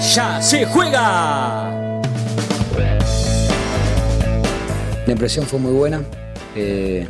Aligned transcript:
ya 0.00 0.40
se 0.40 0.64
juega. 0.66 1.70
La 5.06 5.12
impresión 5.12 5.46
fue 5.46 5.58
muy 5.58 5.72
buena, 5.72 6.02
eh, 6.54 7.06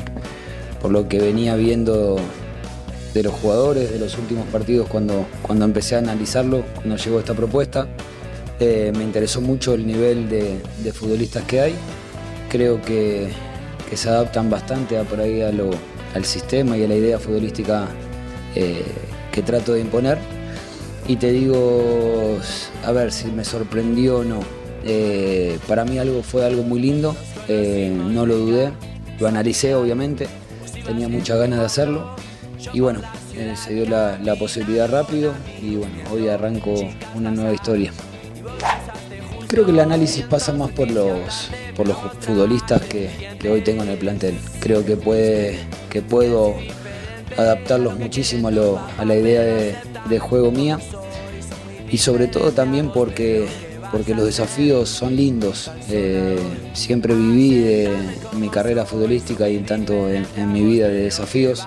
por 0.80 0.92
lo 0.92 1.08
que 1.08 1.18
venía 1.18 1.56
viendo 1.56 2.16
de 3.12 3.22
los 3.22 3.32
jugadores 3.34 3.90
de 3.90 3.98
los 3.98 4.16
últimos 4.18 4.46
partidos 4.46 4.88
cuando, 4.88 5.26
cuando 5.42 5.64
empecé 5.64 5.96
a 5.96 5.98
analizarlo, 5.98 6.64
cuando 6.76 6.96
llegó 6.96 7.18
esta 7.18 7.34
propuesta. 7.34 7.88
Eh, 8.60 8.92
me 8.96 9.04
interesó 9.04 9.40
mucho 9.40 9.74
el 9.74 9.86
nivel 9.86 10.28
de, 10.28 10.92
futbolistas 10.92 11.44
que 11.44 11.60
hay. 11.60 11.74
Creo 12.48 12.80
que, 12.82 13.28
se 13.94 14.08
adaptan 14.08 14.50
bastante 14.50 14.98
a, 14.98 15.04
por 15.04 15.20
ahí 15.20 15.40
al 15.40 16.24
sistema 16.24 16.76
y 16.76 16.84
a 16.84 16.88
la 16.88 16.94
idea 16.94 17.18
futbolística 17.18 17.88
eh, 18.54 18.84
que 19.32 19.42
trato 19.42 19.72
de 19.72 19.80
imponer. 19.80 20.37
Y 21.08 21.16
te 21.16 21.32
digo, 21.32 22.38
a 22.84 22.92
ver 22.92 23.10
si 23.10 23.28
me 23.28 23.44
sorprendió 23.44 24.18
o 24.18 24.24
no. 24.24 24.40
Eh, 24.84 25.58
para 25.66 25.84
mí 25.84 25.98
algo 25.98 26.22
fue 26.22 26.44
algo 26.46 26.62
muy 26.62 26.80
lindo, 26.80 27.16
no 27.48 28.26
lo 28.26 28.38
dudé, 28.38 28.70
lo 29.18 29.26
analicé 29.26 29.74
obviamente, 29.74 30.28
tenía 30.86 31.08
muchas 31.08 31.38
ganas 31.38 31.58
de 31.58 31.64
hacerlo 31.64 32.14
y 32.72 32.80
bueno, 32.80 33.00
se 33.56 33.74
dio 33.74 33.86
la, 33.86 34.18
la 34.18 34.36
posibilidad 34.36 34.88
rápido 34.88 35.32
y 35.60 35.76
bueno, 35.76 35.94
hoy 36.12 36.28
arranco 36.28 36.74
una 37.14 37.30
nueva 37.30 37.52
historia. 37.52 37.92
Creo 39.48 39.64
que 39.64 39.70
el 39.70 39.80
análisis 39.80 40.24
pasa 40.26 40.52
más 40.52 40.70
por 40.72 40.90
los, 40.90 41.50
por 41.74 41.88
los 41.88 41.96
futbolistas 42.20 42.82
que, 42.82 43.08
hoy 43.50 43.62
tengo 43.62 43.82
en 43.82 43.88
el 43.88 43.98
plantel. 43.98 44.38
Creo 44.60 44.84
que, 44.84 44.94
puede, 44.94 45.58
que 45.88 46.02
puedo 46.02 46.54
adaptarlos 47.38 47.98
muchísimo 47.98 48.48
a, 48.48 49.04
la 49.04 49.14
idea 49.14 49.42
de, 50.08 50.18
juego 50.18 50.50
mía 50.50 50.78
y 51.90 51.98
sobre 51.98 52.26
todo 52.26 52.50
también 52.50 52.90
porque, 52.92 53.46
porque 53.92 54.14
los 54.14 54.26
desafíos 54.26 54.88
son 54.88 55.14
lindos. 55.14 55.70
Eh, 55.88 56.38
siempre 56.74 57.14
viví 57.14 57.54
de 57.54 57.96
mi 58.32 58.48
carrera 58.48 58.84
futbolística 58.84 59.48
y 59.48 59.58
tanto 59.58 60.08
en, 60.08 60.52
mi 60.52 60.64
vida 60.64 60.88
de 60.88 61.04
desafíos 61.04 61.66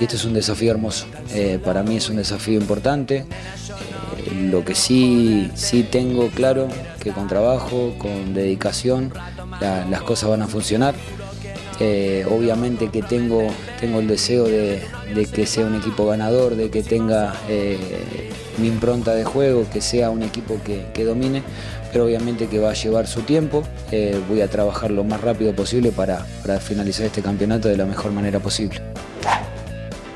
y 0.00 0.04
este 0.04 0.16
es 0.16 0.24
un 0.24 0.34
desafío 0.34 0.72
hermoso. 0.72 1.06
Eh, 1.32 1.60
para 1.64 1.84
mí 1.84 1.96
es 1.96 2.10
un 2.10 2.16
desafío 2.16 2.58
importante. 2.58 3.18
Eh, 3.18 4.48
lo 4.50 4.64
que 4.64 4.74
sí, 4.74 5.50
sí 5.54 5.84
tengo 5.84 6.28
claro 6.30 6.66
que 6.98 7.12
con 7.12 7.28
trabajo, 7.28 7.94
con 7.98 8.34
dedicación, 8.34 9.12
las 9.60 10.02
cosas 10.02 10.28
van 10.30 10.42
a 10.42 10.48
funcionar. 10.48 10.94
Eh, 11.80 12.24
obviamente 12.30 12.88
que 12.88 13.02
tengo, 13.02 13.48
tengo 13.80 14.00
el 14.00 14.06
deseo 14.06 14.44
de, 14.44 14.80
que 15.32 15.46
sea 15.46 15.66
un 15.66 15.74
equipo 15.74 16.06
ganador, 16.06 16.54
de 16.54 16.70
que 16.70 16.82
tenga 16.82 17.34
eh, 17.48 17.78
mi 18.58 18.68
impronta 18.68 19.14
de 19.14 19.24
juego, 19.24 19.66
que 19.72 19.80
sea 19.80 20.10
un 20.10 20.22
equipo 20.22 20.58
que, 20.62 21.04
domine, 21.04 21.42
pero 21.92 22.04
obviamente 22.04 22.46
que 22.46 22.58
va 22.58 22.70
a 22.70 22.74
llevar 22.74 23.06
su 23.06 23.22
tiempo. 23.22 23.64
Eh, 23.90 24.20
voy 24.28 24.40
a 24.40 24.48
trabajar 24.48 24.90
lo 24.90 25.04
más 25.04 25.20
rápido 25.20 25.54
posible 25.54 25.90
para, 25.90 26.24
finalizar 26.60 27.06
este 27.06 27.22
campeonato 27.22 27.68
de 27.68 27.76
la 27.76 27.86
mejor 27.86 28.12
manera 28.12 28.38
posible. 28.38 28.80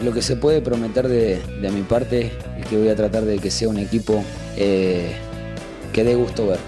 Lo 0.00 0.12
que 0.12 0.22
se 0.22 0.36
puede 0.36 0.60
prometer 0.60 1.08
de, 1.08 1.40
mi 1.72 1.82
parte 1.82 2.30
es 2.58 2.66
que 2.66 2.76
voy 2.76 2.88
a 2.88 2.94
tratar 2.94 3.24
de 3.24 3.38
que 3.38 3.50
sea 3.50 3.68
un 3.68 3.78
equipo 3.78 4.22
que 4.54 6.04
dé 6.04 6.14
gusto 6.14 6.46
ver. 6.46 6.58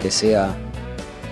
Que 0.00 0.10
sea 0.10 0.56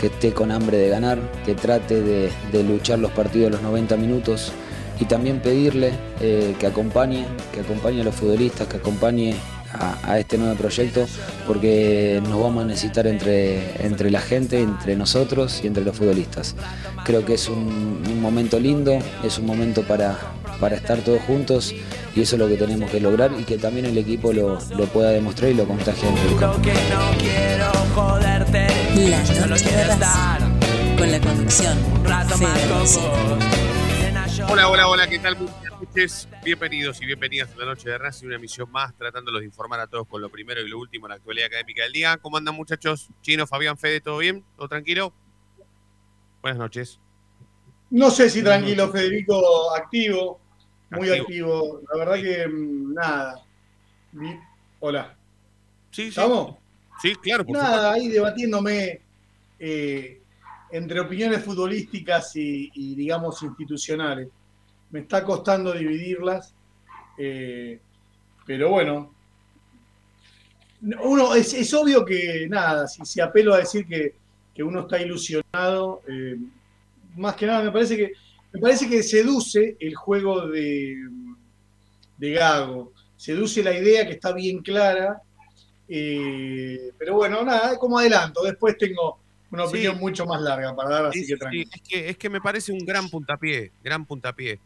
que 0.00 0.08
esté 0.08 0.32
con 0.32 0.50
hambre 0.50 0.78
de 0.78 0.88
ganar, 0.88 1.18
que 1.44 1.54
trate 1.54 2.02
de, 2.02 2.30
luchar 2.62 2.98
los 2.98 3.12
partidos 3.12 3.50
los 3.52 3.62
90 3.62 3.96
minutos 3.96 4.52
y 4.98 5.04
también 5.04 5.40
pedirle 5.40 5.92
eh, 6.20 6.54
que 6.58 6.66
acompañe, 6.66 7.26
que 7.52 7.60
acompañe 7.60 8.00
a 8.00 8.04
los 8.04 8.14
futbolistas, 8.14 8.66
que 8.66 8.78
acompañe 8.78 9.34
a, 9.72 10.18
este 10.18 10.38
nuevo 10.38 10.54
proyecto, 10.54 11.06
porque 11.46 12.22
nos 12.24 12.40
vamos 12.40 12.64
a 12.64 12.66
necesitar 12.66 13.06
entre, 13.06 14.10
la 14.10 14.20
gente, 14.20 14.60
entre 14.60 14.96
nosotros 14.96 15.60
y 15.62 15.66
entre 15.66 15.84
los 15.84 15.96
futbolistas. 15.96 16.54
Creo 17.04 17.24
que 17.24 17.34
es 17.34 17.48
un, 17.48 18.20
momento 18.20 18.58
lindo, 18.58 18.98
es 19.22 19.38
un 19.38 19.46
momento 19.46 19.82
para, 19.82 20.18
estar 20.72 20.98
todos 20.98 21.20
juntos 21.22 21.74
y 22.14 22.20
eso 22.22 22.36
es 22.36 22.40
lo 22.40 22.48
que 22.48 22.56
tenemos 22.56 22.90
que 22.90 23.00
lograr 23.00 23.32
y 23.38 23.44
que 23.44 23.58
también 23.58 23.86
el 23.86 23.98
equipo 23.98 24.32
lo, 24.32 24.58
pueda 24.92 25.10
demostrar 25.10 25.50
y 25.50 25.54
lo 25.54 25.66
contagie 25.66 26.08
entre 26.08 26.28
el. 26.28 26.36
La 29.08 29.46
noche 29.46 29.70
de 29.70 30.96
con 30.98 31.12
la 31.12 31.20
conducción 31.20 31.78
Hola, 34.50 34.68
hola, 34.68 34.88
hola, 34.88 35.06
¿qué 35.06 35.20
tal? 35.20 35.36
bienvenidos 36.44 37.00
y 37.00 37.06
bienvenidas 37.06 37.50
a 37.54 37.58
la 37.58 37.66
noche 37.66 37.88
de 37.88 37.98
Racing, 37.98 38.26
una 38.26 38.34
emisión 38.34 38.68
más, 38.72 38.92
tratándolos 38.98 39.42
de 39.42 39.46
informar 39.46 39.78
a 39.78 39.86
todos 39.86 40.08
con 40.08 40.20
lo 40.20 40.28
primero 40.28 40.60
y 40.60 40.68
lo 40.68 40.80
último 40.80 41.06
en 41.06 41.10
la 41.10 41.14
actualidad 41.16 41.46
académica 41.46 41.84
del 41.84 41.92
día. 41.92 42.16
¿Cómo 42.16 42.36
andan 42.36 42.56
muchachos? 42.56 43.08
Chino, 43.22 43.46
Fabián, 43.46 43.78
Fede, 43.78 44.00
¿todo 44.00 44.18
bien? 44.18 44.44
¿Todo 44.56 44.66
tranquilo? 44.66 45.12
Buenas 46.42 46.58
noches. 46.58 46.98
No 47.90 48.10
sé 48.10 48.28
si 48.28 48.42
tranquilo, 48.42 48.90
Federico, 48.90 49.72
activo, 49.72 50.40
muy 50.90 51.10
activo. 51.10 51.80
La 51.92 52.04
verdad 52.04 52.14
que 52.20 52.48
mm, 52.48 52.92
nada. 52.92 53.40
Hola. 54.80 55.16
Sí, 55.92 56.08
¿Estamos? 56.08 56.56
Sí, 57.00 57.14
claro. 57.16 57.44
nada, 57.48 57.92
ahí 57.92 58.08
debatiéndome 58.08 59.00
eh, 59.58 60.20
entre 60.70 61.00
opiniones 61.00 61.44
futbolísticas 61.44 62.32
y 62.34 62.94
digamos 62.94 63.42
institucionales. 63.42 64.28
Me 64.90 65.00
está 65.00 65.24
costando 65.24 65.72
dividirlas, 65.72 66.54
eh, 67.18 67.80
pero 68.46 68.70
bueno, 68.70 69.14
uno 71.02 71.34
es, 71.34 71.74
obvio 71.74 72.04
que 72.04 72.46
nada, 72.48 72.86
si, 72.86 73.04
si, 73.04 73.20
apelo 73.20 73.54
a 73.54 73.58
decir 73.58 73.86
que, 73.86 74.14
uno 74.62 74.80
está 74.80 75.00
ilusionado, 75.00 76.02
eh, 76.08 76.38
más 77.16 77.34
que 77.34 77.46
nada 77.46 77.62
me 77.62 77.70
parece 77.70 77.94
que 77.94 78.12
me 78.52 78.60
parece 78.60 78.88
que 78.88 79.02
seduce 79.02 79.76
el 79.78 79.94
juego 79.94 80.48
de, 80.48 80.96
de 82.16 82.30
Gago, 82.30 82.92
seduce 83.18 83.62
la 83.62 83.78
idea 83.78 84.06
que 84.06 84.14
está 84.14 84.32
bien 84.32 84.62
clara, 84.62 85.20
eh, 85.88 86.92
pero 86.98 87.14
bueno, 87.14 87.44
nada, 87.44 87.78
como 87.78 87.98
adelanto, 87.98 88.42
después 88.42 88.76
tengo 88.76 89.18
una 89.50 89.64
opinión 89.64 89.98
mucho 89.98 90.26
más 90.26 90.40
larga 90.40 90.74
para 90.74 90.90
dar, 90.90 91.06
así 91.06 91.26
que 91.26 91.36
tranquilo. 91.36 91.70
es, 91.72 91.82
que, 91.82 92.08
es 92.10 92.18
que 92.18 92.28
me 92.28 92.40
parece 92.40 92.72
un 92.72 92.80
gran 92.80 93.08
puntapié, 93.08 93.72
gran 93.82 94.04
puntapié. 94.04 94.60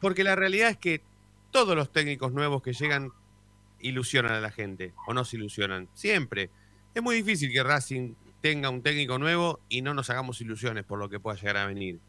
Porque 0.00 0.24
la 0.24 0.36
realidad 0.36 0.70
es 0.70 0.76
que 0.78 1.02
todos 1.50 1.76
los 1.76 1.92
técnicos 1.92 2.32
nuevos 2.32 2.62
que 2.62 2.72
llegan 2.72 3.12
ilusionan 3.80 4.32
a 4.32 4.40
la 4.40 4.50
gente, 4.50 4.92
o 5.06 5.14
no 5.14 5.24
se 5.24 5.36
ilusionan, 5.36 5.88
siempre. 5.94 6.50
Es 6.94 7.02
muy 7.02 7.16
difícil 7.16 7.52
que 7.52 7.62
Racing 7.62 8.14
tenga 8.40 8.70
un 8.70 8.82
técnico 8.82 9.18
nuevo 9.18 9.60
y 9.68 9.82
no 9.82 9.94
nos 9.94 10.10
hagamos 10.10 10.40
ilusiones 10.40 10.84
por 10.84 10.98
lo 10.98 11.08
que 11.08 11.20
pueda 11.20 11.36
llegar 11.36 11.58
a 11.58 11.66
venir. 11.66 12.00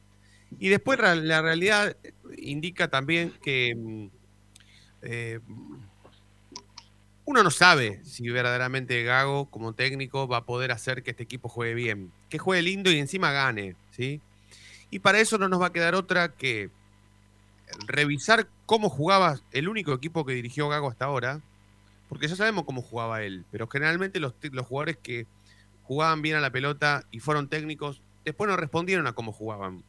Y 0.60 0.70
después 0.70 0.98
la 1.00 1.42
realidad 1.42 1.98
indica 2.38 2.88
también 2.88 3.34
que 3.42 3.76
mm, 3.76 4.08
eh, 5.02 5.40
uno 7.28 7.44
no 7.44 7.52
sabe 7.52 8.02
si 8.06 8.30
verdaderamente 8.30 9.04
Gago 9.04 9.50
como 9.50 9.74
técnico 9.74 10.30
va 10.30 10.38
a 10.38 10.46
poder 10.46 10.72
hacer 10.72 11.04
que 11.04 11.12
este 11.12 11.24
equipo 11.24 11.50
juegue 11.50 11.74
bien, 11.74 12.14
que 12.30 12.38
juegue 12.40 12.62
lindo 12.62 12.90
y 12.90 13.00
encima 13.00 13.34
gane, 13.34 13.76
¿sí? 13.92 14.22
Y 14.92 15.00
para 15.00 15.20
eso 15.20 15.38
no 15.38 15.50
nos 15.50 15.62
va 15.62 15.68
a 15.68 15.74
quedar 15.74 15.94
otra 15.94 16.30
que 16.30 16.70
revisar 17.86 18.48
cómo 18.66 18.90
jugaba 18.90 19.42
el 19.52 19.68
único 19.68 19.92
equipo 19.92 20.26
que 20.26 20.36
dirigió 20.36 20.70
Gago 20.70 20.90
hasta 20.90 21.04
ahora, 21.04 21.42
porque 22.08 22.30
ya 22.30 22.38
sabemos 22.38 22.64
cómo 22.64 22.82
jugaba 22.82 23.22
él, 23.22 23.44
pero 23.52 23.68
generalmente 23.68 24.22
los, 24.22 24.34
los 24.54 24.66
jugadores 24.66 24.96
que 24.96 25.28
jugaban 25.84 26.22
bien 26.22 26.38
a 26.38 26.42
la 26.42 26.50
pelota 26.50 27.04
y 27.12 27.20
fueron 27.20 27.50
técnicos, 27.50 28.02
después 28.24 28.50
no 28.50 28.56
respondieron 28.56 29.06
a 29.06 29.12
cómo 29.12 29.34
jugaban. 29.34 29.84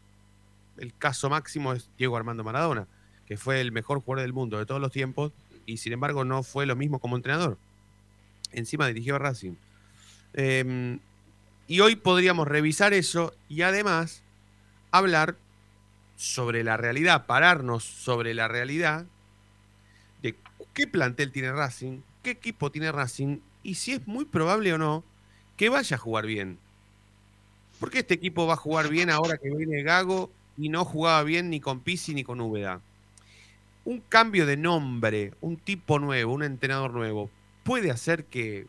El 0.76 0.92
caso 0.92 1.30
máximo 1.30 1.72
es 1.72 1.88
Diego 1.96 2.16
Armando 2.16 2.42
Maradona, 2.42 2.88
que 3.26 3.36
fue 3.36 3.60
el 3.60 3.70
mejor 3.70 4.00
jugador 4.00 4.22
del 4.22 4.32
mundo 4.32 4.58
de 4.58 4.66
todos 4.66 4.80
los 4.80 4.90
tiempos 4.90 5.30
y 5.68 5.76
sin 5.76 5.92
embargo 5.92 6.24
no 6.24 6.42
fue 6.42 6.64
lo 6.64 6.74
mismo 6.76 6.98
como 6.98 7.16
entrenador. 7.16 7.58
Encima 8.52 8.86
dirigió 8.86 9.16
a 9.16 9.18
Racing. 9.18 9.52
Em, 10.32 10.98
y 11.66 11.80
hoy 11.80 11.96
podríamos 11.96 12.48
revisar 12.48 12.94
eso 12.94 13.34
y 13.50 13.62
además 13.62 14.22
hablar 14.90 15.36
sobre 16.16 16.64
la 16.64 16.78
realidad, 16.78 17.26
pararnos 17.26 17.84
sobre 17.84 18.32
la 18.32 18.48
realidad 18.48 19.04
de 20.22 20.34
qué 20.72 20.86
plantel 20.86 21.32
tiene 21.32 21.52
Racing, 21.52 22.00
qué 22.22 22.30
equipo 22.30 22.72
tiene 22.72 22.90
Racing 22.90 23.38
y 23.62 23.74
si 23.74 23.92
es 23.92 24.06
muy 24.06 24.24
probable 24.24 24.72
o 24.72 24.78
no 24.78 25.04
que 25.58 25.68
vaya 25.68 25.96
a 25.96 26.00
jugar 26.00 26.24
bien. 26.24 26.58
¿Por 27.78 27.90
qué 27.90 27.98
este 27.98 28.14
equipo 28.14 28.46
va 28.46 28.54
a 28.54 28.56
jugar 28.56 28.88
bien 28.88 29.10
ahora 29.10 29.36
que 29.36 29.54
viene 29.54 29.82
Gago 29.82 30.30
y 30.56 30.70
no 30.70 30.86
jugaba 30.86 31.22
bien 31.24 31.50
ni 31.50 31.60
con 31.60 31.80
Pisi 31.80 32.14
ni 32.14 32.24
con 32.24 32.40
Úbeda? 32.40 32.80
Un 33.84 34.00
cambio 34.00 34.46
de 34.46 34.56
nombre, 34.56 35.32
un 35.40 35.56
tipo 35.56 35.98
nuevo, 35.98 36.32
un 36.32 36.42
entrenador 36.42 36.92
nuevo, 36.92 37.30
puede 37.62 37.90
hacer 37.90 38.24
que 38.24 38.66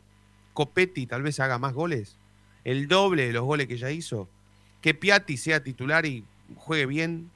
Copetti 0.53 1.05
tal 1.05 1.23
vez 1.23 1.39
haga 1.39 1.57
más 1.57 1.73
goles, 1.73 2.15
el 2.63 2.87
doble 2.87 3.27
de 3.27 3.33
los 3.33 3.43
goles 3.43 3.67
que 3.67 3.77
ya 3.77 3.91
hizo, 3.91 4.27
que 4.81 4.93
Piatti 4.93 5.37
sea 5.37 5.63
titular 5.63 6.05
y 6.05 6.25
juegue 6.55 6.85
bien, 6.85 7.29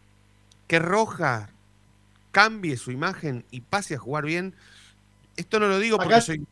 que 0.67 0.79
Roja 0.79 1.49
cambie 2.31 2.77
su 2.77 2.91
imagen 2.91 3.45
y 3.51 3.61
pase 3.61 3.95
a 3.95 3.99
jugar 3.99 4.25
bien. 4.25 4.53
Esto 5.35 5.59
no 5.59 5.67
lo 5.67 5.79
digo 5.79 5.97
porque 5.97 6.21
soy 6.21 6.45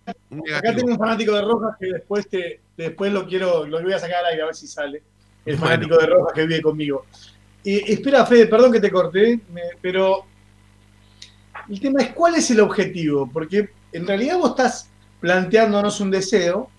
Acá 0.56 0.76
tengo 0.76 0.92
un 0.92 0.98
fanático 0.98 1.34
de 1.34 1.42
Rojas 1.42 1.76
que 1.80 1.88
después 1.88 2.28
te, 2.28 2.62
después 2.78 3.12
lo 3.12 3.28
quiero, 3.28 3.66
lo 3.66 3.82
voy 3.82 3.94
a 3.94 4.00
sacar 4.00 4.20
al 4.20 4.28
aire 4.28 4.44
a 4.44 4.46
ver 4.46 4.56
si 4.56 4.68
sale. 4.68 5.04
El 5.46 5.58
fanático 5.58 5.98
de 5.98 6.08
Rojas 6.08 6.34
que 6.34 6.46
vive 6.46 6.62
conmigo. 6.62 7.06
Y, 7.64 7.92
espera, 7.92 8.26
Fede, 8.26 8.48
perdón 8.48 8.72
que 8.72 8.80
te 8.80 8.92
corté, 8.92 9.40
pero 9.82 10.26
el 11.72 11.80
tema 11.80 12.02
es 12.02 12.10
cuál 12.10 12.36
es 12.36 12.52
el 12.52 12.60
objetivo, 12.60 13.30
porque 13.32 13.70
en 13.94 14.06
realidad 14.06 14.38
vos 14.38 14.50
estás 14.50 14.90
planteándonos 15.22 16.02
un 16.02 16.12
deseo 16.12 16.70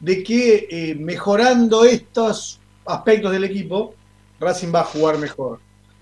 de 0.00 0.24
que 0.24 0.66
eh, 0.68 0.96
mejorando 0.96 1.84
estos 1.84 2.60
aspectos 2.84 3.30
del 3.30 3.44
equipo, 3.44 3.94
Racing 4.40 4.74
va 4.74 4.80
a 4.80 4.84
jugar 4.84 5.18
mejor. 5.18 5.60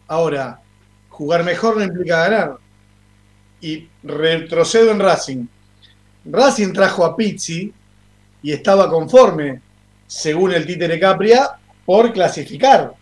Ahora, 0.09 0.63
jugar 1.11 1.45
mejor 1.45 1.77
no 1.77 1.85
implica 1.85 2.27
ganar. 2.27 2.59
Y 3.61 3.89
retrocedo 4.03 4.91
en 4.91 5.01
Racing. 5.01 5.47
Racing 6.25 6.73
trajo 6.73 7.05
a 7.05 7.15
Pizzi 7.15 7.71
y 8.43 8.53
estaba 8.53 8.89
conforme, 8.89 9.61
según 10.07 10.55
el 10.55 10.65
títere 10.65 10.99
Capria, 10.99 11.59
por 11.85 12.11
clasificar. 12.11 12.95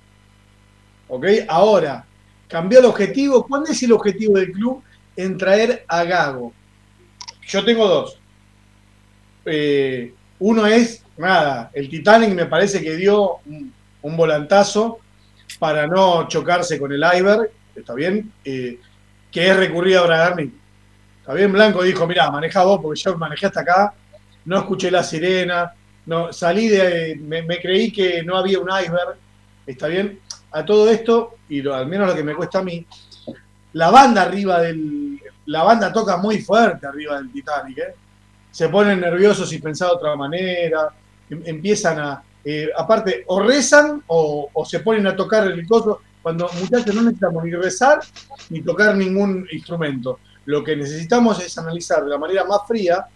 ¿Ok? 1.07 1.27
Ahora, 1.49 2.05
cambió 2.49 2.81
el 2.81 2.87
objetivo. 2.87 3.47
¿Cuál 3.47 3.65
es 3.69 3.81
el 3.85 3.93
objetivo 3.93 4.37
del 4.37 4.51
club 4.51 4.83
en 5.17 5.37
traer 5.37 5.85
a 5.89 6.05
Gago? 6.05 6.53
Yo 7.47 7.65
tengo 7.65 7.87
dos. 7.87 8.19
Eh, 9.45 10.15
uno 10.39 10.67
es, 10.67 11.05
nada, 11.17 11.71
el 11.73 11.89
Titanic 11.89 12.31
me 12.31 12.47
parece 12.47 12.83
que 12.83 12.97
dio 12.97 13.39
un, 13.47 14.17
volantazo 14.17 14.99
para 15.59 15.87
no 15.87 16.27
chocarse 16.29 16.79
con 16.79 16.93
el 16.93 17.05
Iber, 17.05 17.53
está 17.75 17.95
bien, 17.95 18.33
eh, 18.45 18.79
que 19.31 19.49
es 19.49 19.57
recurrir 19.57 19.99
a 19.99 20.03
Bragarni. 20.03 20.53
Está 21.21 21.35
bien, 21.35 21.53
Blanco 21.53 21.83
dijo, 21.83 22.07
mira, 22.07 22.31
maneja 22.31 22.65
vos, 22.65 22.81
porque 22.83 23.01
yo 23.01 23.17
manejé 23.17 23.47
hasta 23.47 23.61
acá, 23.61 23.95
no 24.45 24.59
escuché 24.59 24.91
la 24.91 25.05
sirena, 25.05 25.73
no, 26.07 26.33
salí 26.33 26.69
de, 26.69 27.17
me, 27.23 27.61
creí 27.61 27.93
que 27.93 28.23
no 28.25 28.37
había 28.37 28.59
un 28.59 28.69
iceberg, 28.69 29.17
está 29.67 29.87
bien. 29.87 30.19
A 30.51 30.65
todo 30.65 30.91
esto, 30.91 31.37
y 31.49 31.67
al 31.69 31.87
menos 31.87 32.09
lo 32.09 32.15
que 32.15 32.25
me 32.25 32.35
cuesta 32.35 32.59
a 32.59 32.65
mí, 32.65 32.85
la 33.75 33.91
banda 33.91 34.23
arriba 34.23 34.61
del, 34.61 35.21
la 35.47 35.63
banda 35.63 35.93
toca 35.93 36.17
muy 36.17 36.41
fuerte 36.41 36.87
arriba 36.87 37.17
del 37.17 37.33
Titanic, 37.33 37.79
¿eh? 37.79 37.95
se 38.51 38.69
ponen 38.69 39.01
nerviosos 39.01 39.53
y 39.53 39.59
pensan 39.59 39.89
de 39.89 39.95
otra 39.95 40.15
manera, 40.15 40.89
em, 41.31 41.43
empiezan 41.47 41.99
a, 41.99 42.23
eh, 42.45 42.69
aparte, 42.77 43.25
o 43.27 43.41
rezan 43.41 44.03
o, 44.07 44.51
se 44.67 44.81
ponen 44.81 45.07
a 45.07 45.17
tocar 45.17 45.47
el 45.47 45.67
coso, 45.67 46.01
cuando 46.23 46.49
muchachos 46.61 46.95
no 46.95 47.03
necesitamos 47.03 47.45
ni 47.45 47.51
rezar 47.53 48.01
ni 48.51 48.63
tocar 48.63 48.95
ningún 48.95 49.47
instrumento. 49.51 50.21
Lo 50.45 50.63
que 50.63 50.77
necesitamos 50.77 51.43
es 51.43 51.57
analizar 51.59 52.05
de 52.05 52.11
la 52.11 52.19
manera 52.19 52.45
más 52.45 52.61
fría 52.67 53.07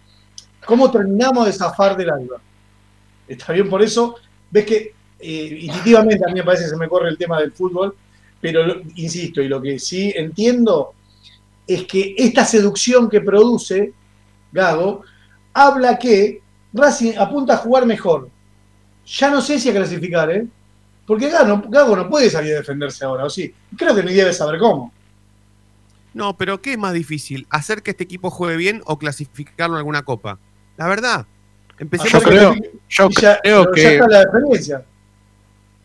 cómo 0.65 0.91
terminamos 0.91 1.45
de 1.45 1.53
zafar 1.53 1.95
del 1.95 2.09
alba. 2.09 2.41
Está 3.27 3.53
bien, 3.53 3.69
por 3.69 3.81
eso 3.81 4.15
ves 4.49 4.65
que 4.65 4.93
eh, 5.19 5.57
instintivamente 5.61 6.23
a 6.25 6.27
mí 6.27 6.35
me 6.35 6.43
parece 6.43 6.63
que 6.63 6.69
se 6.69 6.77
me 6.77 6.87
corre 6.87 7.09
el 7.09 7.17
tema 7.17 7.39
del 7.39 7.51
fútbol, 7.51 7.95
pero 8.39 8.81
insisto, 8.95 9.41
y 9.41 9.47
lo 9.47 9.61
que 9.61 9.79
sí 9.79 10.13
entiendo 10.15 10.93
es 11.65 11.83
que 11.85 12.15
esta 12.17 12.45
seducción 12.45 13.09
que 13.09 13.21
produce 13.21 13.93
Gago 14.51 15.03
habla 15.53 15.97
que 15.97 16.41
Racing 16.73 17.13
apunta 17.17 17.55
a 17.55 17.57
jugar 17.57 17.85
mejor. 17.85 18.29
Ya 19.05 19.29
no 19.29 19.41
sé 19.41 19.59
si 19.59 19.69
a 19.69 19.73
clasificar, 19.73 20.29
¿eh? 20.31 20.47
Porque 21.05 21.29
Gago, 21.29 21.95
no 21.95 22.09
puede 22.09 22.29
salir 22.29 22.53
a 22.53 22.57
defenderse 22.57 23.05
ahora, 23.05 23.25
¿o 23.25 23.29
sí? 23.29 23.53
Creo 23.77 23.95
que 23.95 24.03
ni 24.03 24.13
debe 24.13 24.33
saber 24.33 24.59
cómo. 24.59 24.93
No, 26.13 26.35
pero 26.35 26.61
¿qué 26.61 26.73
es 26.73 26.77
más 26.77 26.93
difícil? 26.93 27.47
¿Hacer 27.49 27.81
que 27.81 27.91
este 27.91 28.03
equipo 28.03 28.29
juegue 28.29 28.57
bien 28.57 28.81
o 28.85 28.97
clasificarlo 28.97 29.75
en 29.75 29.79
alguna 29.79 30.03
copa? 30.03 30.39
La 30.75 30.87
verdad. 30.87 31.25
Empecemos 31.79 32.11
yo 32.11 32.19
creo, 32.21 32.55
yo 32.89 33.09
creo 33.09 33.71
que. 33.71 33.99
la 34.09 34.25
diferencia. 34.25 34.83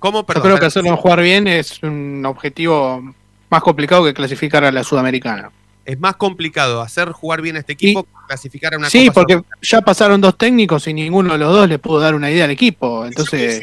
¿Cómo? 0.03 0.27
Perdón, 0.27 0.43
yo 0.43 0.49
creo 0.49 0.61
que 0.61 0.67
hacerlo 0.67 0.97
jugar 0.99 1.23
bien 1.23 1.49
es 1.49 1.83
un 1.83 2.27
objetivo 2.27 3.15
más 3.49 3.63
complicado 3.63 4.05
que 4.05 4.13
clasificar 4.13 4.65
a 4.65 4.71
la 4.71 4.85
Sudamericana 4.85 5.51
es 5.85 5.99
más 5.99 6.17
complicado 6.17 6.81
hacer 6.81 7.11
jugar 7.11 7.43
bien 7.43 7.57
a 7.57 7.61
este 7.61 7.73
equipo 7.73 8.05
que 8.05 8.11
clasificar 8.29 8.75
a 8.75 8.79
una 8.79 8.91
Sí, 8.91 9.11
porque 9.11 9.41
ya 9.61 9.81
pasaron 9.81 10.21
dos 10.21 10.37
técnicos 10.37 10.87
y 10.87 10.95
ninguno 10.95 11.33
de 11.33 11.39
los 11.39 11.53
dos 11.53 11.69
le 11.69 11.79
pudo 11.79 12.01
dar 12.01 12.15
una 12.15 12.31
idea 12.31 12.45
al 12.45 12.51
equipo. 12.51 13.05
Entonces, 13.05 13.61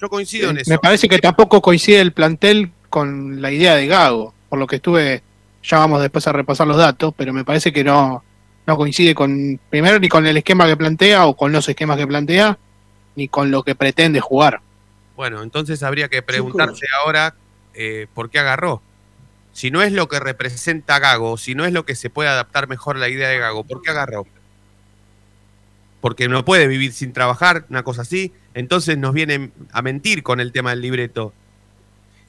yo 0.00 0.08
coincido, 0.08 0.50
en 0.50 0.58
eh, 0.58 0.60
eso. 0.62 0.70
Me 0.70 0.78
parece 0.78 1.08
que 1.08 1.18
tampoco 1.18 1.60
coincide 1.60 2.00
el 2.00 2.12
plantel 2.12 2.72
con 2.88 3.40
la 3.40 3.52
idea 3.52 3.76
de 3.76 3.86
Gago, 3.86 4.34
por 4.48 4.58
lo 4.58 4.66
que 4.66 4.76
estuve, 4.76 5.22
ya 5.62 5.78
vamos 5.78 6.00
después 6.00 6.26
a 6.26 6.32
repasar 6.32 6.66
los 6.66 6.76
datos, 6.76 7.14
pero 7.16 7.32
me 7.32 7.44
parece 7.44 7.72
que 7.72 7.84
no, 7.84 8.24
no 8.66 8.76
coincide 8.76 9.14
con, 9.14 9.60
primero, 9.68 9.98
ni 10.00 10.08
con 10.08 10.26
el 10.26 10.36
esquema 10.36 10.66
que 10.66 10.76
plantea 10.76 11.26
o 11.26 11.36
con 11.36 11.52
los 11.52 11.68
esquemas 11.68 11.98
que 11.98 12.06
plantea, 12.06 12.58
ni 13.14 13.28
con 13.28 13.50
lo 13.50 13.62
que 13.62 13.74
pretende 13.74 14.20
jugar. 14.20 14.60
Bueno, 15.20 15.42
entonces 15.42 15.82
habría 15.82 16.08
que 16.08 16.22
preguntarse 16.22 16.86
ahora 17.02 17.34
eh, 17.74 18.06
por 18.14 18.30
qué 18.30 18.38
agarró 18.38 18.80
si 19.52 19.70
no 19.70 19.82
es 19.82 19.92
lo 19.92 20.08
que 20.08 20.18
representa 20.18 20.98
Gago, 20.98 21.36
si 21.36 21.54
no 21.54 21.66
es 21.66 21.74
lo 21.74 21.84
que 21.84 21.94
se 21.94 22.08
puede 22.08 22.30
adaptar 22.30 22.66
mejor 22.66 22.96
a 22.96 23.00
la 23.00 23.10
idea 23.10 23.28
de 23.28 23.38
Gago, 23.38 23.64
¿por 23.64 23.82
qué 23.82 23.90
agarró? 23.90 24.26
Porque 26.00 26.26
no 26.26 26.42
puede 26.46 26.66
vivir 26.66 26.94
sin 26.94 27.12
trabajar, 27.12 27.66
una 27.68 27.82
cosa 27.82 28.00
así. 28.00 28.32
Entonces 28.54 28.96
nos 28.96 29.12
viene 29.12 29.50
a 29.72 29.82
mentir 29.82 30.22
con 30.22 30.40
el 30.40 30.52
tema 30.52 30.70
del 30.70 30.80
libreto. 30.80 31.34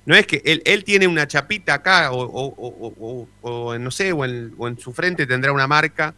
No 0.05 0.13
es 0.13 0.27
que 0.27 0.41
él, 0.43 0.83
tiene 0.83 1.07
una 1.07 1.25
chapita 1.25 1.75
acá, 1.75 2.09
o, 2.11 3.77
no 3.79 3.91
sé, 3.91 4.11
o 4.11 4.25
en, 4.25 4.77
su 4.77 4.91
frente 4.91 5.25
tendrá 5.25 5.53
una 5.53 5.67
marca 5.67 6.13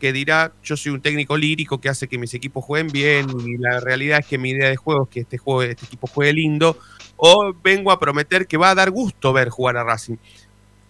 que 0.00 0.12
dirá, 0.12 0.52
yo 0.62 0.76
soy 0.76 0.92
un 0.92 1.00
técnico 1.00 1.36
lírico 1.36 1.80
que 1.80 1.88
hace 1.88 2.08
que 2.08 2.18
mis 2.18 2.34
equipos 2.34 2.64
jueguen 2.64 2.88
bien, 2.88 3.26
y 3.44 3.56
la 3.56 3.80
realidad 3.80 4.20
es 4.20 4.26
que 4.26 4.38
mi 4.38 4.50
idea 4.50 4.68
de 4.68 4.76
juego 4.76 5.04
es 5.04 5.08
que 5.10 5.20
este, 5.20 5.38
juego, 5.38 5.62
este 5.62 5.86
equipo 5.86 6.06
juegue 6.06 6.34
lindo, 6.34 6.78
o 7.16 7.54
vengo 7.62 7.90
a 7.90 7.98
prometer 7.98 8.46
que 8.46 8.56
va 8.56 8.70
a 8.70 8.74
dar 8.74 8.90
gusto 8.90 9.32
ver 9.32 9.48
jugar 9.48 9.76
a 9.78 9.84
Racing 9.84 10.16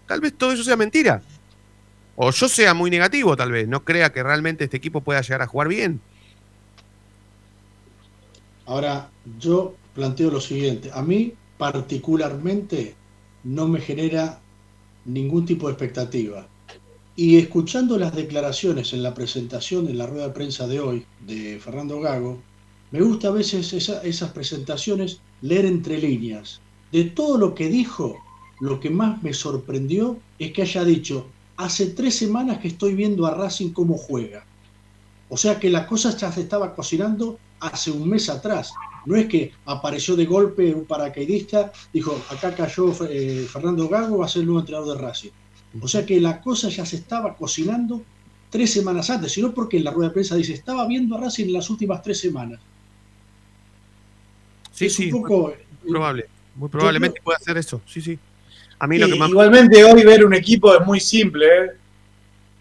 tal 0.07 0.21
vez 0.21 0.35
todo 0.37 0.53
eso 0.53 0.65
sea 0.65 0.77
mentira. 0.77 1.23
O 2.15 2.31
yo 2.31 2.49
sea 2.49 2.73
muy 2.73 2.91
negativo, 2.91 3.37
tal 3.37 3.53
vez. 3.53 3.69
No 3.69 3.85
crea 3.85 4.13
que 4.13 4.23
realmente 4.23 4.65
este 4.65 4.79
equipo 4.79 5.03
pueda 5.03 5.21
llegar 5.21 5.43
a 5.43 5.47
jugar 5.47 5.69
bien. 5.69 6.01
Ahora, 8.65 9.11
yo 9.39 9.75
planteo 9.95 10.31
lo 10.31 10.41
siguiente. 10.41 10.91
A 10.93 11.03
mí, 11.03 11.35
particularmente, 11.59 12.95
no 13.45 13.69
me 13.69 13.81
genera 13.81 14.41
ningún 15.05 15.45
tipo 15.45 15.67
de 15.67 15.75
expectativa. 15.75 16.49
Y 17.19 17.39
escuchando 17.39 17.99
las 17.99 18.15
declaraciones 18.15 18.93
en 18.93 19.03
la 19.03 19.15
presentación, 19.15 19.89
en 19.89 19.97
la 19.97 20.07
rueda 20.07 20.29
de 20.29 20.35
prensa 20.35 20.67
de 20.67 20.81
hoy, 20.81 21.07
de 21.27 21.59
Fernando 21.59 21.99
Gago, 21.99 22.43
me 22.91 23.01
gusta 23.01 23.29
a 23.29 23.31
veces 23.31 23.73
esas 23.73 24.31
presentaciones 24.33 25.21
leer 25.41 25.65
entre 25.65 25.97
líneas. 25.97 26.61
De 26.93 27.05
todo 27.05 27.39
lo 27.39 27.55
que 27.55 27.71
dijo, 27.71 28.19
lo 28.61 28.79
que 28.81 28.91
más 28.91 29.23
me 29.23 29.33
sorprendió 29.33 30.19
es 30.39 30.53
que 30.53 30.61
haya 30.61 30.85
dicho, 30.85 31.27
hace 31.57 31.87
tres 31.87 32.17
semanas 32.17 32.59
que 32.59 32.69
estoy 32.69 32.95
viendo 32.95 33.25
a 33.25 33.33
Racing 33.33 33.71
cómo 33.71 33.97
juega. 33.97 34.45
O 35.31 35.39
sea 35.39 35.59
que 35.59 35.71
la 35.71 35.87
cosa 35.87 36.15
ya 36.15 36.31
se 36.31 36.43
estaba 36.43 36.75
cocinando 36.75 37.39
hace 37.61 37.91
un 37.91 38.11
mes 38.11 38.29
atrás. 38.29 38.73
No 39.07 39.17
es 39.17 39.27
que 39.27 39.53
apareció 39.65 40.17
de 40.17 40.27
golpe 40.27 40.75
un 40.75 40.85
paracaidista, 40.85 41.73
dijo, 41.95 42.21
acá 42.31 42.55
cayó 42.55 42.93
eh, 43.09 43.47
Fernando 43.51 43.89
Gago, 43.89 44.19
va 44.19 44.27
a 44.27 44.29
ser 44.29 44.41
el 44.41 44.47
nuevo 44.47 44.61
entrenador 44.61 44.97
de 44.97 45.03
Racing. 45.03 45.31
O 45.81 45.89
sea 45.89 46.05
que 46.07 46.21
la 46.21 46.41
cosa 46.41 46.69
ya 46.69 46.87
se 46.87 46.97
estaba 46.97 47.35
cocinando 47.35 48.03
tres 48.51 48.73
semanas 48.73 49.11
antes, 49.11 49.33
sino 49.33 49.53
porque 49.53 49.77
en 49.77 49.85
la 49.85 49.91
rueda 49.91 50.09
de 50.09 50.15
prensa 50.15 50.37
dice, 50.37 50.55
estaba 50.55 50.87
viendo 50.87 51.17
a 51.17 51.21
Racing 51.21 51.47
en 51.47 51.53
las 51.53 51.69
últimas 51.69 52.03
tres 52.03 52.21
semanas. 52.21 52.61
Sí, 54.73 54.91
sí, 54.91 55.09
poco, 55.09 55.55
muy 55.83 55.91
probable. 55.93 56.27
Muy 56.55 56.69
probablemente 56.69 57.21
pueda 57.23 57.39
hacer 57.39 57.57
eso, 57.57 57.81
sí, 57.87 58.01
sí. 58.01 58.19
Igualmente 59.29 59.83
hoy 59.85 60.05
ver 60.05 60.25
un 60.25 60.35
equipo 60.35 60.75
es 60.75 60.87
muy 60.87 61.01
simple. 61.01 61.47
¿eh? 61.47 61.71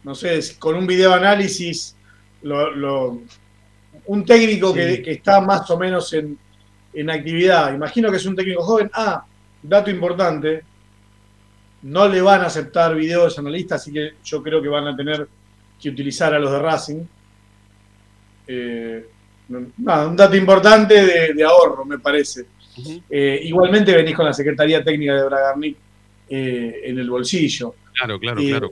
No 0.03 0.15
sé, 0.15 0.39
con 0.60 0.75
un 0.75 0.88
video 0.88 1.13
análisis, 1.13 1.95
un 4.05 4.25
técnico 4.25 4.74
que, 4.74 5.03
está 5.05 5.41
más 5.41 5.69
o 5.69 5.77
menos 5.77 6.13
en, 6.13 6.38
en 6.93 7.10
actividad. 7.10 7.74
Imagino 7.74 8.10
que 8.10 8.17
es 8.17 8.25
un 8.25 8.36
técnico 8.36 8.63
joven. 8.63 8.89
Ah, 8.93 9.25
dato 9.62 9.89
importante. 9.89 10.63
No 11.86 12.08
le 12.08 12.22
van 12.22 12.42
a 12.42 12.48
aceptar 12.48 12.96
videos 12.96 13.38
analistas, 13.39 13.82
así 13.82 13.92
que 13.92 14.13
yo 14.24 14.42
creo 14.44 14.62
que 14.62 14.68
van 14.68 14.88
a 14.88 14.96
tener 14.96 15.27
que 15.80 15.89
utilizar 15.89 16.34
a 16.34 16.39
los 16.39 16.51
de 16.51 16.60
Racing. 16.60 17.04
Eh, 18.48 19.06
Nada, 19.77 20.08
un 20.08 20.15
dato 20.15 20.36
importante 20.36 21.06
de, 21.06 21.34
de 21.34 21.44
ahorro, 21.44 21.86
me 21.86 22.00
parece. 22.00 22.46
Eh, 23.10 23.42
igualmente 23.44 23.96
venís 23.96 24.15
con 24.15 24.25
la 24.25 24.34
Secretaría 24.34 24.84
Técnica 24.84 25.13
de 25.13 25.25
Bragarnik 25.25 25.77
eh, 26.30 26.82
en 26.86 26.98
el 26.98 27.10
bolsillo. 27.10 27.75
Claro, 27.94 28.20
claro, 28.20 28.42
claro. 28.42 28.72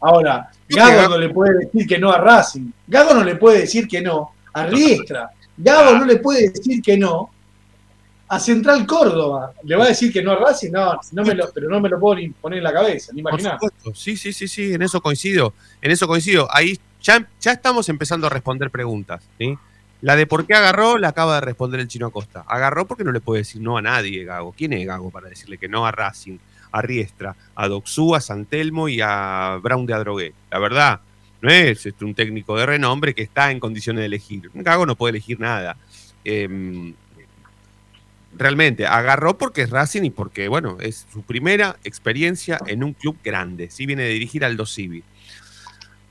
Ahora, 0.00 0.50
Gago 0.68 1.08
no 1.08 1.18
le 1.18 1.28
puede 1.28 1.58
decir 1.58 1.86
que 1.86 1.98
no 1.98 2.12
a 2.12 2.18
Racing. 2.18 2.70
Gago 2.86 3.14
no 3.14 3.24
le 3.24 3.36
puede 3.36 3.60
decir 3.60 3.88
que 3.88 4.00
no 4.00 4.32
a 4.52 4.66
Riestra. 4.66 5.30
Gago 5.56 5.98
no 5.98 6.04
le 6.04 6.16
puede 6.16 6.50
decir 6.50 6.80
que 6.80 6.96
no 6.96 7.31
a 8.32 8.40
Central 8.40 8.86
Córdoba. 8.86 9.52
¿Le 9.62 9.76
va 9.76 9.84
a 9.84 9.88
decir 9.88 10.10
que 10.10 10.22
no 10.22 10.32
a 10.32 10.36
Racing? 10.36 10.70
No, 10.70 10.98
no 11.12 11.22
me 11.22 11.34
lo, 11.34 11.52
pero 11.52 11.68
no 11.68 11.82
me 11.82 11.90
lo 11.90 12.00
puedo 12.00 12.16
ni 12.16 12.30
poner 12.30 12.60
en 12.60 12.64
la 12.64 12.72
cabeza, 12.72 13.12
ni 13.12 13.20
imaginar. 13.20 13.58
Sí, 13.94 14.16
sí, 14.16 14.32
sí, 14.32 14.48
sí, 14.48 14.72
en 14.72 14.80
eso 14.80 15.02
coincido. 15.02 15.52
En 15.82 15.90
eso 15.90 16.06
coincido. 16.06 16.48
Ahí 16.50 16.78
ya, 17.02 17.28
ya 17.42 17.52
estamos 17.52 17.90
empezando 17.90 18.26
a 18.28 18.30
responder 18.30 18.70
preguntas. 18.70 19.22
¿sí? 19.38 19.58
La 20.00 20.16
de 20.16 20.26
por 20.26 20.46
qué 20.46 20.54
agarró 20.54 20.96
la 20.96 21.08
acaba 21.08 21.34
de 21.34 21.40
responder 21.42 21.78
el 21.80 21.88
chino 21.88 22.06
Acosta. 22.06 22.42
Agarró 22.48 22.86
porque 22.86 23.04
no 23.04 23.12
le 23.12 23.20
puede 23.20 23.42
decir 23.42 23.60
no 23.60 23.76
a 23.76 23.82
nadie, 23.82 24.24
Gago. 24.24 24.54
¿Quién 24.56 24.72
es 24.72 24.86
Gago 24.86 25.10
para 25.10 25.28
decirle 25.28 25.58
que 25.58 25.68
no 25.68 25.84
a 25.84 25.92
Racing, 25.92 26.38
a 26.70 26.80
Riestra, 26.80 27.36
a 27.54 27.68
Doxú, 27.68 28.14
a 28.14 28.22
Santelmo 28.22 28.88
y 28.88 29.02
a 29.02 29.58
Brown 29.62 29.84
de 29.84 29.92
Adrogué? 29.92 30.32
La 30.50 30.58
verdad, 30.58 31.00
no 31.42 31.50
es 31.50 31.84
este, 31.84 32.02
un 32.02 32.14
técnico 32.14 32.56
de 32.56 32.64
renombre 32.64 33.14
que 33.14 33.24
está 33.24 33.50
en 33.50 33.60
condiciones 33.60 34.00
de 34.00 34.06
elegir. 34.06 34.50
Gago 34.54 34.86
no 34.86 34.96
puede 34.96 35.10
elegir 35.10 35.38
nada. 35.38 35.76
Em, 36.24 36.94
realmente 38.36 38.86
agarró 38.86 39.38
porque 39.38 39.62
es 39.62 39.70
Racing 39.70 40.02
y 40.04 40.10
porque, 40.10 40.48
bueno, 40.48 40.78
es 40.80 41.06
su 41.12 41.22
primera 41.22 41.76
experiencia 41.84 42.58
en 42.66 42.82
un 42.84 42.94
club 42.94 43.16
grande. 43.22 43.70
Sí 43.70 43.86
viene 43.86 44.04
de 44.04 44.10
dirigir 44.10 44.44
al 44.44 44.58
Civi. 44.66 45.02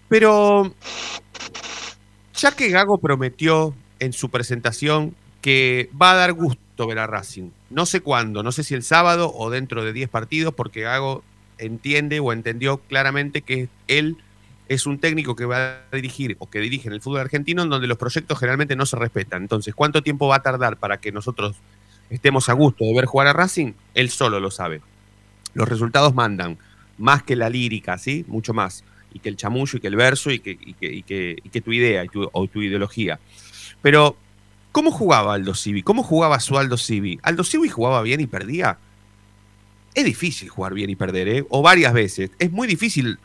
Pero 0.08 0.74
ya 2.36 2.52
que 2.52 2.70
Gago 2.70 2.98
prometió 2.98 3.74
en 4.00 4.14
su 4.14 4.30
presentación 4.30 5.16
que 5.42 5.90
va 6.00 6.12
a 6.12 6.16
dar 6.16 6.34
gusto 6.34 6.88
ver 6.88 7.00
a 7.00 7.08
Racing, 7.08 7.50
no 7.70 7.86
sé 7.86 8.02
cuándo, 8.02 8.44
no 8.44 8.52
sé 8.52 8.64
si 8.64 8.74
el 8.74 8.84
sábado 8.84 9.32
o 9.34 9.50
dentro 9.50 9.84
de 9.84 9.94
10 9.94 10.10
partidos, 10.10 10.54
porque 10.54 10.82
Gago 10.82 11.24
entiende 11.58 12.20
o 12.20 12.34
entendió 12.34 12.78
claramente 12.78 13.42
que 13.42 13.70
él 13.88 14.18
es 14.68 14.86
un 14.86 15.00
técnico 15.00 15.36
que 15.36 15.46
va 15.46 15.80
a 15.92 15.96
dirigir 15.96 16.38
o 16.40 16.50
que 16.50 16.60
dirige 16.60 16.88
en 16.88 16.94
el 16.94 17.02
fútbol 17.02 17.20
argentino 17.20 17.62
en 17.62 17.70
donde 17.70 17.88
los 17.88 17.98
proyectos 17.98 18.40
generalmente 18.40 18.76
no 18.76 18.86
se 18.86 18.96
respetan. 18.96 19.42
Entonces, 19.44 19.76
¿cuánto 19.76 20.02
tiempo 20.02 20.28
va 20.28 20.38
a 20.38 20.44
tardar 20.44 20.78
para 20.78 20.98
que 20.98 21.12
nosotros 21.12 21.58
estemos 22.12 22.50
a 22.50 22.54
gusto 22.54 22.86
de 22.86 22.94
ver 22.94 23.06
jugar 23.06 23.28
a 23.28 23.34
Racing? 23.34 23.74
Él 23.94 24.10
solo 24.10 24.40
lo 24.40 24.52
sabe. 24.52 24.82
Los 25.54 25.68
resultados 25.68 26.14
mandan, 26.14 26.58
más 26.98 27.24
que 27.24 27.36
la 27.36 27.50
lírica, 27.50 27.98
¿sí? 27.98 28.26
Mucho 28.28 28.54
más. 28.54 28.84
Y 29.14 29.20
que 29.20 29.30
el 29.30 29.38
chamullo 29.38 29.78
y 29.78 29.82
que 29.82 29.88
el 29.88 29.96
verso 29.96 30.30
y 30.30 30.40
que, 30.40 30.58
que, 30.58 31.42
que 31.52 31.62
tu 31.62 31.74
idea 31.74 32.06
y 32.06 32.10
tu, 32.10 32.30
o 32.32 32.48
tu 32.48 32.62
ideología. 32.62 33.20
Pero, 33.82 34.16
¿cómo 34.72 34.92
jugaba 34.92 35.34
Aldo 35.34 35.56
Civi? 35.56 35.84
¿Cómo 35.84 36.04
jugaba 36.04 36.40
su 36.40 36.58
Aldo 36.58 36.78
Civi? 36.78 37.20
¿Aldo 37.24 37.44
Civi 37.44 37.70
jugaba 37.70 38.02
bien 38.02 38.22
y 38.22 38.28
perdía? 38.28 38.78
Es 39.94 40.06
difícil 40.06 40.50
jugar 40.50 40.74
bien 40.74 40.90
y 40.90 40.96
perder, 40.96 41.28
¿eh? 41.28 41.46
O 41.50 41.62
varias 41.62 41.94
veces. 41.94 42.32
Es 42.40 42.52
muy 42.52 42.68
difícil 42.68 43.20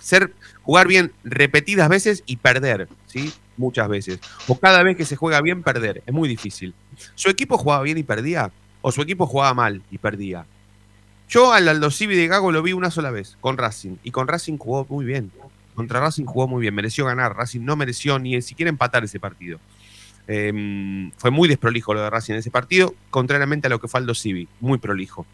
ser, 0.00 0.32
jugar 0.62 0.86
bien 0.86 1.12
repetidas 1.24 1.88
veces 1.88 2.22
y 2.26 2.36
perder, 2.36 2.88
¿sí? 3.06 3.32
Muchas 3.56 3.88
veces. 3.88 4.18
O 4.48 4.58
cada 4.58 4.82
vez 4.82 4.96
que 4.96 5.04
se 5.04 5.16
juega 5.16 5.40
bien, 5.40 5.62
perder. 5.62 6.02
Es 6.06 6.12
muy 6.14 6.28
difícil. 6.28 6.74
¿Su 7.14 7.28
equipo 7.28 7.58
jugaba 7.58 7.82
bien 7.82 7.98
y 7.98 8.02
perdía? 8.02 8.50
¿O 8.80 8.90
su 8.92 9.02
equipo 9.02 9.26
jugaba 9.26 9.54
mal 9.54 9.82
y 9.90 9.98
perdía? 9.98 10.46
Yo 11.28 11.52
al 11.52 11.68
Aldo 11.68 11.90
Civi 11.90 12.16
de 12.16 12.26
Gago 12.28 12.50
lo 12.52 12.62
vi 12.62 12.72
una 12.72 12.90
sola 12.90 13.10
vez, 13.10 13.36
con 13.40 13.56
Racing. 13.58 13.96
Y 14.02 14.10
con 14.10 14.28
Racing 14.28 14.58
jugó 14.58 14.86
muy 14.88 15.04
bien. 15.04 15.30
Contra 15.74 16.00
Racing 16.00 16.24
jugó 16.24 16.46
muy 16.48 16.60
bien. 16.60 16.74
Mereció 16.74 17.06
ganar. 17.06 17.34
Racing 17.36 17.60
no 17.60 17.76
mereció 17.76 18.18
ni 18.18 18.40
siquiera 18.42 18.68
empatar 18.68 19.04
ese 19.04 19.18
partido. 19.20 19.58
Eh, 20.28 21.10
fue 21.16 21.30
muy 21.30 21.48
desprolijo 21.48 21.94
lo 21.94 22.02
de 22.02 22.10
Racing 22.10 22.34
en 22.34 22.38
ese 22.40 22.50
partido, 22.50 22.94
contrariamente 23.10 23.66
a 23.66 23.70
lo 23.70 23.80
que 23.80 23.88
fue 23.88 24.00
Aldo 24.00 24.14
Civi. 24.14 24.48
Muy 24.60 24.78
prolijo. 24.78 25.26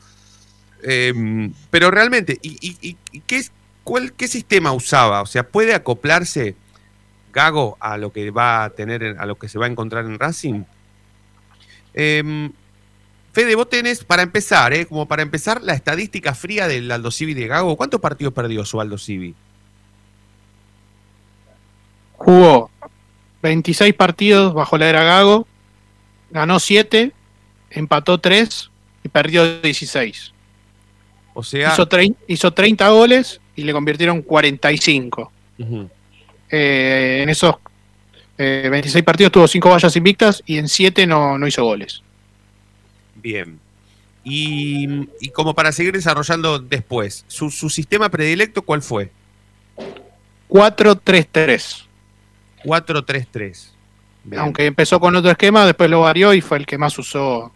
Eh, 0.83 1.50
pero 1.71 1.90
realmente, 1.90 2.38
¿y, 2.43 2.57
y- 2.61 2.88
y- 2.90 2.97
y 3.12 3.21
qué, 3.21 3.38
es- 3.38 3.52
cuál- 3.88 4.12
qué 4.12 4.28
sistema 4.28 4.73
usaba? 4.73 5.23
O 5.23 5.26
sea, 5.26 5.42
¿puede 5.49 5.75
acoplarse 5.75 6.54
Gago 7.33 7.76
a 7.80 7.97
lo 7.97 8.12
que 8.12 8.30
va 8.30 8.64
a 8.64 8.71
tener, 8.71 9.02
en- 9.02 9.18
a 9.21 9.25
lo 9.26 9.37
que 9.37 9.49
se 9.49 9.59
va 9.59 9.66
a 9.66 9.68
encontrar 9.71 10.04
en 10.04 10.18
Racing? 10.18 10.64
Eh, 11.95 12.50
Fede, 13.33 13.54
vos 13.54 13.68
tenés, 13.68 14.02
para 14.04 14.23
empezar, 14.23 14.73
eh, 14.73 14.87
como 14.87 15.07
para 15.07 15.23
empezar, 15.23 15.62
la 15.62 15.73
estadística 15.75 16.35
fría 16.35 16.66
del 16.66 16.90
Aldo 16.90 17.11
Civi 17.11 17.35
de 17.35 17.47
Gago. 17.47 17.76
¿Cuántos 17.76 18.00
partidos 18.00 18.33
perdió 18.33 18.64
su 18.64 18.80
Aldo 18.80 18.99
Civi? 18.99 19.35
Jugó 22.14 22.71
26 23.42 23.95
partidos 23.95 24.54
bajo 24.54 24.76
la 24.76 24.88
era 24.88 25.04
Gago, 25.04 25.47
ganó 26.30 26.59
7, 26.59 27.12
empató 27.71 28.18
3 28.18 28.71
y 29.04 29.09
perdió 29.09 29.61
16. 29.61 30.33
O 31.35 31.45
sea, 31.45 31.73
Hizo, 31.75 31.88
hizo 32.26 32.50
30 32.52 32.88
goles 32.88 33.40
y 33.59 33.65
le 33.65 33.73
convirtieron 33.73 34.23
45. 34.23 35.33
ujú, 35.59 35.88
Eh, 36.50 37.21
en 37.23 37.29
esos 37.29 37.57
eh, 38.38 38.69
26 38.71 39.05
partidos 39.05 39.33
tuvo 39.33 39.49
5 39.49 39.69
vallas 39.69 39.97
invictas 39.97 40.43
y 40.47 40.59
en 40.59 40.69
7 40.69 41.07
no, 41.07 41.37
no 41.38 41.47
hizo 41.47 41.65
goles. 41.65 42.03
bien. 43.17 43.59
Y, 44.25 44.87
y 45.21 45.31
como 45.31 45.55
para 45.55 45.73
seguir 45.73 45.95
desarrollando 45.95 46.59
después, 46.59 47.25
¿su, 47.29 47.50
su 47.50 47.71
sistema 47.71 48.11
predilecto 48.11 48.61
cuál 48.62 48.83
fue? 48.83 49.11
4-3-3. 50.49 51.85
4-3-3. 52.65 53.69
Bien. 54.25 54.41
Aunque 54.43 54.67
empezó 54.67 55.00
con 55.00 55.17
otro 55.17 55.31
esquema, 55.31 55.65
después 55.65 55.88
lo 55.88 56.00
varió 56.03 56.35
y 56.35 56.41
fue 56.43 56.59
el 56.59 56.67
que 56.67 56.77
más 56.79 56.99
usó 56.99 57.53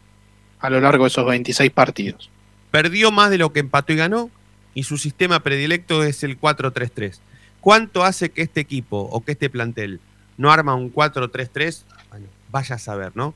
a 0.61 0.71
lo 0.71 0.81
largo 0.81 1.05
de 1.05 1.09
esos 1.09 1.27
26 1.27 1.71
partidos. 1.73 2.31
perdió 2.71 3.11
más 3.13 3.31
de 3.31 3.39
lo 3.39 3.53
que 3.53 3.61
empató 3.61 3.93
y 3.93 3.97
ganó 3.97 4.31
y 4.75 4.85
su 4.85 4.97
sistema 4.99 5.41
predilecto 5.41 6.02
es 6.02 6.23
el 6.23 6.38
4-3-3. 6.41 7.19
¿Cuánto 7.61 8.02
hace 8.05 8.31
que 8.31 8.43
este 8.43 8.61
equipo 8.61 8.99
o 9.11 9.23
que 9.25 9.33
este 9.33 9.50
plantel 9.50 10.00
no 10.37 10.50
arma 10.50 10.75
un 10.75 10.93
4-3-3? 10.93 11.85
Bueno, 12.11 12.26
vaya 12.50 12.76
a 12.76 12.79
saber, 12.79 13.12
¿no? 13.14 13.35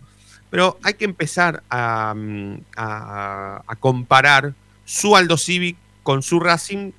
Pero 0.51 0.79
hay 0.83 0.95
que 0.95 1.05
empezar 1.05 1.63
a, 1.71 2.15
mm, 2.17 2.59
a- 2.77 3.63
a 3.67 3.77
comparar 3.77 4.55
su 4.85 5.17
Aldo 5.17 5.37
Civic 5.37 5.77
con 6.03 6.23
su 6.23 6.41
Racing 6.41 6.93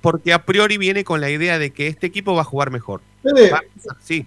porque 0.00 0.32
a 0.32 0.44
priori 0.44 0.78
viene 0.78 1.04
con 1.04 1.20
la 1.20 1.30
idea 1.30 1.58
de 1.58 1.70
que 1.72 1.86
este 1.88 2.06
equipo 2.06 2.34
va 2.34 2.42
a 2.42 2.44
jugar 2.44 2.70
mejor. 2.70 3.00
Va- 3.52 3.62
Sí, 4.02 4.26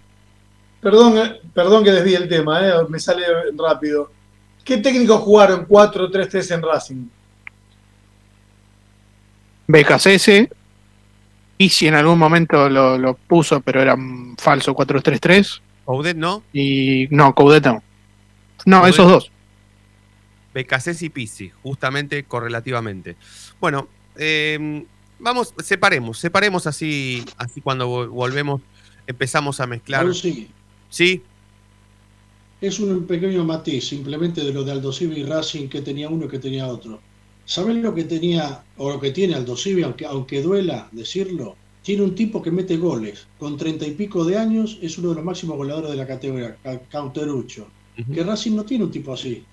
perdón, 0.82 1.18
eh, 1.18 1.39
perdón 1.53 1.84
que 1.84 1.92
desvíe 1.92 2.15
el 2.15 2.27
tema, 2.27 2.68
eh, 2.68 2.74
me 2.89 3.00
sale 3.00 3.24
rápido. 3.58 4.12
¿Qué 4.63 4.77
técnicos 4.77 5.22
jugaron 5.22 5.65
4-3-3 5.65 6.51
en 6.51 6.62
Racing? 6.62 7.06
BKCS, 9.74 10.50
y 11.58 11.70
si 11.70 11.88
en 11.88 11.96
algún 11.96 12.18
momento 12.20 12.70
lo, 12.70 12.98
lo 12.98 13.15
puso, 13.15 13.60
pero 13.62 13.82
era 13.82 13.96
un 13.96 14.36
falso 14.38 14.74
4-3-3, 14.75 15.62
Oudet 15.86 16.15
no, 16.15 16.44
y 16.53 17.08
no, 17.10 17.34
Coudet 17.34 17.65
no. 17.65 17.84
No, 18.65 18.80
Coudet. 18.80 18.94
esos 18.94 19.12
dos. 19.12 19.32
Becasés 20.53 21.01
y 21.01 21.10
Pisi, 21.10 21.51
justamente 21.63 22.24
correlativamente. 22.25 23.15
Bueno, 23.60 23.88
eh, 24.15 24.86
vamos, 25.20 25.53
separemos, 25.63 26.20
separemos 26.20 26.68
así, 26.68 27.25
así 27.38 27.60
cuando 27.62 27.89
vol- 27.89 28.10
volvemos, 28.10 28.62
empezamos 29.08 29.60
a 29.60 29.65
mezclar. 29.68 30.01
Claro, 30.01 30.13
sí. 30.13 30.50
Sí, 30.89 31.24
Es 32.62 32.80
un 32.80 33.08
pequeño 33.08 33.44
matiz 33.44 33.88
simplemente 33.89 34.42
de 34.42 34.53
lo 34.53 34.63
de 34.63 34.72
Aldo 34.74 34.94
Civi 34.94 35.22
y 35.22 35.24
Racing 35.24 35.68
que 35.68 35.82
tenía 35.82 36.08
uno 36.08 36.25
y 36.25 36.30
que 36.30 36.39
tenía 36.39 36.68
otro. 36.68 37.01
¿Saben 37.46 37.82
lo 37.84 37.94
que 37.94 38.04
tenía 38.06 38.64
o 38.78 38.90
lo 38.90 39.00
que 39.00 39.12
tiene 39.12 39.36
Aldo 39.36 39.56
Civi, 39.58 39.84
aunque, 39.84 40.06
aunque 40.06 40.42
duela 40.42 40.88
decirlo? 40.92 41.56
Tiene 41.82 42.04
un 42.04 42.16
tipo 42.16 42.42
que 42.42 42.52
mete 42.52 42.78
goles. 42.78 43.28
Con 43.38 43.58
treinta 43.58 43.86
y 43.86 43.92
pico 43.92 44.24
de 44.24 44.38
años 44.38 44.78
es 44.82 44.98
uno 44.98 45.10
de 45.10 45.16
los 45.16 45.24
máximos 45.26 45.58
goleadores 45.58 45.92
de 45.92 45.98
la 45.98 46.08
categoría, 46.08 46.56
Ca- 46.64 46.80
Cauterucho. 46.90 47.68
Ujú. 48.00 48.14
Que 48.14 48.24
Racing 48.24 48.56
no 48.56 48.64
tiene 48.64 48.86
un 48.86 48.92
tipo 48.92 49.14
así. 49.14 49.44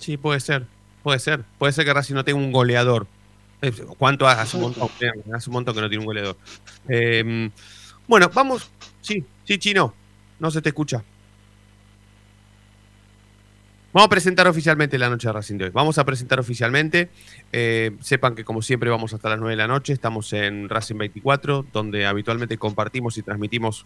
sí, 0.00 0.16
puede 0.16 0.40
ser, 0.40 0.66
puede 1.02 1.18
ser. 1.18 1.44
Puede 1.58 1.72
ser 1.72 1.84
que 1.84 1.92
Racing 1.94 2.14
no 2.14 2.24
tenga 2.24 2.38
un 2.40 2.50
goleador. 2.52 3.06
Eh, 3.60 3.70
¿Cuánto 3.98 4.26
hace? 4.26 4.40
Hace 4.40 4.56
un 4.56 4.62
montón, 4.64 4.88
eh, 5.00 5.10
hace 5.32 5.48
un 5.50 5.54
montón 5.54 5.74
que 5.74 5.80
no 5.80 5.88
tiene 5.88 6.00
un 6.00 6.06
goleador. 6.06 6.36
Eh, 6.88 7.50
bueno, 8.08 8.28
vamos. 8.34 8.68
Sí, 9.00 9.24
sí, 9.44 9.58
Chino, 9.58 9.94
no 10.40 10.50
se 10.50 10.60
te 10.62 10.70
escucha. 10.70 11.04
Vamos 13.92 14.06
a 14.06 14.08
presentar 14.08 14.48
oficialmente 14.48 14.98
la 14.98 15.10
noche 15.10 15.28
de 15.28 15.34
Racing 15.34 15.58
de 15.58 15.66
hoy. 15.66 15.70
Vamos 15.70 15.98
a 15.98 16.06
presentar 16.06 16.40
oficialmente. 16.40 17.10
Eh, 17.52 17.90
sepan 18.00 18.34
que 18.34 18.42
como 18.42 18.62
siempre 18.62 18.88
vamos 18.88 19.12
hasta 19.12 19.28
las 19.28 19.38
9 19.38 19.52
de 19.52 19.58
la 19.58 19.68
noche. 19.68 19.92
Estamos 19.92 20.32
en 20.32 20.70
Racing 20.70 20.96
24, 20.96 21.66
donde 21.74 22.06
habitualmente 22.06 22.56
compartimos 22.56 23.18
y 23.18 23.22
transmitimos 23.22 23.84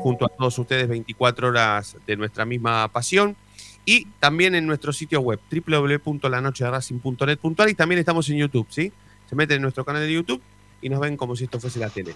junto 0.00 0.24
a 0.24 0.30
todos 0.30 0.58
ustedes 0.58 0.88
24 0.88 1.48
horas 1.48 1.98
de 2.06 2.16
nuestra 2.16 2.46
misma 2.46 2.88
pasión. 2.88 3.36
Y 3.84 4.06
también 4.20 4.54
en 4.54 4.66
nuestro 4.66 4.90
sitio 4.90 5.20
web, 5.20 5.38
www.lanochederacing.net.ar 5.50 7.68
y 7.68 7.74
también 7.74 7.98
estamos 7.98 8.30
en 8.30 8.38
YouTube, 8.38 8.68
¿sí? 8.70 8.90
Se 9.28 9.36
meten 9.36 9.56
en 9.56 9.62
nuestro 9.62 9.84
canal 9.84 10.00
de 10.00 10.14
YouTube 10.14 10.40
y 10.80 10.88
nos 10.88 10.98
ven 10.98 11.18
como 11.18 11.36
si 11.36 11.44
esto 11.44 11.60
fuese 11.60 11.78
la 11.78 11.90
tele. 11.90 12.14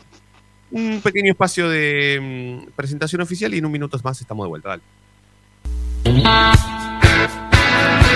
un 0.71 1.03
pequeño 1.03 1.33
espacio 1.33 1.69
de 1.69 2.65
mm, 2.67 2.71
presentación 2.77 3.21
oficial 3.21 3.53
y 3.53 3.59
en 3.59 3.67
un 3.67 3.73
minuto 3.73 4.01
más 4.03 4.23
estamos 4.23 4.47
de 4.47 4.49
vuelta. 4.49 4.71
Dale. 4.71 4.81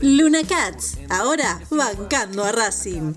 Luna 0.00 0.40
Cats, 0.46 0.98
ahora 1.08 1.60
bancando 1.70 2.44
a 2.44 2.52
Racing. 2.52 3.14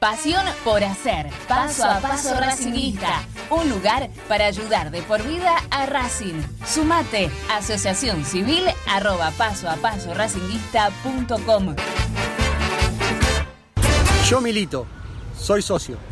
Pasión 0.00 0.44
por 0.64 0.82
hacer, 0.82 1.30
paso 1.46 1.84
a 1.84 2.00
paso 2.00 2.34
Racingista, 2.34 3.22
un 3.50 3.70
lugar 3.70 4.10
para 4.28 4.46
ayudar 4.46 4.90
de 4.90 5.00
por 5.02 5.22
vida 5.22 5.54
a 5.70 5.86
Racing. 5.86 6.42
Sumate, 6.66 7.30
asociación 7.48 8.24
civil 8.24 8.64
arroba 8.88 9.30
paso 9.38 9.70
a 9.70 9.76
paso 9.76 10.12
racinguista.com. 10.12 11.76
Yo 14.28 14.40
milito, 14.40 14.86
soy 15.38 15.62
socio. 15.62 16.11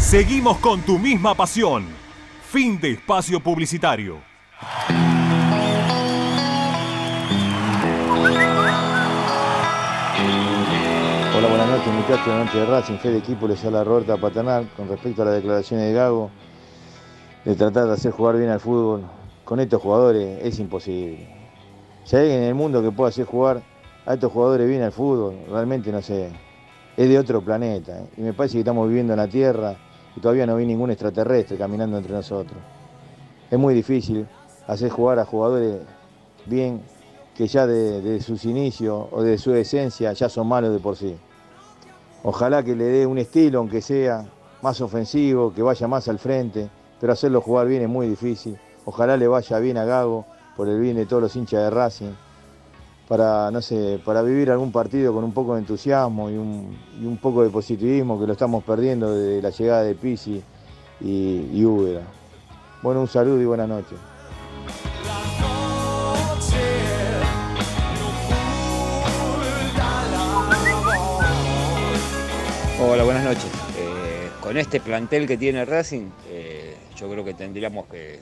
Seguimos 0.00 0.58
con 0.58 0.82
tu 0.82 0.98
misma 0.98 1.34
pasión. 1.34 1.86
Fin 2.48 2.80
de 2.80 2.92
espacio 2.92 3.40
publicitario. 3.40 4.20
Hola, 11.36 11.48
buenas 11.48 11.68
noches 11.68 11.92
muchachos, 11.92 12.24
buenas 12.24 12.46
noches 12.46 12.60
de 12.60 12.66
Racing, 12.66 12.98
fe 12.98 13.10
de 13.10 13.18
equipo, 13.18 13.46
les 13.46 13.62
habla 13.64 13.84
Roberta 13.84 14.16
Paternal 14.16 14.68
con 14.76 14.88
respecto 14.88 15.22
a 15.22 15.26
las 15.26 15.34
declaraciones 15.34 15.88
de 15.88 15.92
Gago, 15.92 16.30
de 17.46 17.54
tratar 17.54 17.86
de 17.86 17.92
hacer 17.92 18.10
jugar 18.10 18.36
bien 18.36 18.50
al 18.50 18.58
fútbol. 18.58 19.02
Con 19.44 19.60
estos 19.60 19.80
jugadores 19.80 20.40
es 20.42 20.58
imposible. 20.58 21.28
Si 22.02 22.16
hay 22.16 22.22
alguien 22.22 22.42
en 22.42 22.48
el 22.48 22.54
mundo 22.56 22.82
que 22.82 22.90
pueda 22.90 23.10
hacer 23.10 23.24
jugar 23.24 23.62
a 24.04 24.14
estos 24.14 24.32
jugadores 24.32 24.68
bien 24.68 24.82
al 24.82 24.90
fútbol, 24.90 25.36
realmente 25.48 25.92
no 25.92 26.02
sé, 26.02 26.32
es 26.96 27.08
de 27.08 27.16
otro 27.16 27.40
planeta. 27.40 28.02
Y 28.16 28.22
me 28.22 28.32
parece 28.32 28.54
que 28.54 28.58
estamos 28.58 28.88
viviendo 28.88 29.12
en 29.12 29.18
la 29.18 29.28
Tierra 29.28 29.76
y 30.16 30.20
todavía 30.20 30.44
no 30.44 30.56
vi 30.56 30.66
ningún 30.66 30.90
extraterrestre 30.90 31.56
caminando 31.56 31.96
entre 31.96 32.12
nosotros. 32.12 32.58
Es 33.48 33.58
muy 33.58 33.74
difícil 33.74 34.26
hacer 34.66 34.90
jugar 34.90 35.20
a 35.20 35.24
jugadores 35.24 35.82
bien 36.46 36.82
que 37.36 37.46
ya 37.46 37.64
de 37.64 38.20
sus 38.22 38.44
inicios 38.44 39.06
o 39.12 39.22
de 39.22 39.38
su 39.38 39.54
esencia 39.54 40.12
ya 40.14 40.28
son 40.28 40.48
malos 40.48 40.72
de 40.72 40.80
por 40.80 40.96
sí. 40.96 41.16
Ojalá 42.24 42.64
que 42.64 42.74
le 42.74 42.86
dé 42.86 43.06
un 43.06 43.18
estilo, 43.18 43.60
aunque 43.60 43.80
sea, 43.80 44.26
más 44.62 44.80
ofensivo, 44.80 45.54
que 45.54 45.62
vaya 45.62 45.86
más 45.86 46.08
al 46.08 46.18
frente, 46.18 46.68
pero 47.00 47.12
hacerlo 47.12 47.40
jugar 47.40 47.66
bien 47.66 47.82
es 47.82 47.88
muy 47.88 48.08
difícil. 48.08 48.58
Ojalá 48.84 49.16
le 49.16 49.26
vaya 49.28 49.58
bien 49.58 49.78
a 49.78 49.84
Gago, 49.84 50.26
por 50.56 50.68
el 50.68 50.80
bien 50.80 50.96
de 50.96 51.06
todos 51.06 51.22
los 51.22 51.36
hinchas 51.36 51.62
de 51.62 51.70
Racing, 51.70 52.12
para, 53.08 53.50
no 53.50 53.60
sé, 53.60 54.00
para 54.04 54.22
vivir 54.22 54.50
algún 54.50 54.72
partido 54.72 55.12
con 55.12 55.22
un 55.22 55.32
poco 55.32 55.54
de 55.54 55.60
entusiasmo 55.60 56.30
y 56.30 56.36
un, 56.36 56.76
un 57.02 57.18
poco 57.18 57.42
de 57.42 57.50
positivismo 57.50 58.18
que 58.18 58.26
lo 58.26 58.32
estamos 58.32 58.64
perdiendo 58.64 59.14
desde 59.14 59.42
la 59.42 59.50
llegada 59.50 59.82
de 59.82 59.94
Pisi 59.94 60.42
y, 61.00 61.50
y 61.52 61.64
Úbeda. 61.64 62.02
Bueno, 62.82 63.00
un 63.00 63.08
saludo 63.08 63.40
y 63.40 63.44
buenas 63.44 63.68
noches. 63.68 63.98
Hola, 72.78 73.04
buenas 73.04 73.24
noches. 73.24 73.46
Eh, 73.78 74.30
con 74.40 74.56
este 74.56 74.80
plantel 74.80 75.26
que 75.26 75.36
tiene 75.36 75.64
Racing, 75.64 76.08
eh, 76.28 76.76
yo 76.96 77.08
creo 77.10 77.24
que 77.24 77.34
tendríamos 77.34 77.86
que, 77.86 78.18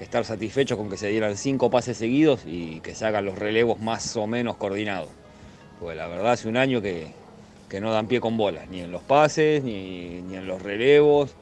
estar 0.00 0.24
satisfechos 0.24 0.78
con 0.78 0.88
que 0.88 0.96
se 0.96 1.08
dieran 1.08 1.36
cinco 1.36 1.70
pases 1.70 1.96
seguidos 1.96 2.42
y 2.46 2.78
que 2.80 2.94
se 2.94 3.04
hagan 3.04 3.24
los 3.24 3.36
relevos 3.36 3.80
más 3.80 4.16
o 4.16 4.28
menos 4.28 4.56
coordinados. 4.56 5.08
Porque 5.80 5.96
la 5.96 6.06
verdad 6.06 6.32
hace 6.32 6.48
un 6.48 6.56
año 6.56 6.80
que, 6.80 7.08
que 7.68 7.80
no 7.80 7.92
dan 7.92 8.06
pie 8.06 8.20
con 8.20 8.36
bolas, 8.36 8.68
ni 8.68 8.80
en 8.80 8.92
los 8.92 9.02
pases, 9.02 9.64
ni, 9.64 10.22
ni 10.22 10.36
en 10.36 10.46
los 10.46 10.62
relevos, 10.62 11.34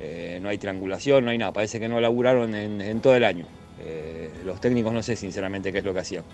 eh, 0.00 0.38
no 0.40 0.48
hay 0.48 0.58
triangulación, 0.58 1.24
no 1.24 1.32
hay 1.32 1.38
nada. 1.38 1.52
Parece 1.52 1.80
que 1.80 1.88
no 1.88 2.00
laburaron 2.00 2.54
en, 2.54 3.00
todo 3.00 3.16
el 3.16 3.24
año. 3.24 3.44
Eh, 3.80 4.30
los 4.44 4.60
técnicos 4.60 4.92
no 4.92 5.02
sé 5.02 5.16
sinceramente 5.16 5.72
qué 5.72 5.78
es 5.78 5.84
lo 5.84 5.92
que 5.92 6.00
hacían. 6.00 6.24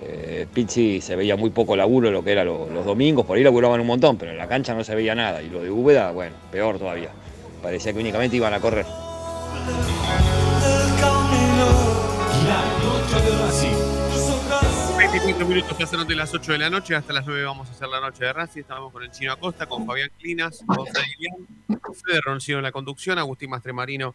Eh, 0.00 0.46
Pizzi 0.52 1.00
se 1.00 1.16
veía 1.16 1.36
muy 1.36 1.50
poco 1.50 1.76
laburo 1.76 2.10
lo 2.10 2.24
que 2.24 2.32
era 2.32 2.44
lo- 2.44 2.68
los 2.68 2.84
domingos, 2.84 3.26
por 3.26 3.36
ahí 3.36 3.44
laburaban 3.44 3.80
un 3.80 3.86
montón, 3.86 4.16
pero 4.16 4.32
en 4.32 4.38
la 4.38 4.48
cancha 4.48 4.74
no 4.74 4.82
se 4.82 4.94
veía 4.94 5.14
nada. 5.14 5.42
Y 5.42 5.48
lo 5.50 5.62
de 5.62 5.70
Úbeda, 5.70 6.10
bueno, 6.12 6.34
peor 6.50 6.78
todavía. 6.78 7.10
Parecía 7.62 7.92
que 7.92 7.98
únicamente 7.98 8.36
iban 8.36 8.54
a 8.54 8.60
correr. 8.60 9.03
25 15.14 15.44
minutos 15.48 15.76
pasaron 15.78 16.08
de 16.08 16.16
las 16.16 16.34
8 16.34 16.52
de 16.52 16.58
la 16.58 16.70
noche, 16.70 16.94
hasta 16.96 17.12
las 17.12 17.24
9 17.24 17.44
vamos 17.44 17.68
a 17.68 17.72
hacer 17.72 17.88
la 17.88 18.00
noche 18.00 18.24
de 18.24 18.32
Racing. 18.32 18.60
Estamos 18.62 18.92
con 18.92 19.02
el 19.02 19.10
Chino 19.10 19.32
Acosta, 19.32 19.66
con 19.66 19.86
Fabián 19.86 20.10
Clinas, 20.18 20.64
Ilián, 21.16 21.46
Fede 22.04 22.20
Roncino 22.20 22.58
en 22.58 22.64
la 22.64 22.72
conducción, 22.72 23.18
Agustín 23.18 23.50
Mastremarino 23.50 24.14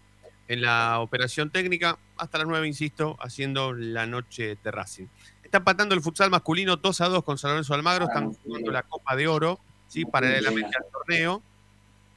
en 0.50 0.62
la 0.62 1.00
operación 1.00 1.52
técnica. 1.52 1.98
Hasta 2.18 2.40
las 2.40 2.48
9, 2.48 2.68
insisto, 2.68 3.16
haciendo 3.22 3.72
la 3.74 4.06
noche 4.08 4.58
de 4.62 4.72
Racing. 4.72 5.06
Está 5.42 5.60
empatando 5.60 5.96
el 5.96 6.02
futsal 6.02 6.30
masculino 6.30 6.76
2 6.76 7.02
a 7.02 7.08
2 7.08 7.24
con 7.24 7.38
San 7.38 7.52
Lorenzo 7.52 7.74
Almagro. 7.74 8.06
Están 8.06 8.34
jugando 8.34 8.72
la 8.72 8.84
Copa 8.84 9.16
de 9.16 9.28
Oro, 9.28 9.60
¿sí? 9.88 10.06
paralelamente 10.06 10.76
al 10.78 10.92
torneo. 10.92 11.42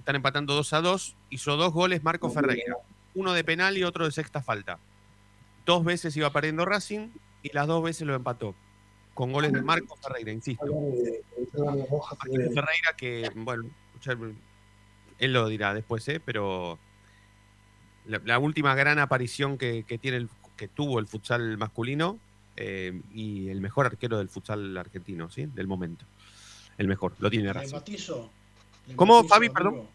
Están 0.00 0.16
empatando 0.16 0.54
2 0.54 0.72
a 0.72 0.80
2. 0.80 1.16
Hizo 1.30 1.56
dos 1.56 1.72
goles 1.72 2.02
Marco 2.02 2.28
Ferreira. 2.30 2.76
Uno 3.14 3.32
de 3.32 3.44
penal 3.44 3.76
y 3.76 3.84
otro 3.84 4.04
de 4.04 4.10
sexta 4.12 4.42
falta. 4.42 4.78
Dos 5.66 5.84
veces 5.84 6.16
iba 6.16 6.30
perdiendo 6.32 6.64
Racing 6.64 7.08
y 7.42 7.52
las 7.52 7.66
dos 7.66 7.82
veces 7.82 8.06
lo 8.06 8.14
empató. 8.14 8.54
Con 9.14 9.30
goles 9.32 9.52
de 9.52 9.60
Marco 9.62 9.96
Ferreira, 9.96 10.32
insisto. 10.32 10.64
Marco 11.56 12.06
Ferreira 12.54 12.94
que, 12.96 13.30
bueno, 13.34 13.64
él 15.18 15.32
lo 15.32 15.48
dirá 15.48 15.74
después, 15.74 16.06
¿eh? 16.08 16.20
pero 16.24 16.78
la, 18.06 18.20
la 18.24 18.38
última 18.38 18.74
gran 18.74 18.98
aparición 18.98 19.58
que, 19.58 19.84
que 19.84 19.98
tiene 19.98 20.16
el- 20.16 20.28
que 20.56 20.68
tuvo 20.68 20.98
el 20.98 21.06
futsal 21.06 21.56
masculino 21.58 22.18
eh, 22.56 23.00
y 23.12 23.48
el 23.48 23.60
mejor 23.60 23.86
arquero 23.86 24.18
del 24.18 24.28
futsal 24.28 24.76
argentino, 24.76 25.30
¿sí? 25.30 25.46
Del 25.46 25.66
momento. 25.66 26.04
El 26.78 26.88
mejor, 26.88 27.14
lo 27.18 27.30
tiene 27.30 27.46
Le 27.46 27.52
Racing. 27.52 27.76
le 28.86 28.96
¿Cómo, 28.96 29.24
Fabi? 29.24 29.46
amigo. 29.46 29.54
Perdón. 29.54 29.88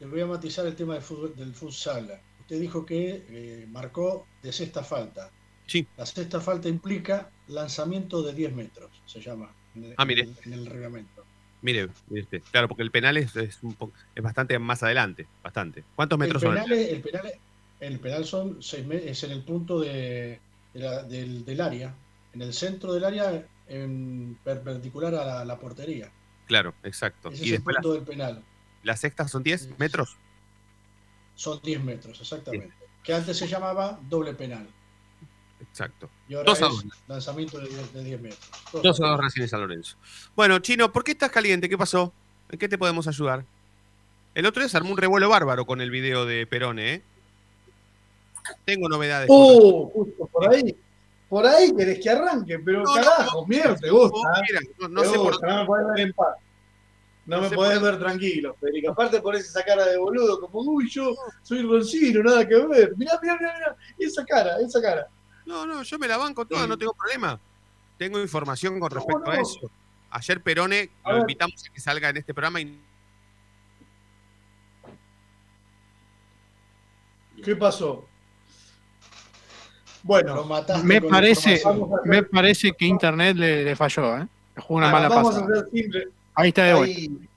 Le 0.00 0.06
voy 0.06 0.20
a 0.20 0.26
matizar 0.26 0.66
el 0.66 0.74
tema 0.76 0.94
del 0.94 1.02
fútbol, 1.02 1.34
del 1.36 1.54
futsal. 1.54 2.20
Usted 2.40 2.60
dijo 2.60 2.84
que 2.84 3.24
eh, 3.28 3.66
marcó 3.70 4.26
de 4.42 4.52
sexta 4.52 4.82
falta. 4.84 5.30
Sí. 5.66 5.86
La 5.96 6.06
sexta 6.06 6.40
falta 6.40 6.68
implica 6.68 7.30
lanzamiento 7.48 8.22
de 8.22 8.32
10 8.34 8.54
metros, 8.54 8.90
se 9.06 9.20
llama 9.20 9.50
en 9.74 9.84
el, 9.84 9.94
Ah, 9.96 10.04
mire. 10.04 10.22
en 10.22 10.28
el- 10.30 10.36
en 10.44 10.52
el 10.52 10.66
reglamento. 10.66 11.24
Mire, 11.62 11.88
mire 12.08 12.22
usted. 12.22 12.42
Claro, 12.52 12.68
porque 12.68 12.82
el 12.82 12.90
penal 12.90 13.16
es, 13.16 13.34
es, 13.34 13.58
un 13.62 13.74
po- 13.74 13.90
es 14.14 14.22
bastante 14.22 14.58
más 14.58 14.82
adelante, 14.82 15.26
bastante. 15.42 15.82
¿Cuántos 15.96 16.18
metros 16.18 16.42
el 16.42 16.48
son? 16.48 16.54
penal, 16.56 16.72
es- 16.72 16.92
el, 16.92 17.00
penal, 17.00 17.26
es- 17.26 17.38
el 17.80 17.98
penal 17.98 18.24
son 18.24 18.62
seis 18.62 18.86
es 18.90 19.24
en 19.24 19.30
el 19.32 19.42
punto 19.42 19.80
de, 19.80 20.38
de 20.74 20.80
la- 20.80 21.02
del, 21.02 21.44
del 21.44 21.60
área, 21.60 21.94
en 22.34 22.42
el 22.42 22.52
centro 22.52 22.92
del 22.92 23.04
área, 23.04 23.44
en 23.68 24.38
perpendicular 24.44 25.14
a 25.14 25.24
la, 25.24 25.44
la 25.44 25.58
portería. 25.58 26.12
Claro, 26.46 26.74
exacto. 26.84 27.30
Ese 27.30 27.44
Y 27.44 27.48
es 27.48 27.54
el 27.56 27.62
punto 27.64 27.94
del 27.94 28.02
penal. 28.04 28.44
Las 28.86 29.00
sextas 29.00 29.30
son 29.30 29.42
10 29.42 29.78
metros. 29.78 30.16
Son 31.34 31.60
10 31.62 31.82
metros, 31.84 32.18
exactamente. 32.20 32.72
Que 33.02 33.12
antes 33.14 33.36
se 33.36 33.46
llamaba 33.46 33.98
doble 34.08 34.32
penal. 34.34 34.66
Exacto. 35.60 36.08
Y 36.28 36.34
ahora 36.34 36.46
Dos 36.46 36.62
a 36.62 36.66
dos. 36.66 36.84
lanzamiento 37.08 37.58
de 37.58 37.68
10, 37.68 37.92
de 37.92 38.04
10 38.04 38.20
metros. 38.20 38.50
Dos 38.72 38.82
2 38.82 39.00
a 39.00 39.06
dos. 39.08 39.16
2 39.16 39.20
Racing 39.20 39.46
San 39.46 39.60
Lorenzo. 39.60 39.96
Bueno, 40.34 40.58
Chino, 40.60 40.92
¿por 40.92 41.04
qué 41.04 41.12
estás 41.12 41.30
caliente? 41.30 41.68
¿Qué 41.68 41.76
pasó? 41.76 42.12
¿En 42.50 42.58
qué 42.58 42.68
te 42.68 42.78
podemos 42.78 43.06
ayudar? 43.08 43.44
El 44.34 44.46
otro 44.46 44.62
día 44.62 44.68
se 44.68 44.76
armó 44.76 44.90
un 44.90 44.98
revuelo 44.98 45.28
bárbaro 45.28 45.66
con 45.66 45.80
el 45.80 45.90
video 45.90 46.26
de 46.26 46.46
Perone, 46.46 46.94
¿eh? 46.94 47.02
Tengo 48.64 48.88
novedades. 48.88 49.28
Uh, 49.30 49.90
justo 49.92 50.26
por 50.26 50.54
ahí. 50.54 50.76
Por 51.28 51.44
ahí 51.46 51.74
querés 51.74 51.98
que 52.00 52.10
arranque, 52.10 52.58
pero 52.60 52.82
No, 52.84 52.94
carajo, 52.94 53.40
no, 53.40 53.46
mierda, 53.48 53.74
te 53.76 53.90
gusta. 53.90 54.16
no- 54.78 54.88
no 54.88 55.02
Te 55.02 55.08
sé 55.08 55.14
por 55.16 55.32
gusta, 55.32 55.46
no 55.48 55.60
me 55.60 55.66
podés 55.66 55.86
ver 55.88 56.00
en 56.06 56.12
paz. 56.12 56.36
No, 57.26 57.40
No 57.40 57.50
me 57.50 57.56
podés 57.56 57.78
por- 57.80 57.90
ver 57.90 57.98
tranquilo, 57.98 58.56
Federico. 58.60 58.92
Aparte 58.92 59.20
por 59.20 59.34
esa 59.34 59.64
cara 59.64 59.84
de 59.86 59.98
boludo, 59.98 60.40
como, 60.40 60.60
uy, 60.60 60.88
yo 60.88 61.12
soy 61.42 61.62
Roncino, 61.62 62.22
nada 62.22 62.46
que 62.46 62.54
ver. 62.54 62.96
Mirá, 62.96 63.18
mirá, 63.20 63.36
mirá, 63.36 63.54
mirá. 63.54 63.76
Esa 63.98 64.24
cara, 64.24 64.56
esa 64.60 64.80
cara. 64.80 65.08
No, 65.44 65.66
no, 65.66 65.82
yo 65.82 65.98
me 65.98 66.06
la 66.06 66.16
banco 66.16 66.46
toda, 66.46 66.66
no 66.66 66.78
tengo 66.78 66.92
problema. 66.94 67.38
Tengo 67.98 68.20
información 68.20 68.78
con 68.78 68.90
respecto 68.90 69.24
no? 69.24 69.30
a 69.32 69.40
eso. 69.40 69.70
Ayer 70.10 70.40
Perone 70.40 70.90
A 71.02 71.08
lo 71.10 71.14
ver. 71.16 71.20
invitamos 71.22 71.64
a 71.68 71.72
que 71.72 71.80
salga 71.80 72.08
en 72.10 72.16
este 72.18 72.32
programa 72.32 72.60
y 72.60 72.80
¿Qué 77.44 77.54
pasó? 77.56 78.08
Bueno, 80.02 80.36
Lo 80.36 80.44
mataste 80.44 80.86
Me 80.86 81.02
parece, 81.02 81.60
me 82.04 82.22
parece 82.22 82.72
que 82.72 82.86
internet 82.86 83.36
le, 83.36 83.64
le 83.64 83.76
falló, 83.76 84.16
¿eh? 84.18 84.28
Jugó 84.58 84.78
una 84.78 84.88
ah, 84.88 84.92
mala 84.92 85.08
vamos 85.08 85.34
pasada. 85.34 85.46
a 85.46 85.58
hacer 85.58 85.70
simple. 85.72 86.08
Ahí 86.36 86.48
está 86.48 86.64
de 86.64 86.74
vuelta. 86.74 86.98
Hay- 87.00 87.28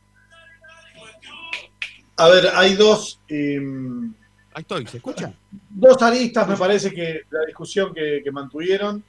A 2.17 2.27
ver, 2.27 2.47
hay 2.53 2.75
dos. 2.75 3.19
em, 3.29 4.13
ahí 4.53 4.61
estoy, 4.61 4.85
¿se 4.87 4.97
escucha? 4.97 5.33
dos 5.69 6.01
aristas, 6.01 6.47
me 6.49 6.57
parece 6.57 6.91
que 6.93 7.21
la 7.29 7.45
discusión 7.45 7.93
que, 7.93 8.21
que 8.23 8.31
mantuvieron, 8.31 9.01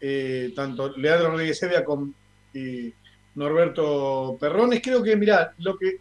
eh, 0.00 0.52
tanto 0.54 0.94
Leandro 0.96 1.30
Rodríguez 1.30 1.62
Evia 1.62 1.82
con 1.84 2.14
eh, 2.52 2.92
Norberto 3.34 4.36
Perrones, 4.38 4.80
creo 4.82 5.02
que, 5.02 5.16
mirá, 5.16 5.54
lo 5.58 5.78
que, 5.78 6.00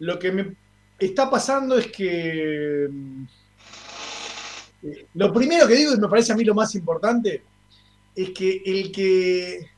lo 0.00 0.16
que 0.18 0.30
me 0.30 0.54
está 0.98 1.28
pasando 1.28 1.76
es 1.76 1.88
que 1.88 2.86
mm, 2.88 3.24
eh, 4.84 5.06
lo 5.14 5.32
primero 5.32 5.66
que 5.66 5.74
digo, 5.74 5.92
y 5.92 5.98
me 5.98 6.08
parece 6.08 6.32
a 6.32 6.36
mí 6.36 6.44
lo 6.44 6.54
más 6.54 6.72
importante, 6.76 7.42
es 8.14 8.30
que 8.30 8.62
el 8.64 8.92
que, 8.92 9.70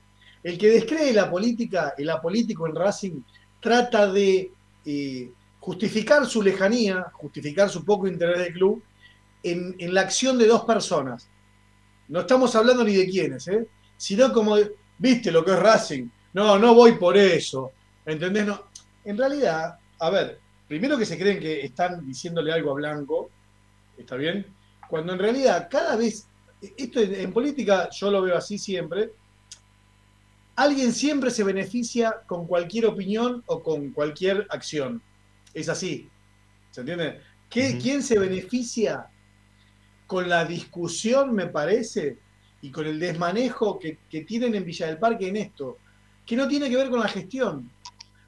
el 0.48 0.56
que 0.56 0.70
descree 0.70 1.12
la 1.12 1.30
política, 1.30 1.92
el 1.98 2.08
apolítico 2.08 2.66
en 2.66 2.74
Racing, 2.74 3.20
trata 3.61 4.11
de 4.11 4.50
eh, 4.87 5.30
justificar 5.61 6.24
su 6.24 6.42
lejanía, 6.42 7.02
justificar 7.12 7.68
su 7.68 7.84
poco 7.84 8.08
interés 8.08 8.38
del 8.38 8.54
club, 8.54 8.82
en, 9.42 9.76
la 9.92 10.00
acción 10.00 10.38
de 10.38 10.46
dos 10.46 10.64
personas. 10.64 11.28
No 12.08 12.20
estamos 12.20 12.56
hablando 12.56 12.82
ni 12.82 12.94
de 12.94 13.06
quiénes, 13.06 13.46
¿eh? 13.48 13.66
sino 13.98 14.32
como, 14.32 14.56
viste 14.96 15.30
lo 15.30 15.44
que 15.44 15.50
es 15.50 15.58
Racing, 15.58 16.08
no, 16.32 16.58
no 16.58 16.74
voy 16.74 16.92
por 16.92 17.18
eso, 17.18 17.72
¿entendés? 18.06 18.46
No. 18.46 18.62
En 19.04 19.18
realidad, 19.18 19.78
a 19.98 20.08
ver, 20.08 20.40
primero 20.66 20.96
que 20.96 21.04
se 21.04 21.18
creen 21.18 21.40
que 21.40 21.61
están 21.61 22.06
diciéndole 22.06 22.52
algo 22.52 22.70
a 22.70 22.74
Blanco, 22.74 23.28
¿está 23.98 24.16
bien? 24.16 24.46
Cuando 24.88 25.12
en 25.12 25.18
realidad 25.18 25.68
cada 25.70 25.94
vez, 25.96 26.26
esto 26.62 27.00
en, 27.00 27.16
en 27.16 27.32
política 27.34 27.90
yo 27.90 28.11
lo 28.11 28.22
veo 28.22 28.34
así 28.38 28.56
siempre, 28.56 29.11
alguien 30.59 30.92
siempre 30.92 31.31
se 31.31 31.44
beneficia 31.44 32.23
con 32.27 32.47
cualquier 32.47 32.87
opinión 32.87 33.42
o 33.47 33.62
con 33.62 33.90
cualquier 33.92 34.47
acción. 34.51 35.01
Es 35.55 35.68
así. 35.68 36.09
¿Se 36.73 36.81
entiende? 36.81 37.21
¿Qué- 37.49 37.71
Ujú. 37.71 37.79
¿Quién 37.83 38.03
se 38.03 38.18
beneficia 38.18 39.07
con 40.07 40.29
la 40.29 40.44
discusión, 40.44 41.33
me 41.35 41.47
parece, 41.47 42.18
y 42.61 42.71
con 42.71 42.87
el 42.87 42.99
desmanejo 42.99 43.79
que, 43.79 43.99
que 44.11 44.23
tienen 44.23 44.55
en 44.57 44.64
Villa 44.64 44.87
del 44.87 44.99
Parque 44.99 45.29
en 45.29 45.37
esto? 45.37 45.79
Que 46.27 46.35
no 46.37 46.49
tiene 46.49 46.68
que 46.68 46.77
ver 46.77 46.90
con 46.90 47.01
la 47.01 47.09
gestión. 47.09 47.71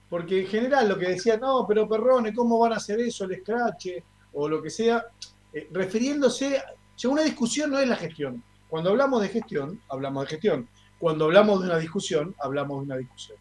Porque 0.08 0.40
en 0.42 0.46
general 0.46 0.88
lo 0.88 0.98
que 0.98 1.08
decía, 1.08 1.36
no, 1.36 1.66
pero 1.68 1.88
Perrone, 1.88 2.32
¿cómo 2.32 2.58
van 2.58 2.72
a 2.72 2.76
hacer 2.76 3.00
eso, 3.00 3.24
el 3.24 3.32
escrache? 3.32 4.02
O 4.32 4.48
lo 4.48 4.62
que 4.62 4.70
sea, 4.70 5.04
eh, 5.52 5.68
refiriéndose, 5.72 6.62
sea, 6.96 7.10
una 7.10 7.22
discusión 7.22 7.70
no 7.70 7.78
es 7.78 7.88
la 7.88 7.96
gestión. 7.96 8.42
Cuando 8.68 8.90
hablamos 8.90 9.20
de 9.20 9.28
gestión, 9.28 9.80
hablamos 9.88 10.24
de 10.24 10.30
gestión. 10.30 10.68
Cuando 11.00 11.24
hablamos 11.24 11.60
de 11.60 11.66
una 11.66 11.78
discusión, 11.78 12.36
hablamos 12.38 12.80
de 12.80 12.84
una 12.84 12.96
discusión. 12.98 13.38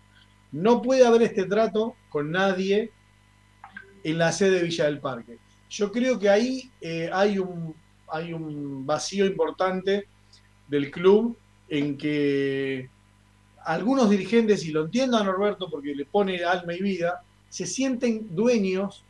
No 0.54 0.82
puede 0.82 1.06
haber 1.06 1.22
este 1.24 1.44
trato 1.44 1.96
con 2.10 2.32
nadie 2.32 2.92
en 4.04 4.18
la 4.18 4.32
sede 4.32 4.58
de 4.58 4.64
Villa 4.64 4.86
del 4.86 5.00
Parque. 5.00 5.38
Yo 5.70 5.92
creo 5.92 6.18
que 6.18 6.30
ahí 6.30 6.72
eh, 6.82 7.10
hay, 7.14 7.38
un, 7.38 7.76
hay 8.08 8.34
un 8.34 8.86
vacío 8.86 9.26
importante 9.26 10.08
del 10.70 10.90
club 10.90 11.38
en 11.68 11.98
que 11.98 12.90
algunos 13.66 14.10
dirigentes, 14.10 14.66
y 14.66 14.72
lo 14.72 14.86
entiendo 14.86 15.18
a 15.18 15.24
Norberto 15.24 15.70
porque 15.70 15.94
le 15.94 16.06
pone 16.06 16.44
alma 16.44 16.74
y 16.74 16.82
vida, 16.82 17.22
se 17.50 17.66
sienten 17.66 18.34
dueños 18.34 19.04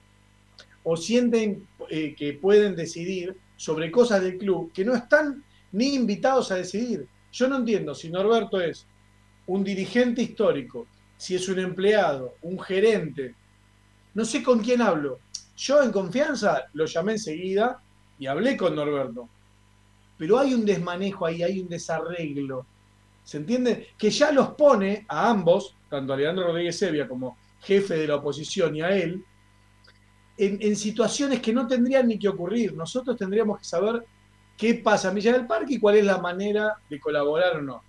o 0.83 0.97
sienten 0.97 1.67
eh, 1.89 2.15
que 2.17 2.33
pueden 2.33 2.75
decidir 2.75 3.37
sobre 3.57 3.91
cosas 3.91 4.23
del 4.23 4.39
club 4.39 4.71
que 4.73 4.83
no 4.83 4.95
están 4.95 5.43
ni 5.71 5.93
invitados 5.93 6.51
a 6.51 6.55
decidir. 6.55 7.07
Yo 7.31 7.47
no 7.47 7.57
entiendo 7.57 7.93
si 7.93 8.09
Norberto 8.09 8.59
es 8.59 8.85
un 9.47 9.63
dirigente 9.63 10.21
histórico, 10.21 10.87
si 11.17 11.35
es 11.35 11.47
un 11.49 11.59
empleado, 11.59 12.35
un 12.41 12.59
gerente, 12.59 13.35
no 14.13 14.25
sé 14.25 14.43
con 14.43 14.59
quién 14.59 14.81
hablo. 14.81 15.19
Yo 15.55 15.81
en 15.83 15.91
confianza 15.91 16.65
lo 16.73 16.85
llamé 16.85 17.13
enseguida 17.13 17.81
y 18.17 18.27
hablé 18.27 18.57
con 18.57 18.75
Norberto. 18.75 19.29
Pero 20.17 20.39
hay 20.39 20.53
un 20.53 20.65
desmanejo 20.65 21.25
ahí, 21.25 21.43
hay 21.43 21.59
un 21.59 21.69
desarreglo. 21.69 22.65
¿Se 23.23 23.37
entiende? 23.37 23.89
Que 23.97 24.09
ya 24.09 24.31
los 24.31 24.49
pone 24.49 25.05
a 25.07 25.29
ambos, 25.29 25.75
tanto 25.89 26.13
a 26.13 26.17
Leandro 26.17 26.47
Rodríguez 26.47 26.77
Sevilla 26.77 27.07
como 27.07 27.37
jefe 27.61 27.95
de 27.95 28.07
la 28.07 28.15
oposición 28.15 28.75
y 28.75 28.81
a 28.81 28.89
él, 28.89 29.23
en, 30.37 30.57
en, 30.61 30.75
situaciones 30.75 31.41
que 31.41 31.51
no 31.51 31.67
tendrían 31.67 32.07
ni 32.07 32.17
que 32.17 32.29
ocurrir. 32.29 32.73
Nosotros 32.73 33.17
tendríamos 33.17 33.59
que 33.59 33.65
saber 33.65 34.05
qué 34.59 34.75
pasa 34.75 35.07
en 35.07 35.15
Villa 35.15 35.31
del 35.31 35.47
Parque 35.47 35.75
y 35.75 35.79
cuál 35.79 35.95
es 35.95 36.05
la 36.05 36.17
manera 36.17 36.75
de 36.89 36.99
colaborar 36.99 37.57
o 37.57 37.61
no. 37.61 37.83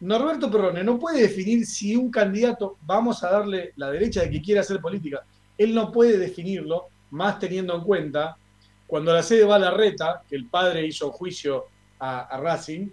Norberto 0.00 0.50
Perrone 0.50 0.84
no 0.84 0.98
puede 0.98 1.22
definir 1.22 1.66
si 1.66 1.96
un 1.96 2.10
candidato, 2.10 2.78
vamos 2.86 3.22
a 3.24 3.30
darle 3.30 3.72
la 3.76 3.90
derecha 3.90 4.22
de 4.22 4.30
que 4.30 4.40
quiere 4.40 4.60
hacer 4.60 4.80
política, 4.80 5.24
él 5.58 5.74
no 5.74 5.90
puede 5.90 6.16
definirlo, 6.16 6.86
más 7.10 7.38
teniendo 7.38 7.74
en 7.74 7.82
cuenta, 7.82 8.36
cuando 8.86 9.12
la 9.12 9.22
sede 9.22 9.44
va 9.44 9.56
a 9.56 9.58
la 9.58 9.72
reta, 9.72 10.22
que 10.26 10.36
el 10.36 10.46
padre 10.46 10.86
hizo 10.86 11.10
juicio 11.10 11.66
a, 11.98 12.20
a 12.20 12.40
Racing, 12.40 12.88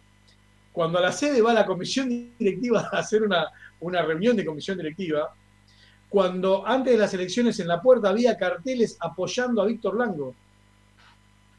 cuando 0.74 0.98
a 0.98 1.02
la 1.02 1.12
sede 1.12 1.42
va 1.42 1.52
a 1.52 1.54
la 1.54 1.66
comisión 1.66 2.10
directiva 2.10 2.90
a 2.92 2.98
hacer 2.98 3.24
una, 3.24 3.48
una 3.80 4.02
reunión 4.02 4.36
de 4.36 4.46
comisión 4.46 4.78
directiva, 4.78 5.34
cuando 6.10 6.66
antes 6.66 6.94
de 6.94 7.00
las 7.00 7.14
elecciones 7.14 7.60
en 7.60 7.68
la 7.68 7.82
puerta 7.82 8.10
había 8.10 8.36
carteles 8.36 8.98
apoyando 9.00 9.62
a 9.62 9.66
Víctor 9.66 9.98
Lango. 9.98 10.36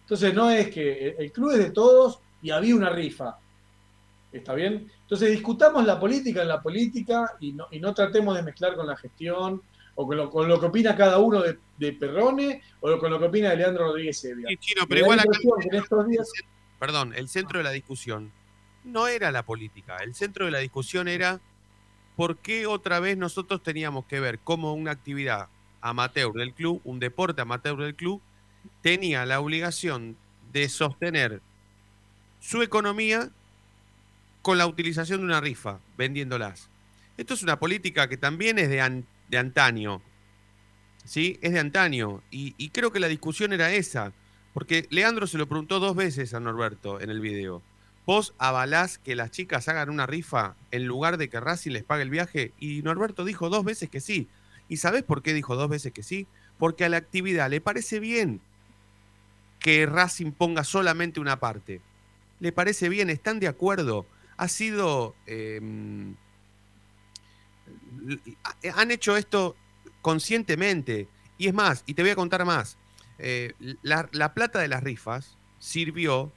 Entonces 0.09 0.33
no 0.33 0.51
es 0.51 0.71
que 0.71 1.16
el 1.18 1.31
club 1.31 1.51
es 1.51 1.59
de 1.59 1.71
todos 1.71 2.18
y 2.40 2.49
había 2.49 2.75
una 2.75 2.88
rifa. 2.88 3.37
¿Está 4.33 4.55
bien? 4.55 4.90
Entonces 5.03 5.31
discutamos 5.31 5.85
la 5.85 6.01
política 6.01 6.40
en 6.40 6.49
la 6.49 6.62
política 6.62 7.37
y 7.40 7.53
no, 7.53 7.66
y 7.71 7.79
no 7.79 7.92
tratemos 7.92 8.35
de 8.35 8.42
mezclar 8.42 8.75
con 8.75 8.87
la 8.87 8.97
gestión 8.97 9.61
o 9.97 10.07
con 10.07 10.16
lo, 10.16 10.31
con 10.31 10.49
lo 10.49 10.59
que 10.59 10.64
opina 10.64 10.97
cada 10.97 11.18
uno 11.18 11.42
de, 11.42 11.59
de, 11.77 11.92
Perrone 11.92 12.62
o 12.81 12.99
con 12.99 13.11
lo 13.11 13.18
que 13.18 13.27
opina 13.27 13.51
de 13.51 13.57
Leandro 13.59 13.88
Rodríguez 13.88 14.18
Sevilla. 14.18 14.49
Sí, 14.49 14.57
Chino, 14.57 14.87
pero 14.88 15.03
igual 15.03 15.21
acá, 15.21 15.38
en 15.71 15.75
estos 15.75 16.09
días... 16.09 16.33
Perdón, 16.79 17.12
el 17.14 17.29
centro 17.29 17.59
de 17.59 17.64
la 17.64 17.73
discusión 17.73 18.33
no 18.85 19.09
era 19.09 19.31
la 19.31 19.44
política, 19.44 19.99
el 19.99 20.14
centro 20.14 20.47
de 20.47 20.53
la 20.53 20.59
discusión 20.61 21.07
era 21.09 21.38
por 22.16 22.38
qué 22.38 22.66
otra 22.66 22.99
vez 22.99 23.18
nosotros 23.18 23.62
teníamos 23.62 24.07
que 24.07 24.21
ver 24.21 24.38
cómo 24.38 24.73
una 24.73 24.92
actividad 24.92 25.49
amateur 25.83 26.33
del 26.33 26.55
club, 26.55 26.81
un 26.85 26.99
deporte 26.99 27.42
amateur 27.42 27.77
del 27.77 27.94
club, 27.94 28.23
tenía 28.83 29.27
la 29.27 29.41
obligación 29.41 30.17
de 30.53 30.69
sostener 30.69 31.43
su 32.41 32.63
economía 32.63 33.31
con 34.43 34.59
la 34.59 34.67
utilización 34.67 35.21
de 35.21 35.27
una 35.27 35.41
rifa, 35.41 35.81
vendiéndolas. 35.97 36.71
Esto 37.17 37.35
es 37.35 37.43
una 37.43 37.59
política 37.59 38.09
que 38.09 38.17
también 38.17 38.59
es 38.59 38.69
de, 38.69 39.05
de 39.29 39.39
antaño. 39.39 40.01
¿Sí? 41.05 41.39
Es 41.43 41.53
de 41.53 41.59
antaño. 41.59 42.23
Y, 42.31 42.55
y, 42.59 42.71
creo 42.71 42.93
que 42.93 43.01
la 43.01 43.09
discusión 43.09 43.53
era 43.53 43.73
esa. 43.73 44.13
Porque 44.55 44.87
Leandro 44.91 45.27
se 45.27 45.39
lo 45.39 45.49
preguntó 45.49 45.81
dos 45.81 45.97
veces 45.97 46.35
a 46.35 46.41
Norberto 46.41 47.01
en 47.01 47.11
el 47.11 47.21
video. 47.21 47.63
¿Vos 48.07 48.35
avalás 48.39 48.99
que 48.99 49.15
las 49.15 49.31
chicas 49.31 49.69
hagan 49.69 49.91
una 49.91 50.07
rifa 50.07 50.57
en 50.71 50.87
lugar 50.87 51.19
de 51.19 51.29
que 51.29 51.41
Racing 51.41 51.73
les 51.73 51.85
pague 51.85 52.03
el 52.03 52.11
viaje? 52.11 52.53
Y 52.59 52.83
Norberto 52.83 53.25
dijo 53.25 53.51
dos 53.51 53.65
veces 53.65 53.91
que 53.91 54.01
sí. 54.01 54.29
¿Y 54.69 54.79
sabés 54.79 55.03
por 55.03 55.23
qué 55.23 55.35
dijo 55.35 55.57
dos 55.57 55.69
veces 55.69 55.93
que 55.93 56.03
sí? 56.03 56.27
Porque 56.59 56.85
a 56.85 56.89
la 56.89 56.97
actividad 56.97 57.51
le 57.51 57.61
parece 57.61 58.01
bien 58.01 58.41
que 59.59 59.87
Racing 59.87 60.33
ponga 60.33 60.64
solamente 60.64 61.21
una 61.21 61.40
parte. 61.40 61.81
Le 62.40 62.53
parece 62.53 62.88
bien, 62.88 63.11
están 63.11 63.40
de 63.40 63.49
acuerdo 63.49 64.07
ha 64.38 64.49
sido... 64.49 65.14
Eh, 65.27 65.61
han 68.75 68.90
hecho 68.90 69.16
esto 69.16 69.57
conscientemente. 70.01 71.09
Y 71.37 71.49
es 71.49 71.55
más, 71.55 71.83
y 71.87 71.94
te 71.94 72.03
voy 72.03 72.12
a 72.12 72.16
contar 72.16 72.44
más, 72.44 72.79
eh, 73.18 73.53
la, 73.83 74.09
la, 74.12 74.33
plata 74.33 74.61
de 74.61 74.68
las 74.68 74.83
rifas 74.83 75.37
sirvió 75.59 76.33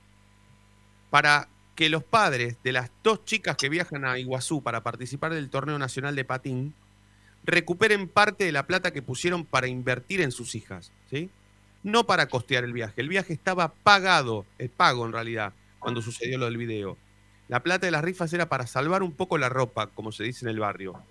para 1.09 1.47
que 1.75 1.89
los 1.89 2.03
padres 2.03 2.57
de 2.63 2.71
las 2.71 2.91
dos 3.03 3.23
chicas 3.23 3.55
que 3.55 3.69
viajan 3.69 4.03
a 4.05 4.19
Iguazú 4.19 4.61
para 4.61 4.83
participar 4.83 5.33
del 5.33 5.49
torneo 5.49 5.79
nacional 5.79 6.15
de 6.15 6.25
patín 6.25 6.75
recuperen 7.43 8.07
parte 8.07 8.43
de 8.43 8.51
la 8.51 8.67
plata 8.67 8.91
que 8.91 9.01
pusieron 9.01 9.45
para 9.45 9.67
invertir 9.67 10.21
en 10.21 10.31
sus 10.31 10.53
hijas, 10.53 10.91
¿sí? 11.09 11.29
No 11.83 12.05
para 12.05 12.27
costear 12.27 12.63
el 12.63 12.73
viaje. 12.73 13.01
El 13.01 13.09
viaje 13.09 13.33
estaba 13.33 13.73
pagado, 13.73 14.45
el 14.57 14.69
pago 14.69 15.05
en 15.05 15.13
realidad, 15.13 15.53
cuando 15.79 16.01
sucedió 16.01 16.37
lo 16.37 16.45
del 16.45 16.57
video. 16.57 16.97
La 17.47 17.63
plata 17.63 17.85
de 17.85 17.91
las 17.91 18.03
rifas 18.03 18.31
era 18.33 18.47
para 18.47 18.67
salvar 18.67 19.03
un 19.03 19.11
poco 19.11 19.37
la 19.37 19.49
ropa, 19.49 19.87
como 19.87 20.11
se 20.11 20.23
dice 20.23 20.45
en 20.45 20.49
el 20.49 20.59
barrio. 20.59 21.01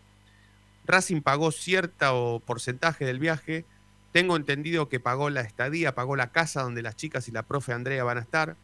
Racing 0.87 1.21
pagó 1.23 1.51
cierto 1.51 2.43
porcentaje 2.47 3.05
del 3.05 3.19
viaje. 3.19 3.65
Tengo 4.13 4.37
entendido 4.37 4.89
que 4.89 5.01
pagó 5.01 5.29
la 5.29 5.43
estadía, 5.43 5.95
pagó 5.95 6.17
la 6.17 6.33
casa 6.33 6.63
donde 6.63 6.83
las 6.83 6.97
chicas 6.97 7.29
y 7.29 7.33
la 7.33 7.43
profe 7.43 7.73
Andrea 7.73 8.05
van 8.05 8.19
a 8.19 8.23
estar. 8.23 8.57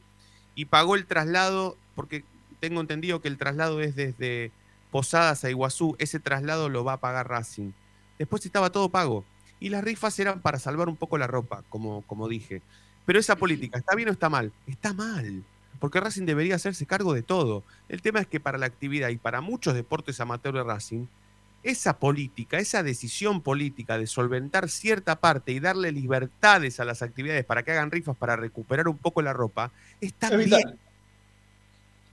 Y 0.54 0.66
pagó 0.66 0.96
el 0.96 1.06
traslado, 1.06 1.76
porque 1.94 2.24
tengo 2.60 2.80
entendido 2.80 3.20
que 3.20 3.28
el 3.28 3.36
traslado 3.36 3.80
es 3.80 3.94
desde 3.94 4.52
Posadas 4.90 5.44
a 5.44 5.50
Iguazú. 5.50 5.96
Ese 5.98 6.18
traslado 6.18 6.68
lo 6.68 6.82
va 6.82 6.94
a 6.94 7.00
pagar 7.00 7.28
Racing. 7.28 7.72
Después 8.18 8.44
estaba 8.46 8.70
todo 8.70 8.88
pago. 8.88 9.24
Y 9.60 9.70
las 9.70 9.82
rifas 9.82 10.18
eran 10.18 10.40
para 10.40 10.58
salvar 10.58 10.88
un 10.88 10.96
poco 10.96 11.18
la 11.18 11.26
ropa, 11.26 11.62
como, 11.68 12.02
como 12.02 12.28
dije. 12.28 12.62
Pero 13.04 13.18
esa 13.18 13.36
política, 13.36 13.78
¿está 13.78 13.94
bien 13.94 14.08
o 14.08 14.12
está 14.12 14.28
mal? 14.28 14.52
Está 14.66 14.92
mal 14.92 15.44
porque 15.78 16.00
Racing 16.00 16.24
debería 16.24 16.56
hacerse 16.56 16.86
cargo 16.86 17.14
de 17.14 17.22
todo. 17.22 17.62
El 17.88 18.02
tema 18.02 18.20
es 18.20 18.26
que 18.26 18.40
para 18.40 18.58
la 18.58 18.66
actividad 18.66 19.08
y 19.10 19.18
para 19.18 19.40
muchos 19.40 19.74
deportes 19.74 20.20
amateur 20.20 20.54
de 20.54 20.62
Racing, 20.62 21.06
esa 21.62 21.98
política, 21.98 22.58
esa 22.58 22.82
decisión 22.82 23.40
política 23.40 23.98
de 23.98 24.06
solventar 24.06 24.68
cierta 24.68 25.16
parte 25.16 25.52
y 25.52 25.60
darle 25.60 25.92
libertades 25.92 26.80
a 26.80 26.84
las 26.84 27.02
actividades 27.02 27.44
para 27.44 27.62
que 27.62 27.72
hagan 27.72 27.90
rifas 27.90 28.16
para 28.16 28.36
recuperar 28.36 28.88
un 28.88 28.98
poco 28.98 29.22
la 29.22 29.32
ropa, 29.32 29.72
está 30.00 30.28
es 30.28 30.36
bien. 30.38 30.50
vital. 30.50 30.78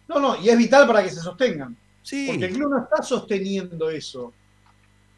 No, 0.08 0.20
no, 0.20 0.42
y 0.42 0.50
es 0.50 0.58
vital 0.58 0.88
para 0.88 1.04
que 1.04 1.10
se 1.10 1.22
sostengan. 1.22 1.76
Sí. 2.02 2.26
Porque 2.28 2.46
el 2.46 2.54
club 2.54 2.70
no 2.72 2.84
está 2.84 3.02
sosteniendo 3.02 3.90
eso. 3.90 4.34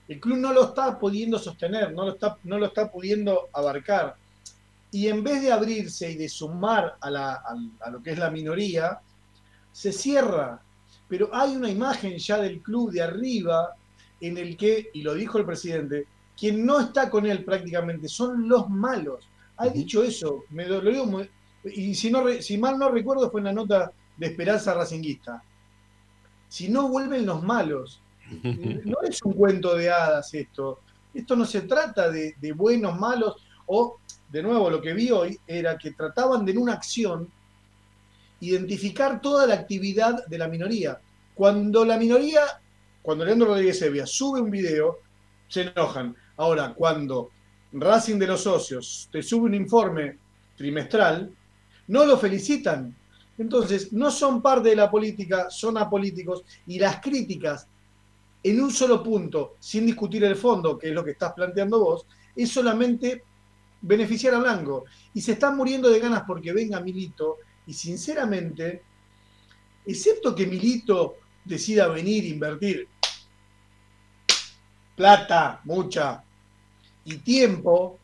El 0.08 0.20
club 0.20 0.38
no 0.38 0.54
lo 0.54 0.66
está 0.66 1.00
pudiendo 1.00 1.40
sostener, 1.40 1.94
no 1.94 2.06
lo 2.06 2.14
está, 2.14 2.38
no 2.44 2.60
lo 2.60 2.68
está 2.68 2.92
pudiendo 2.92 3.50
abarcar 3.54 4.16
y 4.96 5.10
en 5.10 5.24
vez 5.26 5.42
de 5.42 5.52
abrirse 5.52 6.12
y 6.12 6.16
de 6.16 6.30
sumar 6.30 6.96
a, 7.02 7.10
la, 7.10 7.34
a, 7.34 7.58
a, 7.82 7.90
lo 7.90 8.02
que 8.02 8.12
es 8.12 8.18
la 8.18 8.30
minoría, 8.30 9.02
se 9.74 9.92
cierra. 9.92 10.62
Pero 11.10 11.30
hay 11.34 11.54
una 11.54 11.70
imagen 11.70 12.18
ya 12.18 12.38
del 12.38 12.62
club 12.62 12.92
de 12.92 13.02
arriba 13.02 13.76
en 14.22 14.38
el 14.38 14.56
que, 14.56 14.92
y 14.94 15.02
lo 15.02 15.14
dijo 15.14 15.38
el 15.38 15.46
presidente, 15.46 16.08
quien 16.38 16.66
no 16.66 16.80
está 16.80 17.10
con 17.10 17.26
él 17.26 17.44
prácticamente 17.44 18.08
son 18.08 18.48
los 18.48 18.70
malos. 18.70 19.28
Ha 19.58 19.68
dicho 19.68 20.02
eso, 20.02 20.46
me 20.52 20.64
digo 20.64 21.06
muy, 21.06 21.30
y 21.66 21.94
si, 21.96 22.10
no, 22.10 22.24
si 22.42 22.58
mal 22.58 22.80
no 22.80 22.90
recuerdo 22.90 23.30
fue 23.30 23.42
en 23.42 23.46
la 23.46 23.54
nota 23.54 23.92
de 24.16 24.28
Esperanza 24.28 24.74
Racinguista. 24.74 25.44
Si 26.48 26.70
no 26.70 26.88
vuelven 26.88 27.26
los 27.26 27.44
malos, 27.44 28.02
no 28.86 28.98
es 29.08 29.22
un 29.24 29.34
cuento 29.34 29.76
de 29.76 29.90
hadas 29.90 30.34
esto. 30.34 30.80
Esto 31.14 31.36
no 31.36 31.46
se 31.46 31.62
trata 31.62 32.10
de, 32.10 32.54
buenos, 32.56 33.00
malos, 33.00 33.36
o 33.68 33.98
de 34.30 34.44
nuevo, 34.44 34.70
lo 34.70 34.82
que 34.82 34.94
vi 34.94 35.12
hoy 35.12 35.40
era 35.48 35.78
que 35.78 35.92
trataban 35.92 36.46
de 36.46 36.52
en 36.52 36.58
una 36.58 36.74
acción 36.74 37.32
identificar 38.42 39.22
toda 39.22 39.48
la 39.48 39.56
actividad 39.56 40.26
de 40.28 40.38
la 40.38 40.48
minoría. 40.48 41.00
Cuando 41.34 41.86
la 41.86 41.98
minoría, 41.98 42.42
cuando 43.02 43.24
Leandro 43.24 43.48
Rodríguez 43.48 43.82
Evia 43.82 44.06
sube 44.06 44.42
un 44.42 44.52
video, 44.52 45.00
se 45.48 45.62
enojan. 45.62 46.16
Ahora, 46.38 46.74
cuando 46.74 47.32
Racing 47.72 48.20
de 48.20 48.28
los 48.28 48.42
Socios 48.42 49.08
te 49.12 49.24
sube 49.24 49.46
un 49.46 49.56
informe 49.56 50.18
trimestral, 50.58 51.34
no 51.88 52.06
lo 52.06 52.18
felicitan. 52.18 52.94
Entonces, 53.38 53.94
no 53.94 54.12
son 54.12 54.42
parte 54.42 54.70
de 54.70 54.76
la 54.76 54.90
política, 54.90 55.50
son 55.50 55.78
apolíticos 55.78 56.44
y 56.68 56.80
las 56.80 57.02
críticas 57.02 57.68
en 58.46 58.62
un 58.62 58.72
solo 58.72 59.02
punto, 59.02 59.56
sin 59.60 59.88
discutir 59.88 60.24
el 60.24 60.36
fondo, 60.36 60.78
que 60.78 60.90
es 60.90 60.94
lo 60.94 61.04
que 61.04 61.12
estás 61.12 61.34
planteando 61.34 61.80
vos, 61.80 62.06
es 62.36 62.52
solamente 62.52 63.24
beneficiar 63.82 64.36
a 64.36 64.40
Blanco. 64.40 64.86
Y 65.16 65.22
se 65.22 65.32
están 65.32 65.58
muriendo 65.58 65.90
de 65.90 66.00
ganas 66.00 66.26
porque 66.28 66.54
venga 66.54 66.80
Milito. 66.80 67.38
Y 67.66 67.74
sinceramente, 67.74 68.84
excepto 69.84 70.36
que 70.36 70.46
Milito 70.46 71.16
decida 71.44 71.88
venir, 71.88 72.24
invertir 72.26 72.88
plata, 74.96 75.62
mucha, 75.64 76.24
y 77.04 77.18
tiempo, 77.18 77.98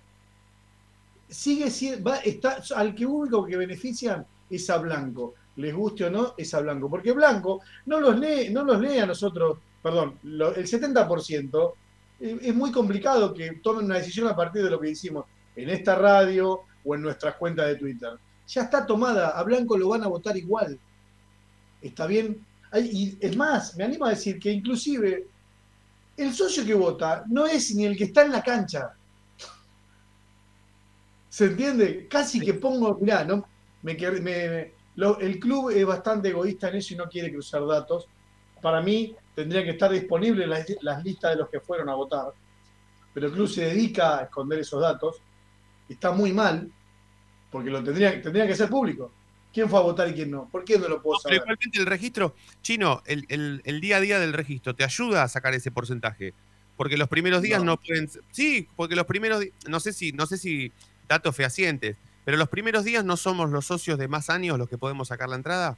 sigue 1.29 1.69
siendo, 1.69 2.09
va, 2.09 2.17
está, 2.17 2.63
al 2.75 2.95
que 2.95 3.05
único 3.05 3.45
que 3.45 3.57
benefician 3.57 4.25
es 4.49 4.67
a 4.71 4.79
Blanco. 4.79 5.35
Les 5.57 5.75
guste 5.75 6.05
o 6.05 6.09
no, 6.09 6.33
es 6.35 6.51
a 6.55 6.61
Blanco. 6.61 6.89
Porque 6.89 7.11
Blanco 7.11 7.61
no 7.85 7.99
los 7.99 8.17
lee, 8.17 8.49
no 8.49 8.63
los 8.63 8.79
lee 8.81 8.97
a 8.97 9.05
nosotros, 9.05 9.59
perdón, 9.81 10.19
el 10.23 10.67
70% 10.67 11.73
eh, 12.19 12.39
es 12.41 12.55
muy 12.55 12.71
complicado 12.71 13.33
que 13.33 13.53
tomen 13.63 13.85
una 13.85 13.97
decisión 13.97 14.27
a 14.27 14.35
partir 14.35 14.63
de 14.63 14.69
lo 14.69 14.79
que 14.79 14.89
hicimos 14.89 15.25
en 15.55 15.69
esta 15.69 15.95
radio 15.95 16.61
o 16.83 16.95
en 16.95 17.01
nuestras 17.01 17.35
cuentas 17.35 17.67
de 17.67 17.75
Twitter. 17.75 18.11
Ya 18.47 18.63
está 18.63 18.85
tomada, 18.85 19.29
a 19.29 19.43
Blanco 19.43 19.77
lo 19.77 19.89
van 19.89 20.03
a 20.03 20.07
votar 20.07 20.35
igual. 20.37 20.79
¿Está 21.81 22.05
bien? 22.05 22.45
Y 22.75 23.17
es 23.19 23.35
más, 23.35 23.75
me 23.75 23.83
animo 23.83 24.05
a 24.05 24.11
decir 24.11 24.39
que 24.39 24.51
inclusive 24.51 25.27
el 26.17 26.33
socio 26.33 26.65
que 26.65 26.73
vota 26.73 27.23
no 27.27 27.45
es 27.47 27.73
ni 27.75 27.85
el 27.85 27.97
que 27.97 28.05
está 28.05 28.23
en 28.23 28.31
la 28.31 28.43
cancha. 28.43 28.93
¿Se 31.29 31.45
entiende? 31.45 32.07
Casi 32.09 32.39
que 32.41 32.53
pongo, 32.55 32.97
mirá, 32.99 33.23
no, 33.23 33.45
me, 33.81 33.93
me- 33.95 34.73
el 35.21 35.39
club 35.39 35.69
es 35.69 35.85
bastante 35.85 36.29
egoísta 36.29 36.69
en 36.69 36.75
eso 36.75 36.93
y 36.93 36.97
no 36.97 37.07
quiere 37.09 37.31
cruzar 37.31 37.65
datos. 37.65 38.07
Para 38.61 38.81
mí 38.81 39.15
tendrían 39.35 39.63
que 39.65 39.71
estar 39.71 39.91
disponibles 39.91 40.47
las, 40.47 40.65
las 40.81 41.03
listas 41.03 41.31
de 41.31 41.37
los 41.37 41.49
que 41.49 41.59
fueron 41.59 41.89
a 41.89 41.95
votar, 41.95 42.27
pero 43.13 43.27
el 43.27 43.33
club 43.33 43.47
se 43.47 43.65
dedica 43.65 44.19
a 44.19 44.23
esconder 44.23 44.59
esos 44.59 44.81
datos. 44.81 45.17
Está 45.89 46.11
muy 46.11 46.31
mal, 46.31 46.71
porque 47.51 47.69
lo 47.69 47.83
tendría, 47.83 48.21
tendría 48.21 48.47
que 48.47 48.55
ser 48.55 48.69
público. 48.69 49.11
¿Quién 49.53 49.69
fue 49.69 49.79
a 49.79 49.81
votar 49.81 50.07
y 50.07 50.13
quién 50.13 50.31
no? 50.31 50.47
¿Por 50.49 50.63
qué 50.63 50.79
no 50.79 50.87
lo 50.87 51.01
puedo 51.01 51.19
saber? 51.19 51.37
igualmente 51.41 51.77
el 51.79 51.85
registro, 51.85 52.35
chino, 52.61 53.01
el, 53.05 53.25
el- 53.27 53.61
el 53.65 53.81
día 53.81 53.97
a 53.97 53.99
día 53.99 54.19
del 54.19 54.31
registro 54.31 54.73
te 54.73 54.85
ayuda 54.85 55.23
a 55.23 55.27
sacar 55.27 55.53
ese 55.53 55.71
porcentaje. 55.71 56.33
Porque 56.77 56.95
los 56.97 57.09
primeros 57.09 57.41
días 57.41 57.59
no, 57.59 57.71
No. 57.73 57.77
pueden. 57.77 58.09
Sí, 58.31 58.67
porque 58.77 58.95
los 58.95 59.05
primeros 59.05 59.43
no 59.67 59.79
sé 59.81 59.91
si, 59.91 60.13
no 60.13 60.25
sé 60.25 60.37
si 60.37 60.71
datos 61.07 61.35
fehacientes, 61.35 61.97
pero 62.23 62.37
los 62.37 62.47
primeros 62.47 62.85
días 62.85 63.03
no 63.03 63.17
somos 63.17 63.49
los 63.49 63.65
socios 63.65 63.99
de 63.99 64.07
más 64.07 64.29
años 64.29 64.57
los 64.57 64.69
que 64.69 64.77
podemos 64.77 65.09
sacar 65.09 65.27
la 65.27 65.35
entrada. 65.35 65.77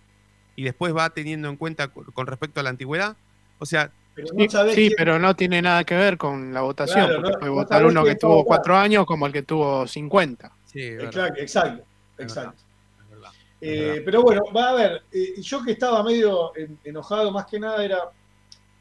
Y 0.56 0.64
después 0.64 0.96
va 0.96 1.10
teniendo 1.10 1.50
en 1.50 1.58
cuenta 1.58 1.88
con, 1.88 2.28
respecto 2.28 2.60
a 2.60 2.64
la 2.64 2.70
antigüedad. 2.70 3.16
O 3.60 3.66
sea, 3.66 3.92
Pero 4.16 4.28
Sí, 4.28 4.36
no 4.46 4.50
sabés 4.52 4.76
sí, 4.76 4.82
quién- 4.82 4.94
pero 4.96 5.18
no 5.18 5.36
tiene 5.36 5.60
nada 5.62 5.84
que 5.84 5.96
ver 5.96 6.20
con 6.20 6.54
la 6.54 6.62
votación, 6.62 7.08
Claro, 7.08 7.16
porque 7.22 7.32
no- 7.32 7.40
puede 7.40 7.50
no 7.52 7.56
votar 7.56 7.86
uno 7.86 8.04
que 8.04 8.16
tuvo 8.16 8.30
votar. 8.36 8.46
cuatro 8.48 8.78
años 8.78 9.06
como 9.08 9.26
el 9.26 9.34
que 9.34 9.42
tuvo 9.42 9.88
50. 9.88 10.52
sí, 10.66 10.82
Exacto, 10.84 11.42
exacto, 11.42 11.84
es 12.20 12.24
exacto. 12.26 12.62
verdad. 13.10 13.32
Eh, 13.60 14.02
pero 14.06 14.22
bueno, 14.22 14.44
va 14.56 14.70
a 14.70 14.74
ver, 14.74 15.02
eh, 15.12 15.42
yo 15.42 15.64
que 15.64 15.72
estaba 15.72 16.04
medio 16.04 16.56
en- 16.56 16.78
enojado 16.84 17.32
más 17.32 17.48
que 17.48 17.60
nada 17.60 17.84
era... 17.84 17.98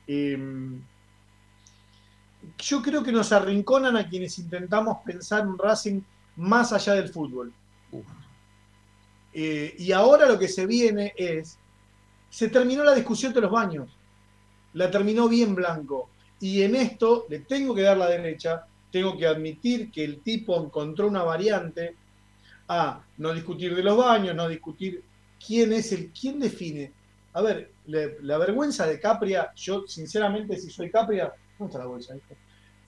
eh, 0.06 0.36
yo 2.58 2.82
creo 2.82 3.02
que 3.02 3.12
nos 3.12 3.32
arrinconan 3.32 3.96
a 3.96 4.06
quienes 4.08 4.38
intentamos 4.38 4.98
pensar 5.04 5.46
un 5.46 5.56
Racing 5.58 6.00
más 6.36 6.72
allá 6.74 6.94
del 6.94 7.08
fútbol. 7.08 7.52
Eh, 9.32 9.74
y 9.78 9.92
ahora 9.92 10.26
lo 10.26 10.38
que 10.38 10.48
se 10.48 10.66
viene 10.66 11.14
es, 11.16 11.58
se 12.32 12.48
terminó 12.48 12.82
la 12.82 12.94
discusión 12.94 13.32
de 13.34 13.42
los 13.42 13.50
baños, 13.50 13.90
la 14.72 14.90
terminó 14.90 15.28
bien 15.28 15.54
Blanco. 15.54 16.08
Y 16.40 16.62
en 16.62 16.74
esto 16.74 17.26
le 17.28 17.40
tengo 17.40 17.74
que 17.74 17.82
dar 17.82 17.98
la 17.98 18.08
derecha, 18.08 18.64
tengo 18.90 19.16
que 19.18 19.26
admitir 19.26 19.90
que 19.90 20.02
el 20.02 20.20
tipo 20.22 20.56
encontró 20.56 21.08
una 21.08 21.22
variante 21.22 21.94
a 22.68 23.02
no 23.18 23.34
discutir 23.34 23.76
de 23.76 23.82
los 23.82 23.98
baños, 23.98 24.34
no 24.34 24.48
discutir 24.48 25.02
quién 25.46 25.74
es 25.74 25.92
el, 25.92 26.10
quién 26.10 26.40
define. 26.40 26.90
A 27.34 27.42
ver, 27.42 27.70
le- 27.86 28.16
la 28.22 28.38
vergüenza 28.38 28.86
de 28.86 28.98
Capria, 28.98 29.52
yo 29.54 29.84
sinceramente 29.86 30.58
si 30.58 30.70
soy 30.70 30.90
Capria, 30.90 31.32
¿dónde 31.58 31.70
está 31.70 31.78
la 31.80 31.86
bolsa? 31.90 32.14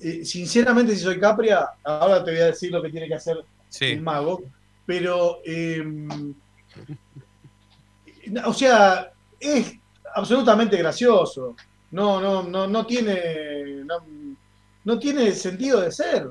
Eh, 0.00 0.24
sinceramente 0.24 0.94
si 0.96 1.02
soy 1.02 1.20
Capria, 1.20 1.68
ahora 1.85 2.24
te 2.24 2.30
voy 2.30 2.40
a 2.40 2.46
decir 2.46 2.72
lo 2.72 2.80
que 2.83 2.88
tiene 2.90 3.09
que 3.09 3.14
hacer 3.14 3.37
Sí. 3.68 3.87
el 3.87 4.00
mago, 4.02 4.42
pero 4.87 5.40
eh, 5.44 5.83
o 8.46 8.52
sea, 8.52 9.12
es 9.44 9.74
absolutamente 10.14 10.76
gracioso. 10.76 11.54
No, 11.90 12.20
no, 12.20 12.42
no, 12.42 12.66
no 12.66 12.87
tiene, 12.87 13.85
no, 13.85 14.04
no 14.85 14.98
tiene 14.98 15.33
sentido 15.33 15.80
de 15.80 15.92
ser. 15.92 16.30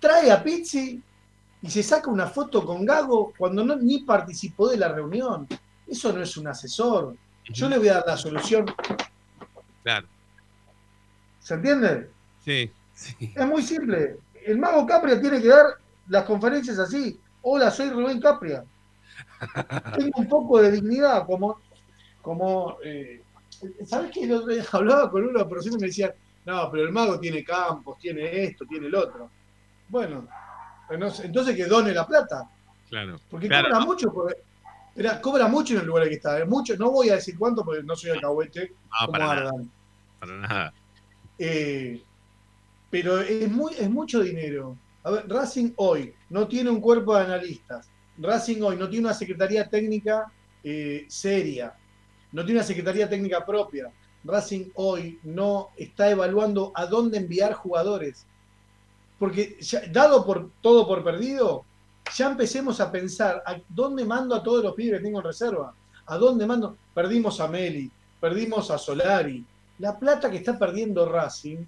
Trae 0.00 0.32
a 0.32 0.42
Pizzi 0.42 1.00
y 1.60 1.70
se 1.70 1.82
saca 1.82 2.10
una 2.10 2.26
foto 2.26 2.64
con 2.64 2.84
Gago 2.84 3.32
cuando 3.36 3.64
no, 3.64 3.76
ni 3.76 4.00
participó 4.00 4.68
de 4.68 4.78
la 4.78 4.88
reunión. 4.88 5.46
Eso 5.86 6.12
no 6.12 6.22
es 6.22 6.36
un 6.36 6.48
asesor. 6.48 7.16
Yo 7.44 7.68
le 7.68 7.78
voy 7.78 7.88
a 7.88 7.94
dar 7.94 8.06
la 8.06 8.16
solución. 8.16 8.66
Claro. 9.82 10.08
¿Se 11.40 11.54
entiende? 11.54 12.10
Sí, 12.44 12.70
sí. 12.94 13.32
Es 13.34 13.46
muy 13.46 13.62
simple. 13.62 14.18
El 14.44 14.58
mago 14.58 14.86
Capria 14.86 15.20
tiene 15.20 15.40
que 15.40 15.48
dar 15.48 15.66
las 16.08 16.24
conferencias 16.24 16.78
así. 16.78 17.18
Hola, 17.42 17.70
soy 17.70 17.90
Rubén 17.90 18.20
Capria. 18.20 18.64
Tengo 19.96 20.20
un 20.20 20.28
poco 20.28 20.60
de 20.62 20.70
dignidad, 20.70 21.26
como, 21.26 21.60
como 22.22 22.78
eh, 22.84 23.22
¿sabes 23.84 24.10
qué? 24.12 24.24
El 24.24 24.32
otro 24.32 24.52
día 24.54 24.64
hablaba 24.72 25.10
con 25.10 25.24
una 25.24 25.46
persona 25.48 25.76
y 25.76 25.80
me 25.80 25.86
decían, 25.88 26.12
no, 26.46 26.70
pero 26.70 26.84
el 26.84 26.92
mago 26.92 27.20
tiene 27.20 27.44
campos, 27.44 27.98
tiene 27.98 28.44
esto, 28.44 28.64
tiene 28.66 28.86
el 28.86 28.94
otro. 28.94 29.30
Bueno, 29.88 30.26
entonces 30.90 31.54
que 31.56 31.66
done 31.66 31.92
la 31.92 32.06
plata, 32.06 32.48
Claro. 32.88 33.16
porque 33.30 33.48
Claro, 33.48 33.68
cobra 33.70 33.84
mucho, 33.84 34.12
por- 34.12 34.36
espera, 34.88 35.20
cobra 35.20 35.48
mucho 35.48 35.74
en 35.74 35.80
el 35.80 35.86
lugar 35.86 36.04
en 36.04 36.08
que 36.10 36.14
está, 36.16 36.38
eh, 36.40 36.44
mucho, 36.44 36.76
no 36.76 36.90
voy 36.90 37.10
a 37.10 37.14
decir 37.16 37.36
cuánto 37.38 37.64
porque 37.64 37.82
no 37.82 37.94
soy 37.96 38.10
alcahuete 38.10 38.70
no, 38.70 39.06
como 39.06 39.12
para 39.12 39.24
nada. 39.26 39.40
Ardan. 39.48 39.70
Para 40.20 40.36
nada. 40.38 40.74
Eh, 41.38 42.02
pero 42.90 43.20
es, 43.20 43.50
muy, 43.50 43.72
es 43.74 43.88
mucho 43.90 44.20
dinero. 44.20 44.76
A 45.04 45.10
ver, 45.10 45.28
Racing 45.28 45.72
hoy 45.76 46.14
no 46.30 46.46
tiene 46.46 46.70
un 46.70 46.80
cuerpo 46.80 47.16
de 47.16 47.24
analistas. 47.24 47.88
Racing 48.18 48.60
hoy 48.62 48.76
no 48.76 48.88
tiene 48.88 49.06
una 49.06 49.14
secretaría 49.14 49.68
técnica 49.68 50.30
eh, 50.62 51.06
seria. 51.08 51.74
No 52.32 52.44
tiene 52.44 52.60
una 52.60 52.66
secretaría 52.66 53.08
técnica 53.08 53.44
propia. 53.44 53.90
Racing 54.24 54.70
hoy 54.74 55.18
no 55.24 55.70
está 55.76 56.10
evaluando 56.10 56.72
a 56.74 56.86
dónde 56.86 57.18
enviar 57.18 57.52
jugadores. 57.54 58.24
Porque 59.18 59.56
ya- 59.60 59.82
dado 59.90 60.24
por 60.24 60.50
todo 60.60 60.86
por 60.86 61.04
perdido, 61.04 61.64
ya 62.14 62.30
empecemos 62.30 62.80
a 62.80 62.90
pensar 62.90 63.42
a 63.46 63.56
dónde 63.68 64.04
mando 64.04 64.34
a 64.34 64.42
todos 64.42 64.62
los 64.64 64.74
pibes 64.74 64.98
que 64.98 65.04
tengo 65.04 65.18
en 65.20 65.24
reserva. 65.26 65.74
¿A 66.06 66.16
dónde 66.16 66.46
mando? 66.46 66.76
Perdimos 66.94 67.40
a 67.40 67.48
Meli, 67.48 67.90
perdimos 68.20 68.70
a 68.70 68.78
Solari. 68.78 69.44
La 69.78 69.98
plata 69.98 70.30
que 70.30 70.38
está 70.38 70.58
perdiendo 70.58 71.08
Racing 71.10 71.64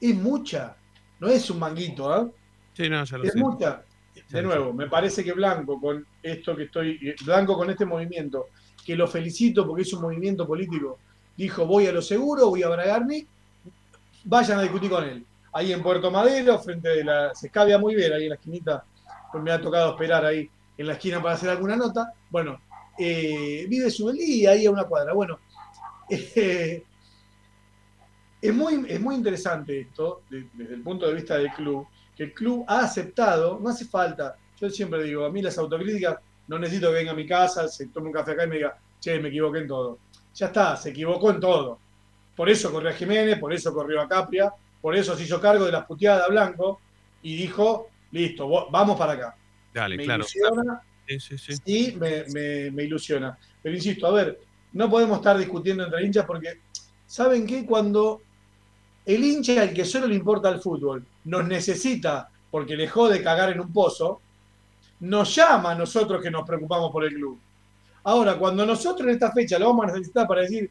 es 0.00 0.14
mucha. 0.14 0.76
No 1.18 1.28
es 1.28 1.48
un 1.50 1.58
manguito, 1.58 2.14
¿eh? 2.16 2.30
Sí, 2.74 2.88
no, 2.88 3.02
ya 3.04 3.18
lo 3.18 3.24
Es 3.24 3.32
sé. 3.32 3.38
mucha. 3.38 3.82
De 4.30 4.42
nuevo, 4.42 4.72
me 4.72 4.86
parece 4.88 5.22
que 5.22 5.32
Blanco, 5.32 5.80
con 5.80 6.04
esto 6.22 6.56
que 6.56 6.64
estoy, 6.64 7.14
Blanco 7.24 7.56
con 7.56 7.70
este 7.70 7.84
movimiento, 7.84 8.46
que 8.86 8.94
lo 8.94 9.08
felicito 9.08 9.66
porque 9.66 9.82
es 9.82 9.92
un 9.92 10.02
movimiento 10.02 10.46
político, 10.46 10.98
dijo 11.36 11.66
voy 11.66 11.86
a 11.88 11.92
lo 11.92 12.00
seguro, 12.00 12.48
voy 12.50 12.62
a 12.62 12.68
Bragarni, 12.68 13.26
vayan 14.24 14.60
a 14.60 14.62
discutir 14.62 14.88
con 14.90 15.04
él. 15.04 15.24
Ahí 15.52 15.72
en 15.72 15.82
Puerto 15.82 16.10
Madero, 16.10 16.58
frente 16.60 16.88
de 16.90 17.02
la. 17.04 17.34
Se 17.34 17.46
escabia 17.46 17.78
muy 17.78 17.94
bien 17.94 18.12
ahí 18.12 18.24
en 18.24 18.28
la 18.30 18.34
esquinita, 18.36 18.84
pues 19.32 19.42
me 19.42 19.50
ha 19.50 19.60
tocado 19.60 19.90
esperar 19.92 20.24
ahí 20.24 20.48
en 20.78 20.86
la 20.86 20.92
esquina 20.92 21.20
para 21.20 21.34
hacer 21.34 21.48
alguna 21.48 21.76
nota. 21.76 22.12
Bueno, 22.30 22.60
eh, 22.98 23.66
vive 23.68 23.90
su 23.90 24.10
día 24.12 24.50
ahí 24.50 24.66
a 24.66 24.70
una 24.70 24.84
cuadra. 24.84 25.14
Bueno, 25.14 25.38
eh, 26.10 26.84
es, 28.40 28.54
muy, 28.54 28.84
es 28.88 29.00
muy 29.00 29.14
interesante 29.14 29.80
esto, 29.80 30.22
de- 30.30 30.46
desde 30.52 30.74
el 30.74 30.82
punto 30.82 31.06
de 31.08 31.14
vista 31.14 31.36
del 31.38 31.50
club, 31.52 31.86
que 32.14 32.24
el 32.24 32.34
club 32.34 32.64
ha 32.68 32.80
aceptado, 32.80 33.58
no 33.60 33.68
hace 33.70 33.86
falta, 33.86 34.36
yo 34.60 34.70
siempre 34.70 35.02
digo, 35.02 35.24
a 35.24 35.30
mí 35.30 35.42
las 35.42 35.58
autocríticas, 35.58 36.18
no 36.48 36.58
necesito 36.58 36.88
que 36.88 36.94
venga 36.94 37.12
a 37.12 37.14
mi 37.14 37.26
casa, 37.26 37.68
se 37.68 37.86
tome 37.88 38.06
un 38.08 38.12
café 38.12 38.32
acá 38.32 38.44
y 38.44 38.48
me 38.48 38.56
diga, 38.56 38.76
che, 39.00 39.18
me 39.20 39.28
equivoqué 39.28 39.60
en 39.60 39.68
todo. 39.68 39.98
Ya 40.34 40.46
está, 40.46 40.76
se 40.76 40.90
equivocó 40.90 41.30
en 41.30 41.40
todo. 41.40 41.78
Por 42.34 42.48
eso 42.50 42.70
corrió 42.70 42.90
a 42.90 42.92
Jiménez, 42.92 43.38
por 43.38 43.52
eso 43.52 43.72
corrió 43.72 44.00
a 44.00 44.08
Capria, 44.08 44.52
por 44.80 44.94
eso 44.94 45.16
se 45.16 45.22
hizo 45.24 45.40
cargo 45.40 45.64
de 45.64 45.72
las 45.72 45.86
puteadas 45.86 46.24
a 46.26 46.28
Blanco 46.28 46.80
y 47.22 47.34
dijo, 47.36 47.88
listo, 48.12 48.48
vamos 48.70 48.96
para 48.98 49.12
acá. 49.12 49.36
Dale, 49.72 49.96
me 49.96 50.04
claro. 50.04 50.20
ilusiona, 50.22 50.82
Sí, 51.08 51.20
sí, 51.20 51.38
sí. 51.38 51.52
sí, 51.64 51.96
me, 51.98 52.24
me- 52.34 52.70
me 52.72 52.82
ilusiona. 52.84 53.38
Pero 53.62 53.74
insisto, 53.76 54.06
a 54.08 54.12
ver, 54.12 54.40
no 54.72 54.90
podemos 54.90 55.18
estar 55.18 55.38
discutiendo 55.38 55.84
entre 55.84 56.04
hinchas 56.04 56.24
porque, 56.26 56.60
¿saben 57.06 57.46
qué? 57.46 57.64
Cuando 57.64 58.22
el 59.04 59.24
hincha, 59.24 59.62
el 59.62 59.72
que 59.72 59.84
solo 59.84 60.06
le 60.08 60.14
importa 60.16 60.48
el 60.48 60.60
fútbol, 60.60 61.04
nos 61.24 61.46
necesita 61.46 62.28
porque 62.50 62.76
le 62.76 62.88
jode 62.88 63.22
cagar 63.22 63.50
en 63.52 63.60
un 63.60 63.72
pozo, 63.72 64.20
nos 65.00 65.34
llama 65.34 65.72
a 65.72 65.74
nosotros 65.74 66.22
que 66.22 66.30
nos 66.30 66.46
preocupamos 66.46 66.90
por 66.90 67.04
el 67.04 67.14
club. 67.14 67.38
Ahora, 68.04 68.38
cuando 68.38 68.64
nosotros 68.64 69.08
en 69.08 69.14
esta 69.14 69.32
fecha 69.32 69.58
lo 69.58 69.66
vamos 69.68 69.84
a 69.84 69.92
necesitar 69.92 70.26
para 70.26 70.42
decir, 70.42 70.70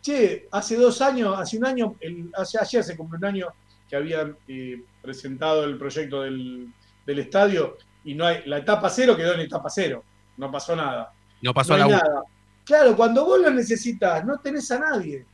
che, 0.00 0.48
hace 0.50 0.76
dos 0.76 1.00
años, 1.02 1.38
hace 1.38 1.58
un 1.58 1.66
año, 1.66 1.94
el- 2.00 2.30
hace, 2.34 2.58
ayer 2.58 2.82
se 2.82 2.96
cumplió 2.96 3.18
un 3.18 3.24
año 3.26 3.46
que 3.88 3.96
habían 3.96 4.36
eh, 4.48 4.82
presentado 5.02 5.64
el 5.64 5.76
proyecto 5.76 6.22
del, 6.22 6.72
del 7.06 7.18
estadio 7.18 7.76
y 8.04 8.14
no 8.14 8.24
hay, 8.26 8.42
la 8.46 8.58
etapa 8.58 8.88
cero 8.88 9.16
quedó 9.16 9.34
en 9.34 9.40
etapa 9.40 9.68
cero, 9.68 10.02
no 10.38 10.50
pasó 10.50 10.74
nada. 10.74 11.12
No 11.42 11.52
pasó 11.52 11.72
No 11.76 11.78
la 11.78 11.86
nada. 11.88 12.22
Claro, 12.64 12.96
cuando 12.96 13.24
vos 13.24 13.40
lo 13.40 13.50
necesitas, 13.50 14.24
no 14.24 14.38
tenés 14.38 14.70
a 14.70 14.78
nadie. 14.78 15.26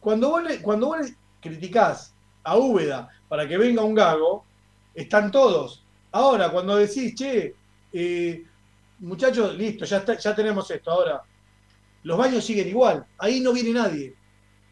Cuando 0.00 0.28
vos, 0.30 0.42
le- 0.42 0.60
cuando 0.60 0.88
vos 0.88 0.98
criticás 1.40 2.14
a 2.44 2.56
Úbeda 2.56 3.08
para 3.28 3.46
que 3.48 3.56
venga 3.56 3.82
un 3.82 3.94
gago, 3.94 4.44
están 4.94 5.30
todos. 5.30 5.84
Ahora, 6.16 6.50
cuando 6.50 6.76
decís, 6.76 7.14
che, 7.14 7.54
eh, 7.92 8.42
muchachos, 9.00 9.54
listo, 9.54 9.84
ya, 9.84 9.98
está- 9.98 10.16
ya 10.18 10.34
tenemos 10.34 10.70
esto. 10.70 10.90
Ahora, 10.90 11.20
los 12.04 12.16
baños 12.16 12.42
siguen 12.42 12.68
igual. 12.68 13.04
Ahí 13.18 13.40
no 13.40 13.52
viene 13.52 13.72
nadie. 13.72 14.14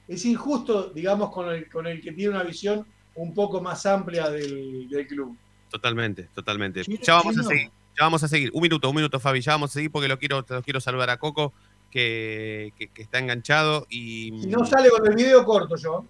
Es 0.09 0.25
injusto, 0.25 0.89
digamos, 0.89 1.31
con 1.31 1.51
el, 1.51 1.69
con 1.71 1.87
el 1.87 2.01
que 2.01 2.13
tiene 2.13 2.31
una 2.31 2.43
visión 2.43 2.87
un 3.17 3.35
poco 3.35 3.61
más 3.61 3.85
amplia 3.85 4.31
del, 4.31 4.89
del 4.89 5.07
club. 5.07 5.37
Totalmente, 5.71 6.31
totalmente. 6.35 6.83
Ya 7.03 7.15
vamos 7.17 7.37
a 7.39 7.43
seguir. 7.43 7.69
Ya 7.99 8.05
vamos 8.05 8.23
a 8.25 8.29
seguir. 8.29 8.51
Un 8.55 8.63
minuto, 8.63 8.89
un 8.89 8.97
minuto, 8.97 9.21
Fabi. 9.21 9.41
Ya 9.43 9.53
vamos 9.53 9.71
a 9.71 9.75
seguir 9.75 9.91
porque 9.91 10.09
lo 10.09 10.19
quiero, 10.19 10.43
te 10.45 10.55
lo 10.55 10.63
quiero 10.63 10.81
saludar 10.81 11.11
a 11.11 11.19
Coco, 11.19 11.53
que, 11.91 12.73
que- 12.79 12.89
que 12.89 13.03
está 13.03 13.19
enganchado. 13.19 13.87
Y 13.91 14.33
Si 14.41 14.47
no 14.49 14.65
sale 14.65 14.89
con 14.89 15.07
el 15.07 15.15
video 15.15 15.45
corto 15.45 15.77
yo. 15.77 16.07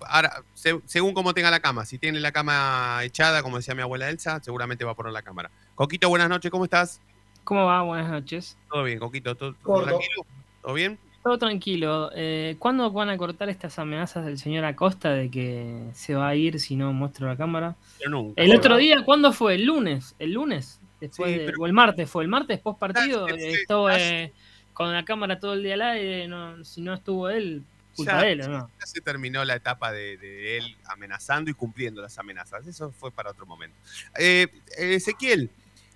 Ahora, 0.00 0.42
se- 0.54 0.80
según 0.86 1.14
cómo 1.14 1.34
tenga 1.34 1.50
la 1.50 1.60
cama, 1.60 1.84
si 1.84 1.98
tiene 1.98 2.20
la 2.20 2.32
cama 2.32 3.00
echada, 3.02 3.42
como 3.42 3.56
decía 3.56 3.74
mi 3.74 3.82
abuela 3.82 4.08
Elsa, 4.08 4.40
seguramente 4.42 4.84
va 4.84 4.92
a 4.92 4.96
poner 4.96 5.12
la 5.12 5.22
cámara. 5.22 5.50
Coquito, 5.74 6.08
buenas 6.08 6.28
noches, 6.28 6.50
¿cómo 6.50 6.64
estás? 6.64 7.00
¿Cómo 7.44 7.64
va? 7.66 7.82
Buenas 7.82 8.10
noches. 8.10 8.56
Todo 8.70 8.84
bien, 8.84 8.98
Coquito, 8.98 9.34
¿todo, 9.34 9.54
tranquilo? 9.54 10.26
¿Todo 10.62 10.74
bien? 10.74 10.98
Todo 11.22 11.36
tranquilo. 11.38 12.10
Eh, 12.14 12.56
¿Cuándo 12.58 12.90
van 12.90 13.10
a 13.10 13.16
cortar 13.18 13.48
estas 13.50 13.78
amenazas 13.78 14.24
del 14.24 14.38
señor 14.38 14.64
Acosta 14.64 15.10
de 15.10 15.30
que 15.30 15.84
se 15.92 16.14
va 16.14 16.28
a 16.28 16.34
ir 16.34 16.58
si 16.60 16.76
no 16.76 16.92
muestro 16.92 17.26
la 17.26 17.36
cámara? 17.36 17.76
Pero 17.98 18.10
nunca. 18.10 18.42
El 18.42 18.54
otro 18.56 18.76
día, 18.78 19.04
¿cuándo 19.04 19.32
fue? 19.32 19.54
¿El 19.56 19.66
lunes? 19.66 20.14
¿El 20.18 20.32
lunes? 20.32 20.80
Después 21.00 21.30
Sí, 21.32 21.38
de- 21.38 21.46
pero- 21.46 21.62
O 21.62 21.66
el 21.66 21.72
martes 21.72 22.08
fue. 22.08 22.22
El 22.24 22.28
martes 22.30 22.58
post 22.60 22.78
partido 22.78 23.26
Ah, 23.26 23.32
sí, 23.34 23.40
sí, 23.40 23.46
estuvo 23.48 23.90
eh, 23.90 24.32
con 24.72 24.92
la 24.92 25.04
cámara 25.04 25.38
todo 25.38 25.52
el 25.54 25.62
día 25.62 25.74
al 25.74 25.82
aire. 25.82 26.26
No, 26.28 26.64
si 26.64 26.80
no 26.80 26.94
estuvo 26.94 27.28
él, 27.28 27.64
culpa 27.96 28.12
Ya, 28.12 28.22
de 28.22 28.32
él, 28.32 28.40
¿o 28.42 28.48
¿no? 28.48 28.70
ya 28.80 28.86
se 28.86 29.00
terminó 29.00 29.44
la 29.44 29.56
etapa 29.56 29.92
de, 29.92 30.16
de 30.16 30.58
él 30.58 30.76
amenazando 30.86 31.50
y 31.50 31.54
cumpliendo 31.54 32.00
las 32.02 32.18
amenazas. 32.18 32.66
Eso 32.66 32.92
fue 32.92 33.10
para 33.10 33.30
otro 33.30 33.46
momento. 33.46 33.76
Eh, 34.18 34.48
Ezequiel, 34.78 35.50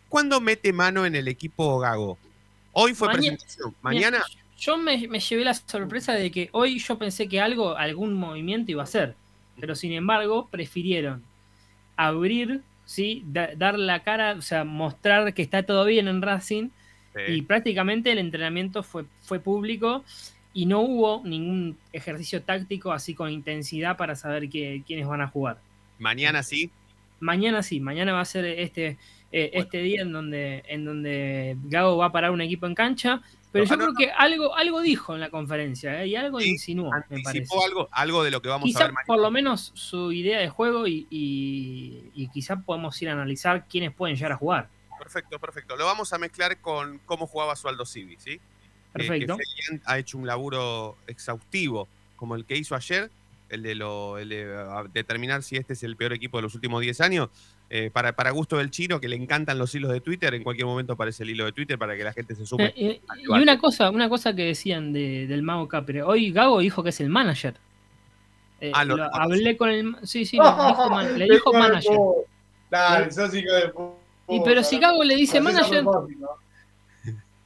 ¿cuándo 0.08 0.40
mete 0.40 0.72
mano 0.72 1.06
en 1.06 1.14
el 1.14 1.28
equipo 1.28 1.78
Gago? 1.78 2.18
Hoy 2.72 2.94
fue 2.94 3.08
Maña- 3.08 3.18
presentación. 3.18 3.74
¿Mañana? 3.82 4.22
Mira, 4.28 4.40
yo 4.58 4.76
me, 4.76 5.08
me 5.08 5.20
llevé 5.20 5.44
la 5.44 5.54
sorpresa 5.54 6.12
de 6.12 6.30
que 6.30 6.48
hoy 6.52 6.78
yo 6.78 6.98
pensé 6.98 7.28
que 7.28 7.40
algo, 7.40 7.76
algún 7.76 8.14
movimiento 8.14 8.70
iba 8.70 8.82
a 8.82 8.84
hacer. 8.84 9.14
Pero 9.60 9.74
sin 9.76 9.92
embargo, 9.92 10.48
prefirieron 10.50 11.22
abrir, 11.96 12.62
¿sí? 12.84 13.22
Da- 13.26 13.54
dar 13.56 13.78
la 13.78 14.02
cara, 14.02 14.32
o 14.32 14.42
sea, 14.42 14.64
mostrar 14.64 15.32
que 15.34 15.42
está 15.42 15.62
todo 15.62 15.84
bien 15.84 16.08
en 16.08 16.22
Racing. 16.22 16.70
Y 17.28 17.42
prácticamente 17.42 18.10
el 18.10 18.18
entrenamiento 18.18 18.82
fue, 18.82 19.04
fue 19.22 19.38
público 19.38 20.04
y 20.54 20.66
no 20.66 20.80
hubo 20.80 21.20
ningún 21.24 21.76
ejercicio 21.92 22.42
táctico 22.42 22.92
así 22.92 23.14
con 23.14 23.30
intensidad 23.30 23.96
para 23.96 24.14
saber 24.16 24.48
que- 24.48 24.82
quiénes 24.86 25.06
van 25.06 25.20
a 25.20 25.28
jugar. 25.28 25.58
Mañana 25.98 26.42
sí. 26.42 26.70
Mañana 27.20 27.62
sí, 27.62 27.80
mañana 27.80 28.12
va 28.12 28.20
a 28.20 28.24
ser 28.24 28.44
este, 28.44 28.96
eh, 29.32 29.50
este 29.54 29.78
día 29.78 30.02
en 30.02 30.12
donde, 30.12 30.62
en 30.68 30.84
donde 30.84 31.56
Gago 31.64 31.96
va 31.96 32.06
a 32.06 32.12
parar 32.12 32.30
un 32.30 32.40
equipo 32.40 32.66
en 32.66 32.74
cancha, 32.74 33.20
pero 33.50 33.64
yo 33.64 33.76
no, 33.76 33.84
creo 33.84 33.94
que 33.94 34.10
algo, 34.12 34.54
algo 34.56 34.80
dijo 34.80 35.14
en 35.14 35.20
la 35.20 35.30
conferencia 35.30 36.02
¿eh? 36.02 36.08
y 36.08 36.16
algo 36.16 36.40
insinuó, 36.40 36.90
me 37.08 37.20
parece. 37.22 37.46
Algo, 37.64 37.88
algo 37.92 38.24
de 38.24 38.30
lo 38.32 38.42
que 38.42 38.48
vamos 38.48 38.74
a 38.76 38.78
ver 38.80 38.88
mañana. 38.92 39.06
por 39.06 39.20
lo 39.20 39.30
menos 39.30 39.70
su 39.74 40.12
idea 40.12 40.38
de 40.40 40.48
juego 40.48 40.86
y, 40.86 41.06
y, 41.10 42.10
y 42.14 42.28
quizá 42.28 42.56
podemos 42.56 43.00
ir 43.00 43.08
a 43.08 43.12
analizar 43.12 43.66
quiénes 43.68 43.92
pueden 43.92 44.16
llegar 44.16 44.32
a 44.32 44.36
jugar. 44.36 44.68
Perfecto, 44.98 45.38
perfecto. 45.38 45.76
Lo 45.76 45.84
vamos 45.86 46.12
a 46.12 46.18
mezclar 46.18 46.58
con 46.60 46.98
cómo 47.06 47.26
jugaba 47.26 47.56
Sualdo 47.56 47.86
Civi, 47.86 48.16
¿sí? 48.18 48.40
Eh, 48.94 48.98
Perfecto. 48.98 49.36
que 49.36 49.80
ha 49.86 49.98
hecho 49.98 50.18
un 50.18 50.26
laburo 50.26 50.96
exhaustivo, 51.06 51.88
como 52.16 52.36
el 52.36 52.44
que 52.44 52.56
hizo 52.56 52.74
ayer, 52.76 53.10
el 53.50 53.62
de, 53.62 53.74
lo, 53.74 54.18
el 54.18 54.28
de 54.28 54.46
determinar 54.92 55.42
si 55.42 55.56
este 55.56 55.72
es 55.74 55.82
el 55.82 55.96
peor 55.96 56.12
equipo 56.12 56.38
de 56.38 56.42
los 56.42 56.54
últimos 56.54 56.80
10 56.80 57.00
años. 57.00 57.28
Eh, 57.70 57.90
para, 57.92 58.12
para 58.14 58.30
gusto 58.30 58.58
del 58.58 58.70
chino, 58.70 59.00
que 59.00 59.08
le 59.08 59.16
encantan 59.16 59.58
los 59.58 59.74
hilos 59.74 59.90
de 59.90 60.00
Twitter, 60.00 60.32
en 60.34 60.44
cualquier 60.44 60.66
momento 60.66 60.92
aparece 60.92 61.22
el 61.24 61.30
hilo 61.30 61.44
de 61.44 61.52
Twitter 61.52 61.78
para 61.78 61.96
que 61.96 62.04
la 62.04 62.12
gente 62.12 62.34
se 62.36 62.46
sume. 62.46 62.66
Eh, 62.66 62.74
eh, 62.76 63.00
y 63.22 63.26
una 63.28 63.58
cosa, 63.58 63.90
una 63.90 64.08
cosa 64.08 64.34
que 64.34 64.42
decían 64.44 64.92
de- 64.92 65.26
del 65.26 65.42
Mago 65.42 65.66
Capre, 65.66 66.02
hoy 66.02 66.30
Gago 66.30 66.60
dijo 66.60 66.82
que 66.82 66.90
es 66.90 67.00
el 67.00 67.08
manager. 67.08 67.56
Eh, 68.60 68.70
Ah, 68.74 68.84
lo 68.84 68.96
lo- 68.96 69.14
hablé 69.14 69.56
con 69.56 69.70
el 69.70 69.96
sí, 70.04 70.24
sí, 70.24 70.36
le 70.36 70.42
dijo, 70.68 70.90
man- 70.90 71.18
le 71.18 71.24
dijo 71.26 71.52
manager. 71.52 71.98
Dale, 72.70 73.10
sos 73.10 73.34
hijo 73.34 73.52
de 73.52 73.68
puta. 73.70 73.94
Y 74.28 74.40
pero 74.44 74.62
si 74.62 74.78
Gago 74.78 75.02
le 75.02 75.16
dice 75.16 75.40
manager, 75.40 75.84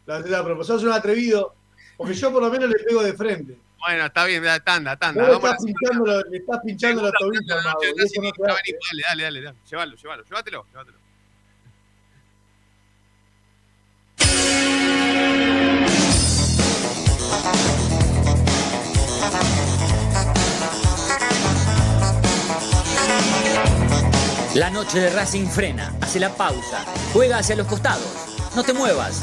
propósito. 0.08 0.12
Lo 0.12 0.14
haces 0.14 0.32
a 0.32 0.44
propósito. 0.44 0.74
Sos 0.74 0.82
un 0.84 0.92
atrevido, 0.92 1.54
porque 1.96 2.14
yo 2.14 2.32
por 2.32 2.42
lo 2.42 2.50
menos 2.50 2.68
le 2.68 2.78
pego 2.84 3.02
de 3.02 3.12
frente. 3.12 3.58
Bueno, 3.80 4.06
está 4.06 4.24
bien, 4.24 4.42
da- 4.42 4.58
tanda, 4.60 4.96
tanda. 4.96 5.28
Le 5.28 5.34
estás 5.34 5.56
pinchando, 5.64 6.04
lo- 6.06 6.22
le 6.30 6.36
estás 6.38 6.60
pinchando 6.64 7.02
los 7.02 7.12
tobillos. 7.18 7.46
Dale, 7.46 7.62
dale, 9.08 9.22
dale, 9.22 9.40
dale. 9.42 9.56
Llévalo, 9.70 9.96
llévalo, 9.96 10.24
llévatelo, 10.24 10.66
llévatelo. 10.72 10.98
La 24.54 24.70
noche 24.70 24.98
de 25.00 25.10
Racing 25.10 25.46
frena, 25.46 25.94
hace 26.00 26.18
la 26.18 26.30
pausa, 26.34 26.84
juega 27.12 27.38
hacia 27.38 27.54
los 27.54 27.66
costados. 27.66 28.08
No 28.56 28.64
te 28.64 28.72
muevas, 28.72 29.22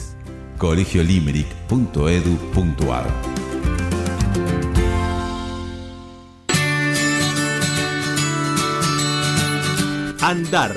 colegiolimerick.edu.ar 0.60 3.08
Andar, 10.22 10.76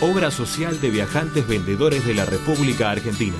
obra 0.00 0.30
social 0.30 0.80
de 0.80 0.90
viajantes 0.90 1.48
vendedores 1.48 2.06
de 2.06 2.14
la 2.14 2.24
República 2.24 2.92
Argentina. 2.92 3.34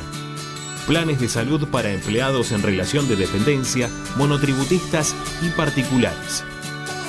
Planes 0.88 1.20
de 1.20 1.28
salud 1.28 1.68
para 1.68 1.92
empleados 1.92 2.50
en 2.50 2.62
relación 2.62 3.06
de 3.06 3.14
dependencia, 3.14 3.88
monotributistas 4.16 5.14
y 5.40 5.50
particulares. 5.50 6.42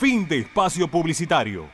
Fin 0.00 0.26
de 0.26 0.38
espacio 0.38 0.88
publicitario. 0.88 1.68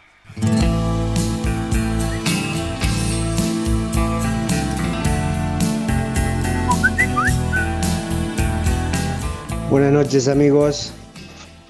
Buenas 9.71 9.93
noches 9.93 10.27
amigos. 10.27 10.93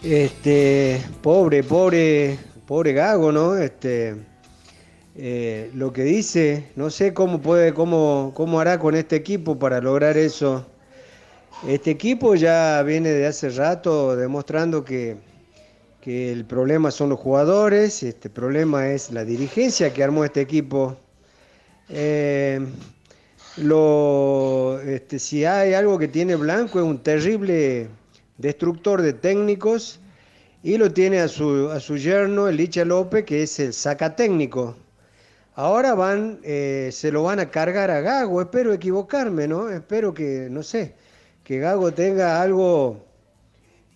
Este, 0.02 1.02
pobre, 1.20 1.62
pobre, 1.62 2.38
pobre 2.66 2.94
Gago, 2.94 3.32
¿no? 3.32 3.58
Este, 3.58 4.16
eh, 5.14 5.70
lo 5.74 5.92
que 5.92 6.04
dice, 6.04 6.70
no 6.74 6.88
sé 6.88 7.12
cómo 7.12 7.42
puede, 7.42 7.74
cómo, 7.74 8.32
cómo 8.34 8.60
hará 8.60 8.78
con 8.78 8.94
este 8.94 9.16
equipo 9.16 9.58
para 9.58 9.82
lograr 9.82 10.16
eso. 10.16 10.64
Este 11.68 11.90
equipo 11.90 12.34
ya 12.34 12.82
viene 12.82 13.10
de 13.10 13.26
hace 13.26 13.50
rato 13.50 14.16
demostrando 14.16 14.86
que, 14.86 15.18
que 16.06 16.30
el 16.30 16.44
problema 16.44 16.92
son 16.92 17.08
los 17.08 17.18
jugadores, 17.18 18.04
este 18.04 18.30
problema 18.30 18.90
es 18.90 19.10
la 19.10 19.24
dirigencia 19.24 19.92
que 19.92 20.04
armó 20.04 20.24
este 20.24 20.40
equipo. 20.40 20.96
Eh, 21.88 22.64
lo, 23.56 24.78
este, 24.82 25.18
si 25.18 25.44
hay 25.44 25.74
algo 25.74 25.98
que 25.98 26.06
tiene 26.06 26.36
Blanco 26.36 26.78
es 26.78 26.84
un 26.84 27.02
terrible 27.02 27.88
destructor 28.38 29.02
de 29.02 29.14
técnicos 29.14 29.98
y 30.62 30.78
lo 30.78 30.92
tiene 30.92 31.18
a 31.18 31.26
su, 31.26 31.70
a 31.72 31.80
su 31.80 31.96
yerno, 31.96 32.46
el 32.46 32.56
Licha 32.56 32.84
López, 32.84 33.24
que 33.24 33.42
es 33.42 33.58
el 33.58 33.72
sacatécnico. 33.72 34.76
Ahora 35.56 35.94
van, 35.94 36.38
eh, 36.44 36.90
se 36.92 37.10
lo 37.10 37.24
van 37.24 37.40
a 37.40 37.50
cargar 37.50 37.90
a 37.90 38.00
Gago, 38.00 38.40
espero 38.40 38.72
equivocarme, 38.72 39.48
¿no? 39.48 39.70
Espero 39.70 40.14
que, 40.14 40.46
no 40.52 40.62
sé, 40.62 40.94
que 41.42 41.58
Gago 41.58 41.92
tenga 41.92 42.40
algo 42.40 43.05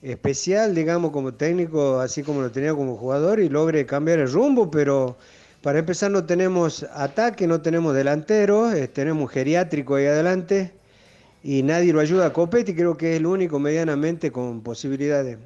especial, 0.02 0.74
digamos, 0.74 1.10
como 1.10 1.34
técnico, 1.34 2.00
así 2.00 2.22
como 2.22 2.40
lo 2.40 2.50
tenía 2.50 2.74
como 2.74 2.96
jugador 2.96 3.40
y 3.40 3.48
logre 3.48 3.86
cambiar 3.86 4.18
el 4.18 4.30
rumbo, 4.30 4.70
pero 4.70 5.16
para 5.62 5.78
empezar 5.78 6.10
no 6.10 6.24
tenemos 6.24 6.84
ataque, 6.94 7.46
no 7.46 7.60
tenemos 7.60 7.94
delantero, 7.94 8.72
eh, 8.72 8.88
tenemos 8.88 9.30
geriátrico 9.30 9.96
ahí 9.96 10.06
adelante 10.06 10.72
y 11.42 11.62
nadie 11.62 11.92
lo 11.92 12.00
ayuda 12.00 12.26
a 12.26 12.32
Copetti, 12.32 12.74
creo 12.74 12.96
que 12.96 13.12
es 13.12 13.16
el 13.18 13.26
único 13.26 13.58
medianamente 13.58 14.30
con 14.30 14.62
posibilidades. 14.62 15.38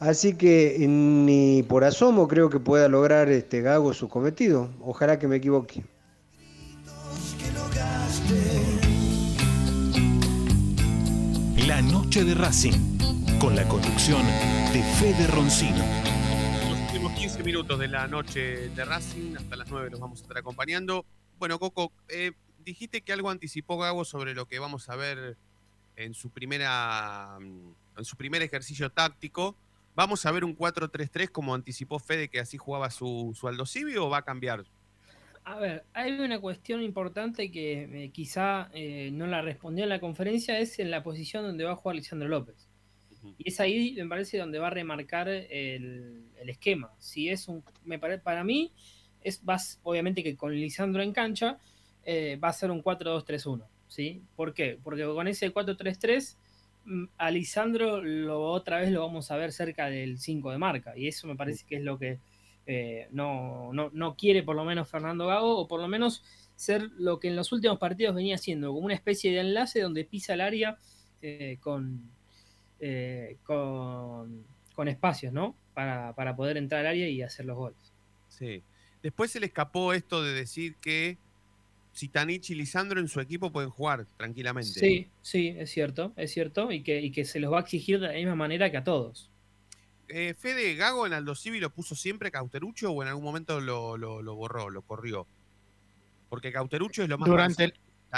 Así 0.00 0.34
que 0.34 0.76
ni 0.88 1.64
por 1.64 1.82
asomo 1.84 2.28
creo 2.28 2.48
que 2.50 2.60
pueda 2.60 2.88
lograr 2.88 3.28
este 3.28 3.62
Gago 3.62 3.92
su 3.92 4.08
cometido. 4.08 4.68
Ojalá 4.80 5.18
que 5.18 5.26
me 5.26 5.36
equivoque. 5.36 5.82
La 11.66 11.82
noche 11.82 12.24
de 12.24 12.34
Racing, 12.34 12.72
con 13.40 13.54
la 13.54 13.66
conducción 13.68 14.24
de 14.72 14.82
Fede 14.98 15.26
Roncino. 15.28 15.84
Los 16.68 16.80
últimos 16.80 17.12
15 17.12 17.42
minutos 17.42 17.78
de 17.78 17.88
la 17.88 18.08
noche 18.08 18.68
de 18.70 18.84
Racing, 18.84 19.36
hasta 19.36 19.56
las 19.56 19.70
9 19.70 19.90
los 19.90 20.00
vamos 20.00 20.20
a 20.20 20.22
estar 20.22 20.38
acompañando. 20.38 21.04
Bueno, 21.38 21.58
Coco, 21.58 21.92
eh, 22.08 22.32
dijiste 22.64 23.02
que 23.02 23.12
algo 23.12 23.30
anticipó 23.30 23.78
Gago 23.78 24.04
sobre 24.04 24.34
lo 24.34 24.46
que 24.46 24.58
vamos 24.58 24.88
a 24.88 24.96
ver 24.96 25.36
en 25.96 26.14
su 26.14 26.30
primera 26.30 27.38
en 27.38 28.04
su 28.04 28.16
primer 28.16 28.42
ejercicio 28.42 28.90
táctico. 28.90 29.56
¿Vamos 29.94 30.26
a 30.26 30.32
ver 30.32 30.44
un 30.44 30.56
4-3-3 30.56 31.30
como 31.30 31.54
anticipó 31.54 31.98
Fede 31.98 32.28
que 32.28 32.40
así 32.40 32.56
jugaba 32.56 32.90
su, 32.90 33.36
su 33.38 33.48
Aldo 33.48 33.66
Civi 33.66 33.96
o 33.96 34.08
va 34.08 34.18
a 34.18 34.22
cambiar? 34.22 34.64
A 35.44 35.56
ver, 35.58 35.84
hay 35.94 36.18
una 36.20 36.40
cuestión 36.40 36.82
importante 36.82 37.50
que 37.50 38.04
eh, 38.04 38.10
quizá 38.10 38.68
eh, 38.72 39.10
no 39.12 39.26
la 39.26 39.42
respondió 39.42 39.84
en 39.84 39.90
la 39.90 39.98
conferencia, 39.98 40.58
es 40.58 40.78
en 40.78 40.90
la 40.90 41.02
posición 41.02 41.44
donde 41.44 41.64
va 41.64 41.72
a 41.72 41.76
jugar 41.76 41.96
Lisandro 41.96 42.28
López. 42.28 42.67
Y 43.38 43.48
es 43.48 43.60
ahí, 43.60 43.94
me 43.96 44.06
parece, 44.06 44.38
donde 44.38 44.58
va 44.58 44.68
a 44.68 44.70
remarcar 44.70 45.28
el, 45.28 46.24
el 46.36 46.48
esquema. 46.48 46.92
Si 46.98 47.28
es 47.28 47.48
un, 47.48 47.62
me 47.84 47.98
parece, 47.98 48.22
para 48.22 48.44
mí, 48.44 48.72
es 49.22 49.44
vas, 49.44 49.80
obviamente 49.82 50.22
que 50.22 50.36
con 50.36 50.54
Lisandro 50.54 51.02
en 51.02 51.12
cancha, 51.12 51.58
eh, 52.04 52.36
va 52.42 52.48
a 52.48 52.52
ser 52.52 52.70
un 52.70 52.82
4-2-3-1. 52.82 53.64
¿sí? 53.88 54.22
¿Por 54.36 54.54
qué? 54.54 54.78
Porque 54.82 55.04
con 55.04 55.28
ese 55.28 55.52
4-3-3, 55.52 56.36
mm, 56.84 57.04
a 57.16 57.30
Lisandro 57.30 58.00
otra 58.50 58.80
vez 58.80 58.90
lo 58.90 59.00
vamos 59.00 59.30
a 59.30 59.36
ver 59.36 59.52
cerca 59.52 59.90
del 59.90 60.18
5 60.18 60.50
de 60.50 60.58
marca. 60.58 60.96
Y 60.96 61.08
eso 61.08 61.26
me 61.26 61.36
parece 61.36 61.64
que 61.66 61.76
es 61.76 61.82
lo 61.82 61.98
que 61.98 62.18
eh, 62.66 63.08
no, 63.10 63.72
no, 63.72 63.90
no, 63.92 64.14
quiere 64.16 64.42
por 64.42 64.56
lo 64.56 64.64
menos 64.64 64.88
Fernando 64.88 65.26
Gago, 65.26 65.58
o 65.58 65.68
por 65.68 65.80
lo 65.80 65.88
menos 65.88 66.22
ser 66.54 66.90
lo 66.98 67.18
que 67.18 67.28
en 67.28 67.36
los 67.36 67.52
últimos 67.52 67.78
partidos 67.78 68.14
venía 68.14 68.34
haciendo, 68.34 68.72
como 68.72 68.86
una 68.86 68.94
especie 68.94 69.32
de 69.32 69.40
enlace 69.40 69.80
donde 69.80 70.04
pisa 70.04 70.34
el 70.34 70.40
área 70.40 70.76
eh, 71.22 71.58
con, 71.60 72.10
eh, 72.80 73.36
con, 73.44 74.44
con, 74.74 74.88
espacios, 74.88 75.32
¿no? 75.32 75.54
Para, 75.74 76.14
para, 76.14 76.36
poder 76.36 76.56
entrar 76.56 76.80
al 76.80 76.88
área 76.88 77.08
y 77.08 77.22
hacer 77.22 77.46
los 77.46 77.56
goles. 77.56 77.92
Sí. 78.28 78.62
Después 79.02 79.30
se 79.30 79.40
le 79.40 79.46
escapó 79.46 79.92
esto 79.92 80.22
de 80.22 80.32
decir 80.32 80.76
que 80.76 81.18
Zitanich 81.98 82.50
y 82.50 82.54
Lisandro 82.54 83.00
en 83.00 83.08
su 83.08 83.20
equipo 83.20 83.50
pueden 83.50 83.70
jugar 83.70 84.06
tranquilamente. 84.16 84.78
Sí, 84.78 85.08
sí, 85.22 85.54
es 85.58 85.70
cierto, 85.70 86.12
es 86.16 86.32
cierto, 86.32 86.70
y 86.70 86.82
que, 86.82 87.00
y 87.00 87.10
que 87.10 87.24
se 87.24 87.40
los 87.40 87.52
va 87.52 87.58
a 87.58 87.60
exigir 87.62 88.00
de 88.00 88.08
la 88.08 88.14
misma 88.14 88.34
manera 88.34 88.70
que 88.70 88.76
a 88.76 88.84
todos. 88.84 89.30
Eh, 90.08 90.34
Fede 90.38 90.74
Gago 90.74 91.06
en 91.06 91.12
Aldo 91.12 91.34
Civi 91.34 91.60
lo 91.60 91.70
puso 91.70 91.94
siempre 91.94 92.30
Cauterucho 92.30 92.90
o 92.92 93.02
en 93.02 93.08
algún 93.08 93.24
momento 93.24 93.60
lo, 93.60 93.98
lo, 93.98 94.22
lo 94.22 94.34
borró, 94.34 94.70
lo 94.70 94.82
corrió. 94.82 95.26
Porque 96.28 96.52
Cauterucho 96.52 97.02
es 97.02 97.08
lo 97.08 97.18
más. 97.18 97.28
Durante 97.28 97.64
el, 97.64 97.74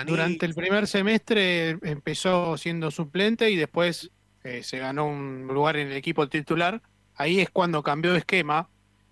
durante 0.07 0.47
el 0.47 0.55
primer 0.55 0.87
semestre 0.87 1.71
empezó 1.83 2.57
siendo 2.57 2.91
suplente 2.91 3.51
y 3.51 3.57
después 3.57 4.11
eh, 4.45 4.63
se 4.63 4.79
ganó 4.79 5.07
un 5.07 5.47
lugar 5.49 5.77
en 5.77 5.89
el 5.89 5.97
equipo 5.97 6.29
titular. 6.29 6.81
Ahí 7.17 7.41
es 7.41 7.51
cuando 7.51 7.83
cambió 7.83 8.13
de 8.13 8.19
esquema. 8.19 8.69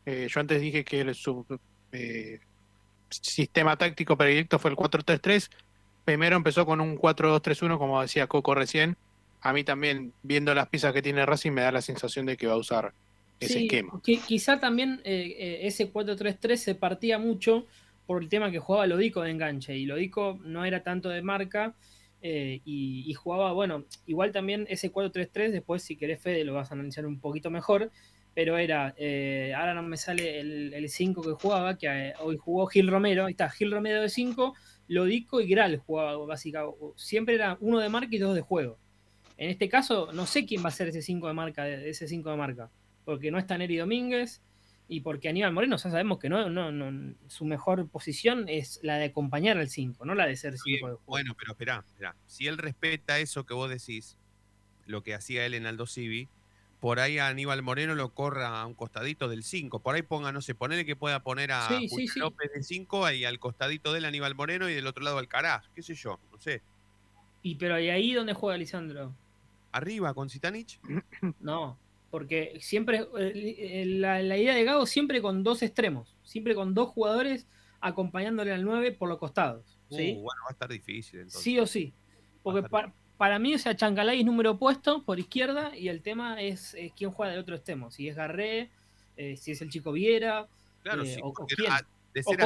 Eh, 0.07 0.29
yo 0.31 0.41
antes 0.41 0.61
dije 0.61 0.85
que 0.85 1.13
su 1.15 1.45
eh, 1.93 2.41
sistema 3.11 3.77
táctico 3.77 4.17
predilecto 4.17 4.59
fue 4.59 4.71
el 4.71 4.77
4-3-3. 4.77 5.51
Primero 6.05 6.37
empezó 6.37 6.65
con 6.65 6.81
un 6.81 6.97
4-2-3-1, 6.97 7.79
como 7.79 8.01
decía 8.01 8.27
Coco 8.27 8.55
recién. 8.55 8.97
A 9.41 9.53
mí 9.53 9.65
también, 9.65 10.13
viendo 10.23 10.55
las 10.55 10.69
piezas 10.69 10.93
que 10.93 11.03
tiene 11.03 11.25
Racing, 11.25 11.53
me 11.53 11.63
da 11.63 11.73
la 11.73 11.83
sensación 11.83 12.27
de 12.27 12.37
que 12.37 12.47
va 12.47 12.55
a 12.55 12.59
usar 12.59 12.93
ese 13.41 13.55
sí, 13.55 13.65
esquema. 13.67 14.01
Que, 14.05 14.19
quizá 14.19 14.59
también 14.59 15.01
eh, 15.05 15.37
eh, 15.39 15.59
ese 15.63 15.93
4-3-3 15.93 16.57
se 16.57 16.75
partía 16.75 17.19
mucho 17.19 17.67
por 18.07 18.23
el 18.23 18.29
tema 18.29 18.51
que 18.51 18.59
jugaba 18.59 18.87
Lodico 18.87 19.23
de 19.23 19.31
enganche. 19.31 19.77
Y 19.77 19.87
Lodico 19.87 20.39
no 20.43 20.65
era 20.65 20.83
tanto 20.83 21.09
de 21.09 21.23
marca. 21.23 21.75
Eh, 22.21 22.61
y, 22.65 23.13
jugaba, 23.15 23.53
bueno, 23.53 23.85
igual 24.07 24.33
también 24.33 24.67
ese 24.69 24.93
4-3-3, 24.93 25.51
después 25.51 25.83
si 25.83 25.97
querés 25.97 26.21
Fede 26.21 26.45
lo 26.45 26.55
vas 26.55 26.71
a 26.71 26.75
analizar 26.75 27.07
un 27.07 27.21
poquito 27.21 27.51
mejor, 27.51 27.91
pero 28.35 28.59
era, 28.59 28.95
eh, 28.97 29.53
ahora 29.57 29.75
no 29.75 29.83
me 29.83 29.97
sale 29.97 30.41
el 30.41 30.89
5 30.89 31.23
que 31.23 31.33
jugaba, 31.33 31.77
que 31.79 31.87
eh, 31.87 32.15
hoy 32.21 32.37
jugó 32.37 32.67
Gil 32.67 32.89
Romero, 32.89 33.27
ahí 33.27 33.33
está, 33.33 33.49
Gil 33.51 33.71
Romero 33.71 34.03
de 34.03 34.09
5, 34.09 34.55
Lodico 34.89 35.41
y 35.41 35.49
Gral 35.49 35.79
jugaba 35.79 36.17
básicamente, 36.27 36.77
siempre 36.97 37.35
era 37.35 37.57
uno 37.61 37.79
de 37.79 37.89
marca 37.89 38.15
y 38.15 38.19
dos 38.19 38.35
de 38.35 38.41
juego. 38.41 38.79
En 39.37 39.51
este 39.51 39.69
caso, 39.69 40.13
no 40.13 40.27
sé 40.27 40.45
quién 40.45 40.65
va 40.65 40.69
a 40.69 40.73
ser 40.73 40.89
ese 40.89 41.03
5 41.03 41.29
de 41.29 41.35
marca, 41.35 41.69
ese 41.69 42.09
5 42.09 42.31
de 42.31 42.37
marca, 42.37 42.71
porque 43.05 43.31
no 43.31 43.39
está 43.39 43.57
Neri 43.57 43.77
Domínguez 43.77 44.43
y 44.89 45.01
porque 45.03 45.29
Aníbal 45.29 45.53
Moreno 45.53 45.77
ya 45.77 45.91
sabemos 45.91 46.19
que 46.19 46.29
no, 46.31 46.49
no, 46.49 46.73
no 46.73 47.15
su 47.29 47.45
mejor 47.45 47.89
posición 47.89 48.49
es 48.49 48.81
la 48.83 48.97
de 48.97 49.07
acompañar 49.07 49.59
al 49.59 49.69
5, 49.69 50.05
no 50.07 50.15
la 50.15 50.27
de 50.27 50.37
ser 50.37 50.53
5 50.55 50.63
Sí, 50.65 50.73
de 50.73 50.81
juego. 50.81 51.01
bueno, 51.07 51.35
pero 51.39 51.53
espera, 51.53 51.85
espera. 51.87 52.17
Si 52.27 52.47
él 52.47 52.57
respeta 52.59 53.19
eso 53.19 53.45
que 53.45 53.55
vos 53.55 53.69
decís, 53.69 54.17
lo 54.87 55.03
que 55.03 55.15
hacía 55.15 55.45
él 55.45 55.53
en 55.55 55.67
Aldo 55.67 55.87
Civi, 55.87 56.29
por 56.81 57.01
ahí 57.01 57.19
a 57.19 57.29
Aníbal 57.29 57.61
Moreno 57.63 57.95
lo 57.97 58.15
corra 58.15 58.61
a 58.61 58.65
un 58.65 58.73
costadito 58.75 59.29
del 59.29 59.43
5. 59.43 59.81
Por 59.81 59.95
ahí 59.97 60.03
ponga, 60.03 60.31
no 60.33 60.41
sé, 60.41 60.55
ponele 60.55 60.87
que 60.87 60.95
pueda 60.97 61.23
poner 61.23 61.51
a 61.53 61.67
Sí, 61.69 61.81
sí, 61.81 61.89
Julián 61.91 62.09
sí. 62.15 62.21
López 62.21 62.53
de 62.55 62.63
5 62.63 63.11
y 63.11 63.25
al 63.25 63.39
costadito 63.41 63.93
de 63.93 63.99
él 63.99 64.05
Aníbal 64.05 64.35
Moreno 64.37 64.69
y 64.71 64.75
del 64.75 64.87
otro 64.87 65.03
lado 65.05 65.19
Alcaraz, 65.19 65.69
qué 65.75 65.83
sé 65.83 65.95
yo, 65.95 66.19
no 66.33 66.39
sé. 66.39 66.63
Y 67.43 67.57
pero 67.57 67.79
¿y 67.81 67.91
ahí 67.91 68.15
dónde 68.15 68.33
juega 68.33 68.57
Lisandro? 68.57 69.13
Arriba 69.73 70.15
con 70.15 70.31
Zitanich. 70.31 70.81
No, 71.41 71.77
porque 72.11 72.59
siempre 72.61 73.07
eh, 73.19 73.33
eh, 73.59 73.85
la, 73.87 74.23
la 74.23 74.37
idea 74.37 74.55
de 74.55 74.65
Gago 74.65 74.87
siempre 74.87 75.21
con 75.23 75.43
dos 75.43 75.63
extremos, 75.63 76.17
siempre 76.23 76.55
con 76.55 76.75
dos 76.75 76.89
jugadores 76.91 77.47
acompañándole 77.81 78.53
al 78.53 78.65
9 78.65 78.93
por 78.93 79.09
los 79.09 79.19
costados. 79.19 79.79
¿sí? 79.91 80.15
Uh, 80.17 80.23
bueno, 80.23 80.43
va 80.45 80.49
a 80.49 80.53
estar 80.53 80.69
difícil 80.69 81.21
entonces. 81.21 81.43
Sí 81.43 81.59
o 81.59 81.67
sí. 81.67 81.93
Porque 82.43 82.69
pa- 82.69 82.93
para 83.17 83.39
mí, 83.39 83.55
o 83.55 83.59
sea, 83.59 83.77
Chancalay 83.77 84.21
es 84.21 84.27
número 84.27 84.53
opuesto 84.53 85.03
por 85.05 85.19
izquierda 85.19 85.77
y 85.77 85.89
el 85.89 86.03
tema 86.03 86.41
es, 86.43 86.77
quién 86.97 87.11
juega 87.11 87.33
del 87.33 87.41
otro 87.41 87.55
extremo. 87.57 87.91
Si 87.91 88.09
es 88.09 88.17
Garré, 88.17 88.71
eh, 89.17 89.37
si 89.37 89.53
es 89.53 89.61
el 89.63 89.71
chico 89.71 89.93
Viera, 89.93 90.47
Claro, 90.83 91.03
eh, 91.03 91.07
sí, 91.15 91.21
o, 91.23 91.29
o 91.29 91.33
quién. 91.47 91.71
ah, 91.71 91.81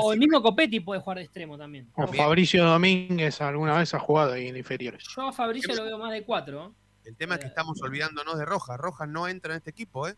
O- 0.01 0.13
el 0.13 0.19
mismo 0.19 0.43
Copetti 0.43 0.81
puede 0.81 1.01
jugar 1.01 1.19
de 1.19 1.25
extremo 1.25 1.57
también. 1.57 1.89
O 1.95 2.07
Fabricio 2.07 2.65
Domínguez 2.65 3.41
alguna 3.41 3.79
vez 3.79 3.95
ha 3.95 3.99
jugado 3.99 4.33
ahí 4.33 4.49
en 4.49 4.57
inferiores. 4.57 5.05
Yo 5.17 5.29
a 5.29 5.33
Fabricio 5.33 5.75
lo 5.75 5.85
veo 5.85 5.99
más 5.99 6.13
de 6.13 6.23
cuatro. 6.25 6.75
El 7.05 7.17
tema 7.17 7.35
es 7.35 7.41
que 7.41 7.47
estamos 7.47 7.81
olvidándonos 7.83 8.39
de 8.39 8.45
Rojas. 8.45 8.79
Rojas 8.79 9.09
no 9.09 9.29
entra 9.29 9.53
en 9.53 9.59
este 9.59 9.71
equipo, 9.71 10.09
¿eh? 10.09 10.17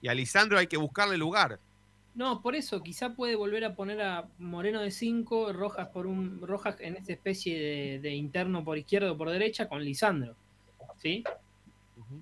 Y 0.00 0.08
a 0.08 0.14
Lisandro 0.14 0.58
hay 0.58 0.66
que 0.66 0.76
buscarle 0.76 1.16
lugar. 1.16 1.58
No, 2.14 2.42
por 2.42 2.54
eso, 2.54 2.82
quizá 2.82 3.14
puede 3.14 3.36
volver 3.36 3.64
a 3.64 3.74
poner 3.74 4.02
a 4.02 4.28
Moreno 4.38 4.80
de 4.80 4.90
5, 4.90 5.52
Rojas 5.52 5.88
por 5.88 6.06
un 6.06 6.42
Rojas 6.42 6.76
en 6.80 6.96
esta 6.96 7.12
especie 7.12 7.58
de, 7.58 8.00
de 8.00 8.10
interno 8.10 8.62
por 8.64 8.76
izquierda 8.76 9.12
o 9.12 9.16
por 9.16 9.30
derecha 9.30 9.68
con 9.68 9.82
Lisandro. 9.82 10.36
¿Sí? 10.98 11.24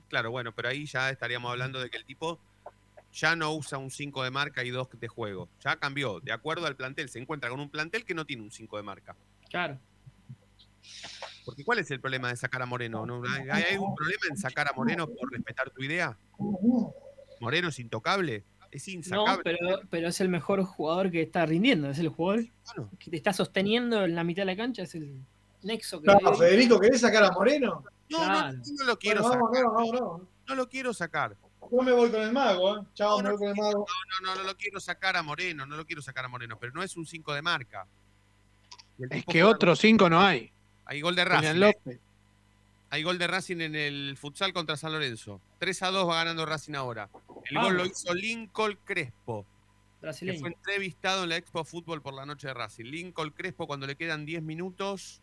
Claro, 0.09 0.31
bueno, 0.31 0.53
pero 0.53 0.69
ahí 0.69 0.87
ya 0.87 1.11
estaríamos 1.11 1.51
hablando 1.51 1.81
de 1.81 1.91
que 1.91 1.97
el 1.97 2.05
tipo 2.05 2.39
ya 3.13 3.35
no 3.35 3.53
usa 3.55 3.79
un 3.79 3.91
5 3.91 4.23
de 4.23 4.31
marca 4.31 4.63
y 4.65 4.71
2 4.71 4.89
de 5.01 5.09
juego. 5.09 5.49
Ya 5.65 5.77
cambió, 5.77 6.21
de 6.21 6.33
acuerdo 6.33 6.67
al 6.67 6.77
plantel. 6.77 7.09
Se 7.09 7.19
encuentra 7.19 7.51
con 7.51 7.61
un 7.61 7.71
plantel 7.71 8.05
que 8.05 8.15
no 8.15 8.25
tiene 8.25 8.43
un 8.43 8.51
5 8.51 8.77
de 8.77 8.83
marca. 8.83 9.17
Claro. 9.49 9.79
Porque 11.45 11.65
¿cuál 11.65 11.79
es 11.79 11.91
el 11.91 12.01
problema 12.01 12.29
de 12.29 12.37
sacar 12.37 12.63
a 12.63 12.67
Moreno? 12.67 13.07
¿No? 13.07 13.23
¿Hay, 13.51 13.63
algún 13.73 13.95
problema 13.95 14.23
en 14.31 14.37
sacar 14.37 14.69
a 14.69 14.73
Moreno 14.75 15.07
por 15.09 15.31
respetar 15.33 15.71
tu 15.71 15.83
idea? 15.83 16.17
¿Moreno 17.41 17.69
es 17.69 17.79
intocable? 17.79 18.45
Es 18.71 18.87
No, 18.87 18.93
insacable. 18.95 19.43
pero, 19.43 19.81
pero 19.91 20.09
es 20.09 20.21
el 20.21 20.29
mejor 20.29 20.63
jugador 20.65 21.11
que 21.11 21.23
está 21.23 21.45
rindiendo, 21.47 21.91
es 21.91 21.99
el 21.99 22.09
jugador 22.09 22.45
que 22.99 23.11
te 23.11 23.17
está 23.17 23.33
sosteniendo 23.33 24.05
en 24.05 24.15
la 24.15 24.23
mitad 24.23 24.43
de 24.43 24.47
la 24.47 24.57
cancha, 24.57 24.83
es 24.83 24.95
el 24.95 25.21
nexo 25.63 26.01
que 26.01 26.07
No. 26.07 26.35
Federico, 26.35 26.79
¿querés 26.79 27.01
sacar 27.01 27.25
a 27.25 27.33
Moreno? 27.33 27.85
No, 28.09 28.19
Claro. 28.19 28.59
no, 28.59 28.63
no 28.79 28.85
lo 28.85 28.99
quiero 28.99 29.23
Bueno, 29.23 29.37
vamos, 29.45 29.57
sacar. 29.57 29.73
no, 29.73 29.93
no, 29.93 30.01
no. 30.19 30.29
No 30.49 30.55
lo 30.57 30.69
quiero 30.69 30.93
sacar. 30.95 31.37
Yo 31.71 31.83
me 31.83 31.93
voy 31.93 32.11
con 32.11 32.23
el 32.23 32.33
mago, 32.33 32.79
¿eh? 32.79 32.83
Chao, 32.95 33.23
me 33.23 33.31
voy 33.31 33.39
con 33.39 33.49
el 33.49 33.55
mago. 33.57 33.87
No, 34.23 34.27
no, 34.27 34.35
no 34.37 34.43
lo 34.45 34.57
quiero 34.57 34.81
sacar 34.81 35.17
a 35.17 35.23
Moreno, 35.23 35.65
no 35.67 35.77
lo 35.77 35.87
quiero 35.87 36.03
sacar 36.03 36.25
a 36.25 36.29
Moreno, 36.29 36.59
pero 36.59 36.73
no 36.73 36.83
es 36.83 36.97
un 36.97 37.07
5 37.07 37.33
de 37.35 37.43
marca. 37.43 37.87
Es 39.11 39.25
que 39.25 39.43
otro 39.45 39.75
cinco 39.77 40.11
no 40.11 40.21
hay. 40.21 40.53
Hay 40.91 41.01
gol 41.01 41.15
de 41.15 41.25
Racing. 41.25 41.47
¿eh? 41.49 41.55
López. 41.55 42.01
Hay 42.91 43.05
gol 43.05 43.19
de 43.19 43.29
Racing 43.29 43.61
en 43.61 43.77
el 43.77 44.17
futsal 44.19 44.53
contra 44.53 44.77
San 44.77 44.93
Lorenzo. 44.93 45.41
3 45.61 45.83
a 45.85 45.91
2 45.93 46.09
va 46.09 46.17
ganando 46.17 46.45
Racing 46.45 46.75
ahora. 46.75 47.09
El 47.49 47.59
gol 47.61 47.77
lo 47.77 47.87
hizo 47.87 48.13
Lincoln 48.13 48.77
Crespo, 48.85 49.45
que 49.45 50.01
Brasileño. 50.03 50.41
fue 50.41 50.49
entrevistado 50.49 51.23
en 51.23 51.29
la 51.29 51.37
Expo 51.37 51.65
Fútbol 51.65 52.03
por 52.03 52.13
la 52.15 52.27
noche 52.27 52.49
de 52.49 52.55
Racing. 52.55 52.87
Lincoln 52.87 53.31
Crespo, 53.31 53.69
cuando 53.69 53.87
le 53.87 53.95
quedan 53.95 54.27
10 54.27 54.43
minutos, 54.43 55.23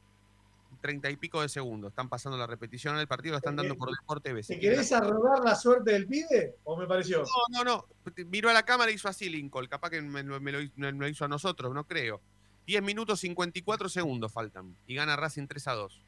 30 0.80 1.10
y 1.10 1.18
pico 1.18 1.42
de 1.42 1.50
segundos. 1.50 1.90
Están 1.92 2.08
pasando 2.08 2.38
la 2.38 2.48
repetición 2.48 2.96
del 2.96 3.08
partido, 3.08 3.34
lo 3.34 3.38
están 3.40 3.58
dando 3.58 3.76
por 3.76 3.90
Deporte 3.92 4.30
TV. 4.30 4.44
¿Te 4.44 4.60
querés 4.60 4.94
arrogar 4.94 5.44
la 5.44 5.56
suerte 5.56 5.92
del 5.92 6.08
pibe? 6.08 6.56
¿O 6.64 6.78
me 6.78 6.88
pareció? 6.88 7.24
No, 7.52 7.64
no, 7.64 7.64
no. 7.66 7.86
Miró 8.28 8.50
a 8.50 8.54
la 8.54 8.64
cámara 8.64 8.90
y 8.92 8.96
hizo 8.96 9.10
así 9.10 9.28
Lincoln. 9.28 9.68
Capaz 9.68 9.90
que 9.90 10.02
me, 10.02 10.24
me 10.24 10.52
lo, 10.54 10.62
hizo- 10.62 10.74
me 10.78 10.92
lo 10.94 11.08
hizo 11.10 11.26
a 11.26 11.28
nosotros, 11.28 11.74
no 11.74 11.86
creo. 11.86 12.22
10 12.68 12.84
minutos 12.84 13.22
54 13.22 13.88
segundos 13.90 14.32
faltan. 14.32 14.76
Y 14.86 14.94
gana 14.96 15.16
Racing 15.16 15.48
3 15.48 15.68
a 15.70 15.74
2. 15.74 16.02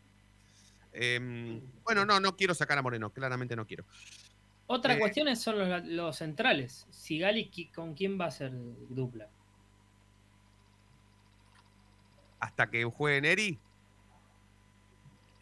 Em, 0.92 1.62
bueno, 1.86 2.06
no, 2.06 2.20
no 2.20 2.36
quiero 2.36 2.54
sacar 2.54 2.78
a 2.78 2.82
Moreno. 2.82 3.10
Claramente 3.12 3.56
no 3.56 3.66
quiero. 3.66 3.86
Otra 4.68 4.94
Eh, 4.96 5.00
cuestión 5.00 5.28
es- 5.30 5.42
son 5.42 5.58
los, 5.58 5.86
los 5.86 6.18
centrales. 6.18 6.86
Sigali, 6.92 7.50
¿con 7.74 7.94
quién 7.96 8.20
va 8.20 8.26
a 8.26 8.32
ser 8.32 8.52
dupla? 8.90 9.28
Hasta 12.40 12.70
que 12.70 12.84
juegue 12.84 13.22
Neri. 13.22 13.58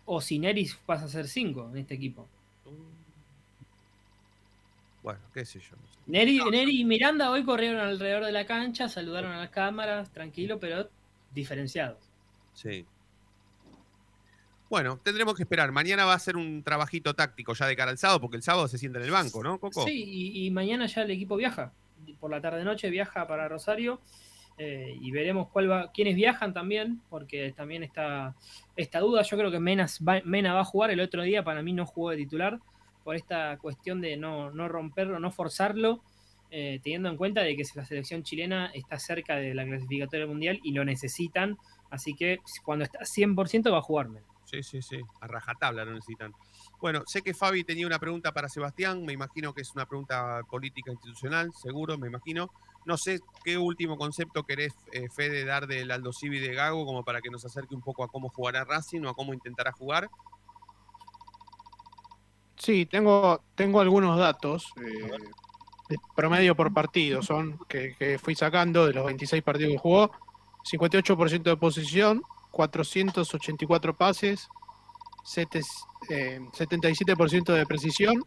O 0.06 0.22
si 0.22 0.40
Neris 0.40 0.76
pasa 0.86 1.06
a 1.06 1.10
ser 1.10 1.28
5 1.28 1.70
en 1.72 1.78
este 1.80 1.96
equipo. 1.96 2.28
Bueno, 5.04 5.20
qué 5.34 5.46
sé 5.46 5.60
yo. 5.60 5.76
no 5.76 5.88
sé. 5.88 6.00
Neri, 6.06 6.40
Neri 6.50 6.82
y 6.82 6.86
Miranda 6.86 7.30
hoy 7.32 7.44
corrieron 7.44 7.80
alrededor 7.82 8.26
de 8.26 8.32
la 8.32 8.46
cancha, 8.46 8.88
saludaron 8.90 9.32
a 9.32 9.38
las 9.40 9.50
cámaras, 9.50 10.10
tranquilo, 10.12 10.60
pero 10.60 10.90
diferenciados. 11.34 12.10
Sí. 12.54 12.86
Bueno, 14.70 15.00
tendremos 15.02 15.36
que 15.36 15.44
esperar. 15.44 15.72
Mañana 15.72 16.04
va 16.06 16.14
a 16.14 16.20
ser 16.20 16.36
un 16.36 16.62
trabajito 16.62 17.14
táctico 17.14 17.54
ya 17.54 17.66
de 17.68 17.76
cara 17.76 17.92
al 17.92 17.98
sábado, 17.98 18.20
porque 18.20 18.36
el 18.38 18.44
sábado 18.44 18.68
se 18.68 18.78
sienta 18.78 19.00
en 19.00 19.06
el 19.06 19.12
banco, 19.12 19.42
¿no, 19.42 19.60
Coco? 19.60 19.86
Sí, 19.86 20.04
y, 20.06 20.46
y 20.46 20.52
mañana 20.52 20.88
ya 20.88 21.04
el 21.04 21.12
equipo 21.12 21.38
viaja. 21.38 21.72
Por 22.20 22.30
la 22.32 22.42
tarde-noche 22.42 22.90
viaja 22.90 23.26
para 23.28 23.48
Rosario. 23.48 24.02
eh, 24.60 24.98
y 25.02 25.12
veremos 25.12 25.50
cuál 25.50 25.70
va, 25.72 25.92
quiénes 25.92 26.16
viajan 26.16 26.52
también, 26.54 27.00
porque 27.10 27.54
también 27.56 27.84
está 27.84 28.36
esta 28.76 29.00
duda. 29.00 29.22
Yo 29.22 29.38
creo 29.38 29.52
que 29.52 29.60
Menas 29.60 30.00
va- 30.06 30.22
Mena 30.26 30.54
va 30.54 30.62
a 30.62 30.66
jugar. 30.66 30.90
El 30.92 31.00
otro 31.00 31.22
día 31.22 31.44
para 31.44 31.62
mí 31.62 31.72
no 31.74 31.86
jugó 31.86 32.10
de 32.10 32.18
titular 32.18 32.60
por 33.06 33.16
esta 33.16 33.58
cuestión 33.60 34.02
de 34.02 34.18
no, 34.18 34.52
no 34.52 34.68
romperlo, 34.68 35.18
no 35.20 35.32
forzarlo, 35.32 36.02
eh, 36.50 36.80
teniendo 36.84 37.10
en 37.10 37.18
cuenta 37.18 37.42
de 37.42 37.56
que 37.56 37.64
la 37.76 37.86
selección 37.86 38.24
chilena 38.24 38.72
está 38.74 39.00
cerca 39.00 39.36
de 39.36 39.54
la 39.54 39.66
clasificatoria 39.66 40.28
mundial 40.28 40.60
y 40.64 40.72
lo 40.72 40.86
necesitan. 40.86 41.58
Así 41.90 42.16
que 42.16 42.40
cuando 42.64 42.86
está 42.86 43.00
100% 43.00 43.72
va 43.72 43.80
a 43.80 43.82
jugar 43.82 44.10
Mena. 44.10 44.26
Sí, 44.46 44.64
sí, 44.64 44.82
sí. 44.82 45.02
A 45.20 45.28
rajatabla 45.28 45.84
lo 45.84 45.94
necesitan. 45.94 46.34
Bueno, 46.80 47.04
sé 47.06 47.22
que 47.22 47.34
Fabi 47.34 47.66
tenía 47.66 47.86
una 47.86 48.00
pregunta 48.00 48.32
para 48.32 48.48
Sebastián. 48.48 49.04
Me 49.04 49.12
imagino 49.12 49.54
que 49.54 49.62
es 49.62 49.74
una 49.76 49.86
pregunta 49.86 50.42
política 50.50 50.92
institucional, 50.92 51.52
seguro, 51.54 51.98
me 51.98 52.08
imagino. 52.08 52.50
No 52.86 52.96
sé 52.96 53.20
qué 53.44 53.58
último 53.58 53.98
concepto 53.98 54.44
querés, 54.44 54.74
eh, 54.94 55.10
Fede, 55.14 55.44
dar 55.44 55.68
del 55.68 55.92
Aldo 55.92 56.14
Civi 56.14 56.40
de 56.40 56.54
Gago, 56.54 56.86
como 56.86 57.04
para 57.04 57.20
que 57.22 57.30
nos 57.30 57.44
acerque 57.44 57.76
un 57.76 57.82
poco 57.82 58.06
a 58.06 58.08
cómo 58.08 58.30
jugará 58.30 58.64
Racing 58.64 59.02
o 59.02 59.10
a 59.10 59.14
cómo 59.14 59.34
intentará 59.34 59.74
jugar. 59.74 60.10
Sí, 62.56 62.86
tengo, 62.86 63.42
tengo 63.56 63.82
algunos 63.82 64.18
datos. 64.18 64.72
eh, 64.82 65.12
de 65.90 65.98
promedio 66.16 66.56
por 66.56 66.74
partido 66.74 67.22
son 67.22 67.60
que, 67.70 67.96
que 67.98 68.18
fui 68.20 68.36
sacando 68.36 68.86
de 68.86 68.94
los 68.94 69.06
26 69.06 69.42
partidos 69.44 69.72
que 69.74 69.78
jugó. 69.80 70.12
58% 70.70 71.44
de 71.44 71.56
posición, 71.58 72.22
484 72.52 73.96
pases, 73.96 74.50
sete- 75.24 75.62
eh, 76.10 76.40
77% 76.52 77.54
de 77.54 77.66
precisión. 77.66 78.22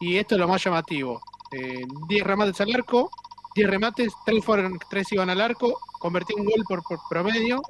Y 0.00 0.16
esto 0.16 0.34
es 0.34 0.40
lo 0.40 0.48
más 0.48 0.62
llamativo. 0.62 1.20
eh, 1.52 1.84
10 2.08 2.24
remates 2.24 2.60
al 2.60 2.74
arco, 2.74 3.08
10 3.54 3.70
remates, 3.70 4.12
3, 4.26 4.44
fueron, 4.44 4.76
3 4.90 5.12
iban 5.12 5.30
al 5.30 5.40
arco, 5.40 5.78
convertí 6.00 6.34
un 6.36 6.44
gol 6.44 6.64
por, 6.68 6.82
por 6.82 6.98
promedio. 7.08 7.62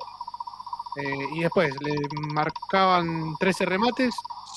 eh, 0.99 1.27
y 1.35 1.41
después 1.41 1.75
le 1.83 1.95
marcaban 2.33 3.35
13 3.39 3.67
remates, 3.67 4.15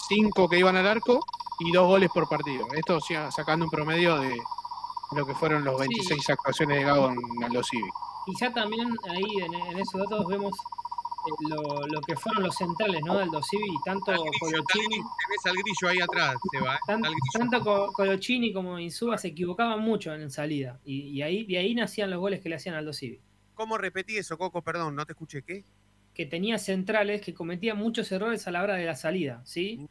5 0.08 0.48
que 0.48 0.58
iban 0.60 0.78
al 0.78 0.88
arco 0.88 1.20
y 1.60 1.72
2 1.72 1.88
goles 1.88 2.10
por 2.14 2.28
partido. 2.30 2.66
Esto 2.74 3.00
sí, 3.02 3.14
sacando 3.36 3.66
un 3.66 3.72
promedio 3.72 4.18
de 4.20 4.36
lo 5.16 5.26
que 5.26 5.34
fueron 5.36 5.64
los 5.64 5.80
26 5.80 6.30
actuaciones 6.30 6.78
de 6.80 6.84
Gago 6.84 7.10
en 7.10 7.44
Aldo 7.44 7.64
Civi. 7.64 7.90
Quizá 8.26 8.54
también 8.54 8.88
ahí 9.10 9.24
en, 9.44 9.54
en 9.54 9.80
esos 9.80 10.00
datos 10.02 10.28
vemos 10.28 10.52
eh, 10.54 11.48
lo, 11.50 11.86
lo 11.88 12.02
que 12.02 12.16
fueron 12.16 12.44
los 12.44 12.56
centrales, 12.56 13.02
¿no? 13.04 13.18
Del 13.18 13.30
Dosivi, 13.30 13.68
tanto 13.84 14.14
Colochini, 14.40 14.88
Tenés 14.98 15.46
al 15.46 15.54
grillo 15.54 15.88
ahí 15.90 16.00
atrás, 16.00 16.36
Seba. 16.52 16.76
¿eh? 16.76 16.80
tan- 16.88 17.02
tanto 17.34 17.62
Co- 17.62 17.92
Colochini 17.94 18.54
como 18.54 18.78
Insúa 18.80 19.18
se 19.18 19.30
equivocaban 19.30 19.80
mucho 19.82 20.14
en 20.14 20.30
salida. 20.30 20.80
Y, 20.86 21.08
y 21.10 21.22
ahí, 21.24 21.44
de 21.46 21.58
ahí 21.58 21.74
nacían 21.76 22.10
los 22.12 22.20
goles 22.20 22.40
que 22.42 22.50
le 22.50 22.56
hacían 22.56 22.76
al 22.76 22.86
Dosivi. 22.86 23.20
¿Cómo 23.56 23.78
repetí 23.78 24.16
eso, 24.18 24.38
Coco? 24.38 24.62
Perdón, 24.62 24.96
no 24.96 25.06
te 25.06 25.14
escuché. 25.14 25.42
¿Qué? 25.42 25.66
Que 26.14 26.26
tenía 26.26 26.58
centrales 26.60 27.22
que 27.22 27.34
cometían 27.34 27.78
muchos 27.78 28.12
errores 28.12 28.48
a 28.48 28.52
la 28.52 28.62
hora 28.64 28.76
de 28.76 28.86
la 28.86 28.96
salida, 28.96 29.42
¿sí? 29.46 29.88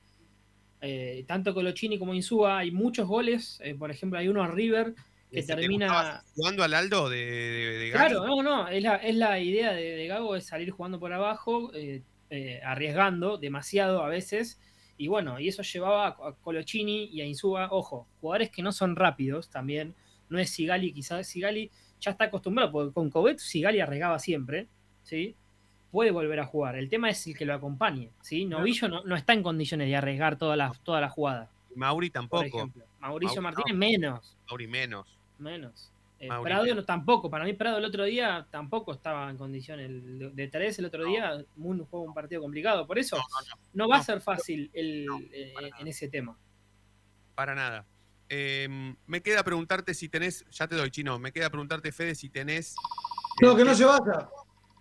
Eh, 0.80 1.24
tanto 1.26 1.54
Colochini 1.54 1.98
como 1.98 2.14
Insúa 2.14 2.58
hay 2.58 2.70
muchos 2.70 3.06
goles. 3.08 3.60
eh, 3.64 3.74
por 3.74 3.90
ejemplo, 3.90 4.18
hay 4.18 4.28
uno 4.28 4.42
a 4.42 4.48
River 4.48 4.94
que 5.30 5.42
¿Te 5.42 5.54
termina. 5.54 6.22
Jugando 6.34 6.62
al 6.64 6.72
Aldo 6.74 7.08
de, 7.10 7.16
de, 7.18 7.78
de 7.78 7.90
Gatti? 7.90 8.14
Claro, 8.14 8.26
no, 8.26 8.42
no, 8.42 8.68
es 8.68 8.82
la, 8.82 8.96
es 8.96 9.14
la 9.16 9.38
idea 9.40 9.72
de, 9.72 9.82
de 9.96 10.06
Gago 10.06 10.36
es 10.36 10.46
salir 10.46 10.70
jugando 10.70 10.98
por 11.00 11.12
abajo, 11.12 11.70
eh, 11.74 12.02
eh, 12.30 12.60
arriesgando 12.64 13.38
demasiado 13.38 14.02
a 14.02 14.08
veces 14.08 14.60
Y 14.96 15.08
bueno, 15.08 15.38
y 15.40 15.48
eso 15.48 15.62
llevaba 15.62 16.08
a 16.08 16.34
Colochini 16.42 17.06
y 17.12 17.20
a 17.20 17.26
Insúa, 17.26 17.68
ojo, 17.70 18.08
jugadores 18.20 18.50
que 18.50 18.62
no 18.62 18.72
son 18.72 18.96
rápidos 18.96 19.48
también. 19.50 19.94
No 20.28 20.38
es 20.38 20.50
Sigali, 20.50 20.92
quizás 20.92 21.26
Sigali 21.26 21.70
ya 22.00 22.10
está 22.12 22.24
acostumbrado, 22.24 22.72
porque 22.72 22.92
con 22.92 23.10
Covet 23.10 23.38
Sigali 23.38 23.80
arregaba 23.80 24.18
siempre, 24.18 24.68
¿sí? 25.02 25.36
Puede 25.90 26.10
volver 26.10 26.40
a 26.40 26.46
jugar. 26.46 26.76
El 26.76 26.88
tema 26.88 27.08
es 27.08 27.26
el 27.26 27.36
que 27.36 27.44
lo 27.46 27.54
acompañe, 27.54 28.10
¿sí? 28.20 28.44
Novillo 28.44 28.88
no, 28.88 29.04
no 29.04 29.16
está 29.16 29.32
en 29.32 29.42
condiciones 29.42 29.88
de 29.88 29.96
arriesgar 29.96 30.36
toda 30.36 30.56
la, 30.56 30.72
toda 30.82 31.00
la 31.00 31.08
jugada. 31.08 31.48
Mauri 31.74 32.10
por 32.10 32.20
tampoco. 32.20 32.44
ejemplo. 32.44 32.84
Mauricio 33.00 33.40
Mauri 33.40 33.56
Martínez 33.56 33.74
no. 33.74 33.78
menos, 33.78 34.36
Mauri 34.48 34.66
menos. 34.66 35.18
menos. 35.38 35.92
Eh, 36.20 36.26
Mauri 36.28 36.44
Prado 36.44 36.64
menos. 36.64 36.84
tampoco, 36.84 37.30
para 37.30 37.44
mí 37.44 37.52
Prado 37.52 37.78
el 37.78 37.84
otro 37.84 38.04
día 38.04 38.46
tampoco 38.50 38.92
estaba 38.92 39.30
en 39.30 39.36
condiciones. 39.36 39.88
De, 39.88 40.30
de 40.30 40.48
tres 40.48 40.78
el 40.80 40.86
otro 40.86 41.04
día, 41.04 41.44
Moon 41.56 41.86
jugó 41.86 42.02
un 42.02 42.12
partido 42.14 42.42
complicado. 42.42 42.86
Por 42.86 42.98
eso 42.98 43.16
no, 43.72 43.88
va 43.88 43.98
a 43.98 44.02
ser 44.02 44.20
fácil 44.20 44.70
el, 44.74 45.06
eh, 45.32 45.54
en 45.78 45.86
ese 45.86 46.08
tema. 46.08 46.36
Para 47.34 47.54
nada. 47.54 47.86
Eh, 48.28 48.68
me 49.06 49.22
queda 49.22 49.42
preguntarte 49.42 49.94
si 49.94 50.08
tenés, 50.08 50.44
ya 50.50 50.66
te 50.66 50.74
doy 50.74 50.90
chino, 50.90 51.18
me 51.18 51.32
queda 51.32 51.48
preguntarte, 51.48 51.92
Fede, 51.92 52.14
si 52.14 52.28
tenés. 52.28 52.74
No, 53.40 53.56
que 53.56 53.64
no 53.64 53.74
se 53.74 53.84
vaya. 53.84 54.28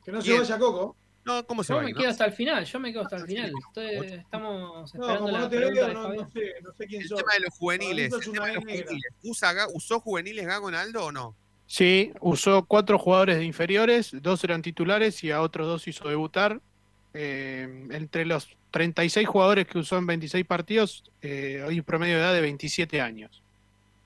Que 0.08 0.14
no 0.14 0.22
se 0.22 0.30
Bien. 0.30 0.39
vaya 0.41 0.58
Coco. 0.58 0.95
No, 1.26 1.45
¿cómo 1.45 1.66
se 1.66 1.74
Yo 1.74 1.76
va? 1.76 1.82
a 1.82 1.86
me 1.86 1.93
quedo 1.93 2.05
no? 2.05 2.10
hasta 2.12 2.24
el 2.24 2.32
final, 2.32 2.64
yo 2.64 2.80
me 2.80 2.93
quedo 2.93 3.01
hasta 3.03 3.18
el 3.18 3.26
final. 3.28 3.51
Estoy- 3.68 4.05
estamos 4.20 4.72
No, 4.72 4.86
esperando 4.86 5.20
como 5.20 5.32
la 5.34 5.39
no 5.41 5.49
te 5.49 5.58
veo, 5.58 5.88
no, 5.93 6.14
no 6.14 6.30
sé, 6.30 6.53
no 6.64 6.72
sé 6.72 6.86
quién 6.88 7.01
El 7.01 7.10
sos. 7.10 7.18
tema 7.20 7.34
de 7.34 7.39
los 7.41 7.53
juveniles. 7.58 8.14
El 8.14 8.32
tema 8.32 8.45
de 8.47 8.53
los 8.53 8.64
juveniles. 8.64 9.01
¿Usa 9.24 9.53
Ga- 9.53 9.68
¿Usó 9.74 9.99
juveniles 9.99 10.45
Gago 10.47 10.70
Aldo 10.70 11.08
o 11.08 11.12
no? 11.12 11.36
Sí, 11.66 12.14
usó 12.22 12.64
cuatro 12.64 12.97
jugadores 12.97 13.36
de 13.36 13.43
inferiores, 13.43 14.12
dos 14.22 14.41
eran 14.45 14.62
titulares 14.62 15.22
y 15.26 15.32
a 15.32 15.41
otros 15.41 15.68
dos 15.68 15.86
hizo 15.89 16.08
debutar. 16.08 16.62
Eh, 17.14 17.88
entre 17.91 18.24
los 18.26 18.47
36 18.72 19.28
jugadores 19.28 19.68
que 19.68 19.80
usó 19.80 19.97
en 19.97 20.05
26 20.08 20.45
partidos, 20.45 21.03
eh, 21.22 21.66
hay 21.68 21.80
un 21.80 21.84
promedio 21.86 22.16
de 22.16 22.22
edad 22.22 22.34
de 22.34 22.39
27 22.39 23.01
años. 23.01 23.41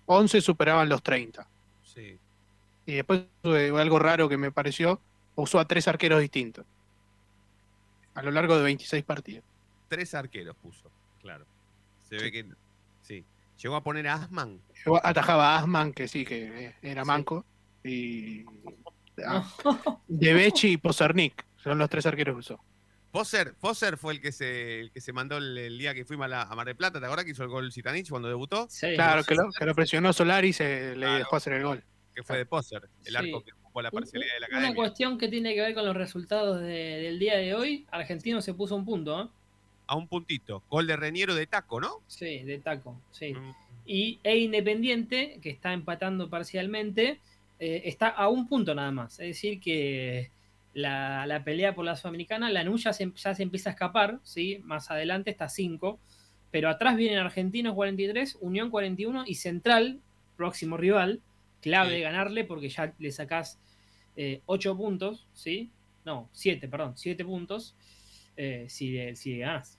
11 0.08 0.41
superaban 0.41 0.89
los 0.89 1.04
30. 1.04 1.47
Sí. 1.84 2.18
Y 2.88 2.93
después 2.93 3.22
eh, 3.43 3.72
algo 3.78 3.99
raro 3.99 4.28
que 4.28 4.38
me 4.38 4.52
pareció, 4.52 4.99
usó 5.36 5.59
a 5.59 5.65
tres 5.67 5.88
arqueros 5.88 6.19
distintos 6.21 6.65
a 8.13 8.21
lo 8.21 8.32
largo 8.32 8.57
de 8.57 8.63
26 8.63 9.03
partidos. 9.05 9.45
Tres 9.88 10.13
arqueros 10.13 10.55
puso, 10.61 10.91
claro. 11.21 11.45
Se 12.09 12.17
ve 12.17 12.32
que. 12.32 12.45
Sí. 13.03 13.23
Llegó 13.61 13.75
a 13.75 13.84
poner 13.84 14.07
a 14.07 14.15
Asman. 14.15 14.59
Atajaba 15.03 15.55
a 15.55 15.59
Asman, 15.59 15.93
que 15.93 16.07
sí, 16.07 16.25
que 16.25 16.73
era 16.82 17.05
manco, 17.05 17.45
y 17.84 18.43
a 19.25 19.47
Debechi 20.07 20.73
y 20.73 20.77
Pozernik, 20.77 21.45
son 21.57 21.77
los 21.77 21.89
tres 21.89 22.05
arqueros 22.05 22.36
que 22.36 22.39
usó. 22.39 22.63
Poser, 23.11 23.53
Poser 23.55 23.97
fue 23.97 24.13
el 24.13 24.21
que 24.21 24.32
se, 24.32 24.79
el 24.79 24.91
que 24.91 25.01
se 25.01 25.11
mandó 25.13 25.38
el, 25.38 25.57
el 25.57 25.77
día 25.77 25.93
que 25.93 26.05
fuimos 26.05 26.25
a, 26.25 26.27
la- 26.29 26.41
a 26.43 26.55
Mar 26.55 26.65
del 26.65 26.77
Plata, 26.77 26.99
¿te 26.99 27.05
acuerdas 27.05 27.25
que 27.25 27.32
hizo 27.32 27.43
el 27.43 27.49
gol 27.49 27.71
Zitanich 27.71 28.09
cuando 28.09 28.29
debutó? 28.29 28.67
claro, 28.95 29.23
que 29.25 29.36
lo, 29.36 29.49
que 29.51 29.65
lo 29.65 29.75
presionó 29.75 30.13
Solari 30.13 30.49
y 30.49 30.53
se 30.53 30.91
le 30.91 30.95
Claro. 30.95 31.17
dejó 31.17 31.36
hacer 31.36 31.53
el 31.53 31.63
gol. 31.63 31.84
Que 32.15 32.23
fue 32.23 32.38
de 32.38 32.45
Poser, 32.45 32.89
el 33.05 33.11
Sí. 33.11 33.15
arco 33.17 33.43
que 33.43 33.51
la 33.84 33.91
parcialidad 33.91 34.34
de 34.34 34.39
la 34.41 34.47
Una 34.47 34.57
academia. 34.57 34.76
cuestión 34.76 35.17
que 35.17 35.28
tiene 35.28 35.53
que 35.55 35.61
ver 35.61 35.74
con 35.74 35.86
los 35.86 35.95
resultados 35.95 36.59
de- 36.61 36.67
del 37.01 37.19
día 37.19 37.38
de 37.38 37.53
hoy. 37.53 37.86
Argentino 37.91 38.41
se 38.41 38.53
puso 38.53 38.76
un 38.76 38.86
punto, 38.86 39.22
¿eh? 39.24 39.28
A 39.88 39.95
un 39.95 40.07
puntito. 40.07 40.63
Gol 40.69 40.88
de 40.88 40.95
Reñero 40.95 41.36
de 41.36 41.47
taco, 41.47 41.80
¿no? 41.82 42.01
Sí, 42.07 42.39
de 42.43 42.59
taco, 42.59 42.99
sí. 43.11 43.34
Mm. 43.34 43.53
Y 43.86 44.19
e 44.24 44.38
Independiente, 44.38 45.39
que 45.41 45.49
está 45.49 45.74
empatando 45.74 46.30
parcialmente, 46.30 47.19
eh, 47.59 47.82
está 47.86 48.07
a 48.07 48.28
un 48.30 48.47
punto 48.47 48.74
nada 48.76 48.91
más. 48.91 49.13
Es 49.19 49.28
decir, 49.28 49.59
que 49.59 50.30
la, 50.74 51.26
la 51.26 51.43
pelea 51.43 51.76
por 51.76 51.84
la 51.86 51.95
Sudamericana, 51.95 52.49
la 52.49 52.63
ya 52.78 52.93
se, 52.93 53.11
ya 53.15 53.36
se 53.36 53.43
empieza 53.43 53.69
a 53.69 53.74
escapar, 53.74 54.19
¿sí? 54.24 54.59
Más 54.63 54.89
adelante 54.91 55.30
está 55.32 55.45
a 55.45 55.49
5. 55.49 55.99
Pero 56.51 56.69
atrás 56.69 56.95
vienen 56.95 57.19
Argentinos 57.19 57.74
43, 57.76 58.38
Unión 58.41 58.69
41 58.69 59.24
y 59.26 59.36
Central, 59.36 59.99
próximo 60.38 60.78
rival, 60.78 61.22
clave 61.62 61.95
Sí. 61.95 62.01
ganarle 62.01 62.43
porque 62.43 62.70
ya 62.70 62.93
le 62.99 63.12
sacás 63.12 63.59
8 64.45 64.76
puntos, 64.78 65.28
¿sí? 65.34 65.72
No, 66.05 66.30
7, 66.34 66.68
perdón, 66.68 66.97
7 66.97 67.24
puntos 67.24 67.76
eh, 68.38 68.66
si, 68.70 68.91
de- 68.91 69.16
si 69.16 69.38
ganás. 69.39 69.78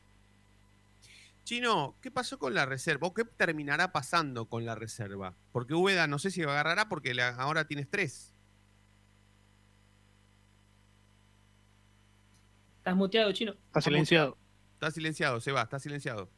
Chino, 1.45 1.97
¿qué 2.01 2.11
pasó 2.11 2.39
con 2.39 2.55
la 2.55 2.65
reserva? 2.67 3.09
¿O 3.09 3.15
qué 3.15 3.25
terminará 3.25 3.91
pasando 3.93 4.47
con 4.47 4.65
la 4.65 4.75
reserva? 4.77 5.35
Porque 5.51 5.75
Úbeda 5.75 6.07
no 6.07 6.19
sé 6.21 6.31
si 6.31 6.43
agarrará 6.43 6.89
porque 6.89 7.15
la- 7.15 7.31
ahora 7.31 7.67
tienes 7.67 7.89
tres. 7.91 8.33
¿Estás 12.79 12.97
muteado, 12.97 13.33
chino? 13.33 13.53
Está 13.67 13.81
silenciado. 13.81 14.37
Está 14.75 14.91
silenciado, 14.91 15.41
se 15.41 15.53
va, 15.53 15.63
está 15.63 15.79
silenciado. 15.79 16.29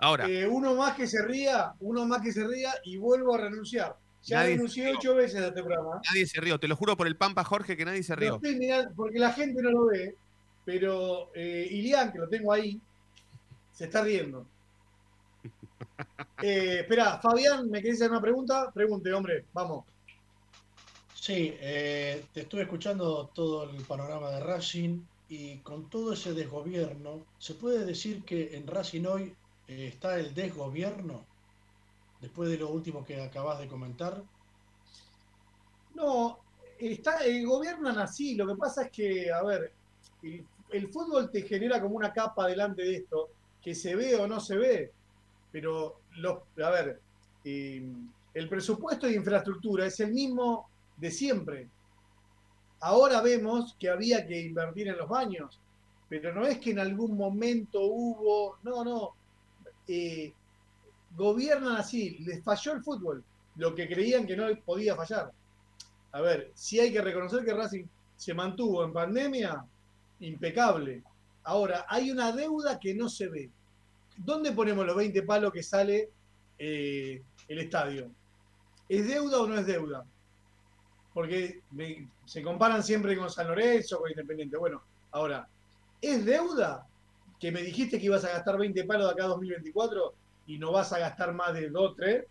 Ahora, 0.00 0.26
Eh, 0.28 0.46
uno 0.46 0.74
más 0.74 0.94
que 0.96 1.06
se 1.06 1.22
ría, 1.24 1.72
uno 1.80 2.06
más 2.06 2.22
que 2.22 2.32
se 2.32 2.46
ría 2.46 2.72
y 2.84 2.96
vuelvo 2.96 3.34
a 3.34 3.38
renunciar. 3.38 3.96
Ya 4.22 4.38
Nadie 4.40 4.54
renuncié 4.56 4.92
ocho 4.94 5.14
veces 5.14 5.40
a 5.40 5.46
este 5.48 5.62
programa. 5.62 6.00
nadie 6.10 6.26
se 6.26 6.40
rió, 6.40 6.58
te 6.58 6.68
lo 6.68 6.76
juro 6.76 6.96
por 6.96 7.06
el 7.06 7.16
Pampa 7.16 7.42
Jorge 7.44 7.76
que 7.76 7.84
nadie 7.84 8.02
se 8.02 8.14
rió. 8.16 8.36
estoy 8.36 8.56
mirando 8.56 8.92
porque 8.94 9.18
la 9.18 9.32
gente 9.32 9.62
no 9.62 9.70
lo 9.70 9.86
ve, 9.86 10.14
pero 10.64 11.30
eh, 11.34 11.66
Ilián, 11.70 12.12
que 12.12 12.18
lo 12.18 12.28
tengo 12.28 12.52
ahí, 12.52 12.80
se 13.72 13.84
está 13.84 14.02
riendo. 14.02 14.46
Eh, 16.42 16.80
espera, 16.80 17.18
Fabián, 17.20 17.68
¿me 17.70 17.82
querés 17.82 17.98
hacer 18.00 18.10
una 18.10 18.20
pregunta? 18.20 18.70
Pregunte, 18.72 19.12
hombre, 19.12 19.44
vamos. 19.52 19.84
Sí, 21.14 21.54
eh, 21.60 22.24
te 22.32 22.40
estuve 22.42 22.62
escuchando 22.62 23.30
todo 23.34 23.64
el 23.68 23.82
panorama 23.84 24.30
de 24.30 24.40
Racing 24.40 25.02
y 25.28 25.58
con 25.58 25.90
todo 25.90 26.14
ese 26.14 26.32
desgobierno, 26.32 27.26
¿se 27.38 27.54
puede 27.54 27.84
decir 27.84 28.22
que 28.24 28.56
en 28.56 28.66
Racing 28.66 29.04
hoy 29.04 29.34
está 29.78 30.18
el 30.18 30.34
desgobierno? 30.34 31.22
Después 32.20 32.50
de 32.50 32.58
lo 32.58 32.70
último 32.70 33.04
que 33.04 33.20
acabas 33.20 33.58
de 33.60 33.68
comentar. 33.68 34.22
No, 35.94 36.38
está, 36.78 37.24
eh, 37.24 37.44
gobiernan 37.44 37.98
así. 37.98 38.34
Lo 38.34 38.46
que 38.46 38.56
pasa 38.56 38.84
es 38.84 38.90
que, 38.90 39.32
a 39.32 39.42
ver, 39.42 39.72
el, 40.22 40.44
el 40.70 40.88
fútbol 40.88 41.30
te 41.30 41.42
genera 41.42 41.80
como 41.80 41.96
una 41.96 42.12
capa 42.12 42.46
delante 42.46 42.82
de 42.82 42.96
esto, 42.96 43.30
que 43.62 43.74
se 43.74 43.94
ve 43.94 44.16
o 44.16 44.26
no 44.26 44.40
se 44.40 44.56
ve. 44.56 44.92
Pero, 45.52 46.00
los, 46.16 46.38
a 46.62 46.70
ver, 46.70 47.00
eh, 47.44 47.82
el 48.34 48.48
presupuesto 48.48 49.06
de 49.06 49.14
infraestructura 49.14 49.86
es 49.86 49.98
el 50.00 50.12
mismo 50.12 50.68
de 50.96 51.10
siempre. 51.10 51.68
Ahora 52.80 53.20
vemos 53.20 53.76
que 53.78 53.90
había 53.90 54.26
que 54.26 54.40
invertir 54.40 54.88
en 54.88 54.96
los 54.96 55.08
baños, 55.08 55.58
pero 56.08 56.32
no 56.34 56.46
es 56.46 56.58
que 56.58 56.70
en 56.70 56.78
algún 56.78 57.16
momento 57.16 57.80
hubo, 57.82 58.56
no, 58.62 58.84
no, 58.84 59.14
eh, 59.92 60.32
gobiernan 61.16 61.76
así, 61.76 62.18
les 62.20 62.44
falló 62.44 62.72
el 62.74 62.82
fútbol, 62.82 63.24
lo 63.56 63.74
que 63.74 63.88
creían 63.88 64.24
que 64.24 64.36
no 64.36 64.46
podía 64.64 64.94
fallar. 64.94 65.32
A 66.12 66.20
ver, 66.20 66.52
si 66.54 66.78
hay 66.78 66.92
que 66.92 67.02
reconocer 67.02 67.44
que 67.44 67.52
Racing 67.52 67.84
se 68.16 68.32
mantuvo 68.32 68.84
en 68.84 68.92
pandemia, 68.92 69.64
impecable. 70.20 71.02
Ahora, 71.42 71.86
hay 71.88 72.10
una 72.12 72.30
deuda 72.30 72.78
que 72.78 72.94
no 72.94 73.08
se 73.08 73.28
ve. 73.28 73.50
¿Dónde 74.16 74.52
ponemos 74.52 74.86
los 74.86 74.94
20 74.94 75.22
palos 75.22 75.52
que 75.52 75.62
sale 75.62 76.10
eh, 76.58 77.22
el 77.48 77.58
estadio? 77.58 78.10
¿Es 78.88 79.08
deuda 79.08 79.40
o 79.40 79.46
no 79.48 79.58
es 79.58 79.66
deuda? 79.66 80.04
Porque 81.12 81.62
se 82.26 82.42
comparan 82.42 82.84
siempre 82.84 83.16
con 83.16 83.28
San 83.28 83.48
Lorenzo, 83.48 83.98
con 83.98 84.10
Independiente. 84.10 84.56
Bueno, 84.56 84.82
ahora, 85.10 85.48
¿es 86.00 86.24
deuda 86.24 86.86
que 87.40 87.50
me 87.50 87.62
dijiste 87.62 87.98
que 87.98 88.06
ibas 88.06 88.24
a 88.24 88.32
gastar 88.32 88.58
20 88.58 88.84
palos 88.84 89.06
de 89.06 89.12
acá 89.14 89.24
a 89.24 89.28
2024 89.28 90.14
y 90.46 90.58
no 90.58 90.72
vas 90.72 90.92
a 90.92 90.98
gastar 90.98 91.32
más 91.32 91.54
de 91.54 91.70
2, 91.70 91.96
3? 91.96 92.24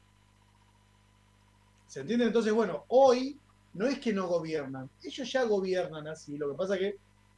¿Se 1.88 2.02
entiende? 2.02 2.26
Entonces, 2.26 2.54
bueno, 2.54 2.86
hoy 2.90 3.40
no 3.74 3.88
es 3.88 4.00
que 4.00 4.14
no 4.14 4.28
gobiernan, 4.28 4.90
ellos 5.04 5.32
ya 5.32 5.44
gobiernan 5.44 6.08
así. 6.08 6.38
Lo 6.38 6.52
que 6.52 6.58
pasa 6.58 6.78
que 6.78 6.96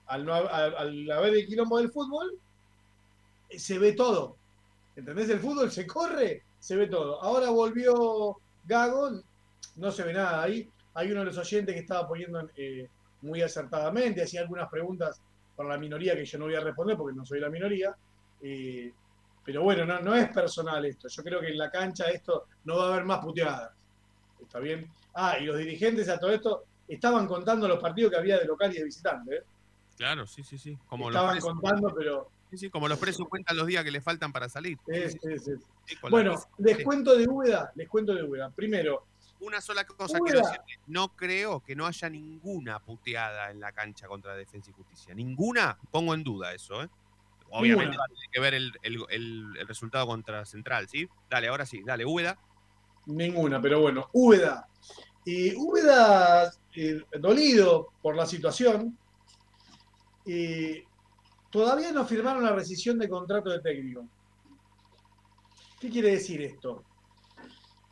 al, 0.08 0.26
no, 0.26 0.34
al 0.34 1.12
haber 1.12 1.34
el 1.34 1.48
quilombo 1.48 1.78
del 1.78 1.92
fútbol, 1.92 2.38
eh, 3.50 3.58
se 3.58 3.80
ve 3.80 3.94
todo. 3.94 4.36
¿Entendés? 4.98 5.30
El 5.30 5.40
fútbol 5.40 5.72
se 5.72 5.88
corre, 5.88 6.44
se 6.60 6.76
ve 6.76 6.88
todo. 6.88 7.22
Ahora 7.24 7.50
volvió 7.50 8.38
Gago, 8.66 9.22
no 9.78 9.92
se 9.92 10.04
ve 10.04 10.12
nada 10.12 10.44
ahí. 10.44 10.70
Hay 10.94 11.12
uno 11.12 11.22
de 11.22 11.28
los 11.28 11.38
oyentes 11.38 11.74
que 11.74 11.82
estaba 11.82 12.06
poniendo 12.06 12.50
eh, 12.58 12.90
muy 13.22 13.42
acertadamente, 13.42 14.24
hacía 14.24 14.42
algunas 14.42 14.70
preguntas 14.70 15.22
para 15.62 15.76
la 15.76 15.80
minoría 15.80 16.16
que 16.16 16.26
yo 16.26 16.38
no 16.38 16.46
voy 16.46 16.56
a 16.56 16.60
responder 16.60 16.98
porque 16.98 17.16
no 17.16 17.26
soy 17.26 17.40
la 17.40 17.50
minoría. 17.50 17.96
Eh, 18.42 18.92
pero 19.44 19.64
bueno, 19.64 19.86
no, 19.86 20.00
no 20.00 20.16
es 20.16 20.30
personal 20.30 20.86
esto. 20.86 21.08
Yo 21.08 21.24
creo 21.24 21.40
que 21.40 21.50
en 21.50 21.58
la 21.58 21.70
cancha 21.70 22.10
esto 22.10 22.48
no 22.66 22.78
va 22.78 22.86
a 22.86 22.94
haber 22.94 23.06
más 23.06 23.20
puteadas. 23.20 23.72
¿Está 24.42 24.60
bien? 24.60 24.90
Ah, 25.14 25.38
y 25.40 25.46
los 25.46 25.58
dirigentes 25.58 26.10
a 26.10 26.20
todo 26.20 26.32
esto 26.32 26.64
estaban 26.88 27.28
contando 27.28 27.68
los 27.68 27.80
partidos 27.80 28.12
que 28.12 28.18
había 28.18 28.38
de 28.38 28.46
local 28.46 28.72
y 28.74 28.80
de 28.80 28.84
visitante. 28.84 29.36
¿eh? 29.36 29.44
Claro, 29.98 30.28
sí, 30.28 30.44
sí, 30.44 30.58
sí. 30.58 30.78
Como 30.88 31.10
Estaban 31.10 31.40
contando, 31.40 31.94
pero. 31.96 32.30
sí, 32.50 32.58
sí, 32.58 32.70
como 32.70 32.88
los 32.88 32.98
presos 32.98 33.28
cuentan 33.28 33.58
los 33.58 33.68
días 33.68 33.84
que 33.84 33.92
le 33.92 34.02
faltan 34.02 34.32
para 34.32 34.50
salir. 34.50 34.78
Sí, 34.88 35.10
sí, 35.10 35.40
sí. 35.40 35.96
Bueno, 36.10 36.36
les 36.58 36.84
cuento 36.84 37.16
de 37.16 37.28
Úbeda, 37.28 37.72
les 37.76 37.88
cuento 37.88 38.14
de 38.14 38.24
Úbeda. 38.24 38.50
Primero, 38.50 39.06
Una 39.42 39.60
sola 39.60 39.84
cosa 39.86 40.20
quiero 40.20 40.40
decirte. 40.40 40.80
No 40.88 41.10
creo 41.16 41.62
que 41.62 41.76
no 41.76 41.86
haya 41.88 42.10
ninguna 42.10 42.80
puteada 42.80 43.50
en 43.52 43.60
la 43.60 43.72
cancha 43.72 44.08
contra 44.08 44.36
Defensa 44.36 44.70
y 44.70 44.74
Justicia. 44.74 45.14
Ninguna, 45.14 45.78
pongo 45.92 46.14
en 46.14 46.24
duda 46.24 46.54
eso, 46.54 46.84
¿eh? 46.84 46.90
Obviamente 47.50 47.92
Ninguna. 47.92 48.06
tiene 48.08 48.28
que 48.32 48.40
ver 48.40 48.54
el, 48.54 48.72
el- 48.84 49.06
el- 49.10 49.58
el 49.58 49.68
resultado 49.68 50.06
contra 50.08 50.46
Central, 50.46 50.88
¿sí? 50.88 51.10
Dale, 51.30 51.48
ahora 51.48 51.66
sí, 51.66 51.82
dale, 51.84 52.06
Úbeda. 52.06 52.38
Ninguna, 53.08 53.60
pero 53.62 53.82
bueno, 53.82 54.10
Úbeda. 54.14 54.68
Y 55.26 55.54
Úbeda, 55.56 56.52
eh, 56.76 57.02
dolido 57.20 57.90
por 58.02 58.16
la 58.16 58.26
situación, 58.26 58.98
eh, 60.26 60.86
todavía 61.50 61.92
no 61.92 62.06
firmaron 62.06 62.44
la 62.44 62.54
rescisión 62.54 62.98
de 63.00 63.10
contrato 63.10 63.50
de 63.50 63.60
técnico. 63.60 64.06
¿Qué 65.80 65.90
quiere 65.90 66.12
decir 66.12 66.42
esto? 66.44 66.84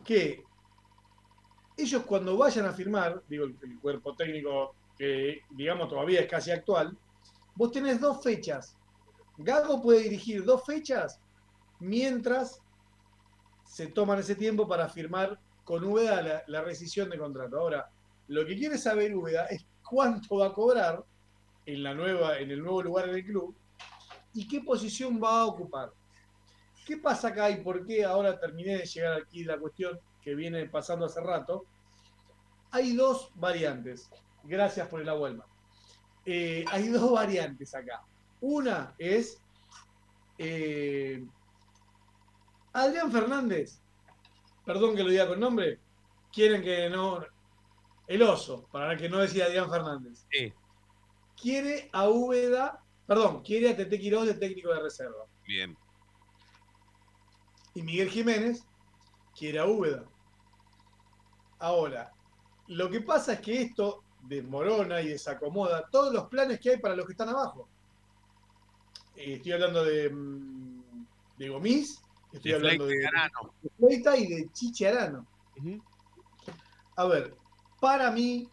Que 0.05 0.43
ellos 1.81 2.03
cuando 2.03 2.37
vayan 2.37 2.65
a 2.65 2.73
firmar, 2.73 3.23
digo, 3.27 3.45
el, 3.45 3.79
cuerpo 3.81 4.15
técnico 4.15 4.75
que 4.97 5.41
digamos 5.51 5.87
todavía 5.87 6.21
es 6.21 6.27
casi 6.27 6.51
actual, 6.51 6.97
vos 7.55 7.71
tenés 7.71 7.99
dos 7.99 8.21
fechas. 8.21 8.75
Gago 9.37 9.81
puede 9.81 10.01
dirigir 10.01 10.43
dos 10.43 10.65
fechas 10.65 11.19
mientras 11.79 12.61
se 13.65 13.87
toman 13.87 14.19
ese 14.19 14.35
tiempo 14.35 14.67
para 14.67 14.89
firmar 14.89 15.39
con 15.63 15.83
Úbeda 15.83 16.43
la, 16.47 16.61
rescisión 16.61 17.09
de 17.09 17.17
contrato. 17.17 17.59
Ahora, 17.59 17.89
lo 18.27 18.45
que 18.45 18.57
quiere 18.57 18.77
saber 18.77 19.15
Úbeda 19.15 19.45
es 19.45 19.65
cuánto 19.87 20.37
va 20.37 20.47
a 20.47 20.53
cobrar 20.53 21.03
en, 21.65 21.83
la 21.83 21.93
nueva, 21.93 22.39
en 22.39 22.51
el 22.51 22.59
nuevo 22.59 22.81
lugar 22.81 23.07
en 23.09 23.15
el 23.15 23.23
club 23.23 23.55
y 24.33 24.47
qué 24.47 24.61
posición 24.61 25.21
va 25.23 25.41
a 25.41 25.45
ocupar. 25.45 25.91
¿Qué 26.85 26.97
pasa 26.97 27.29
acá 27.29 27.49
y 27.49 27.63
por 27.63 27.85
qué 27.85 28.03
ahora 28.03 28.39
terminé 28.39 28.77
de 28.77 28.85
llegar 28.85 29.21
aquí 29.21 29.43
la 29.43 29.57
cuestión 29.57 29.99
que 30.23 30.35
viene 30.35 30.65
pasando 30.67 31.05
hace 31.05 31.21
rato? 31.21 31.65
Hay 32.71 32.95
dos 32.95 33.31
variantes. 33.35 34.09
Gracias 34.43 34.87
por 34.87 35.01
el 35.01 35.07
mar. 35.07 35.47
Eh, 36.25 36.63
hay 36.69 36.87
dos 36.89 37.11
variantes 37.11 37.73
acá. 37.73 38.03
Una 38.41 38.93
es 38.97 39.41
eh, 40.37 41.25
Adrián 42.73 43.11
Fernández, 43.11 43.81
perdón 44.65 44.95
que 44.95 45.03
lo 45.03 45.09
diga 45.09 45.27
con 45.27 45.39
nombre, 45.39 45.79
quieren 46.31 46.61
que 46.61 46.89
no. 46.89 47.25
El 48.07 48.23
oso, 48.23 48.67
para 48.71 48.97
que 48.97 49.07
no 49.07 49.19
decía 49.19 49.45
Adrián 49.45 49.69
Fernández. 49.69 50.25
Sí, 50.31 50.51
Quiere 51.39 51.89
a 51.93 52.09
Úbeda, 52.09 52.83
perdón, 53.05 53.43
quiere 53.43 53.69
a 53.69 53.75
Tete 53.77 53.99
Quiroz 53.99 54.25
de 54.25 54.33
técnico 54.33 54.73
de 54.73 54.81
reserva. 54.81 55.25
bien. 55.45 55.77
Y 57.75 57.83
Miguel 57.83 58.09
Jiménez 58.09 58.65
quiere 59.39 59.59
a 59.59 59.65
Úbeda. 59.65 60.03
Ahora, 61.59 62.11
lo 62.67 62.89
que 62.89 62.99
pasa 63.01 63.33
es 63.33 63.39
que 63.39 63.61
esto 63.61 64.03
desmorona 64.23 65.01
y 65.01 65.07
desacomoda 65.07 65.87
todos 65.89 66.13
los 66.13 66.27
planes 66.27 66.59
que 66.59 66.71
hay 66.71 66.77
para 66.79 66.95
los 66.95 67.05
que 67.05 67.13
están 67.13 67.29
abajo. 67.29 67.67
Eh, 69.15 69.35
Estoy 69.35 69.53
hablando 69.53 69.83
de, 69.85 70.09
mm, 70.09 71.05
de 71.37 71.49
Gomis, 71.49 72.01
estoy 72.33 72.51
De 72.51 72.57
hablando 72.57 72.85
de, 72.85 72.95
de 72.97 73.69
Fleita 73.77 74.17
y 74.17 74.27
de 74.27 74.51
Chichi 74.51 74.85
Arano. 74.85 75.25
A 76.97 77.05
ver, 77.05 77.33
para 77.79 78.11
mí, 78.11 78.49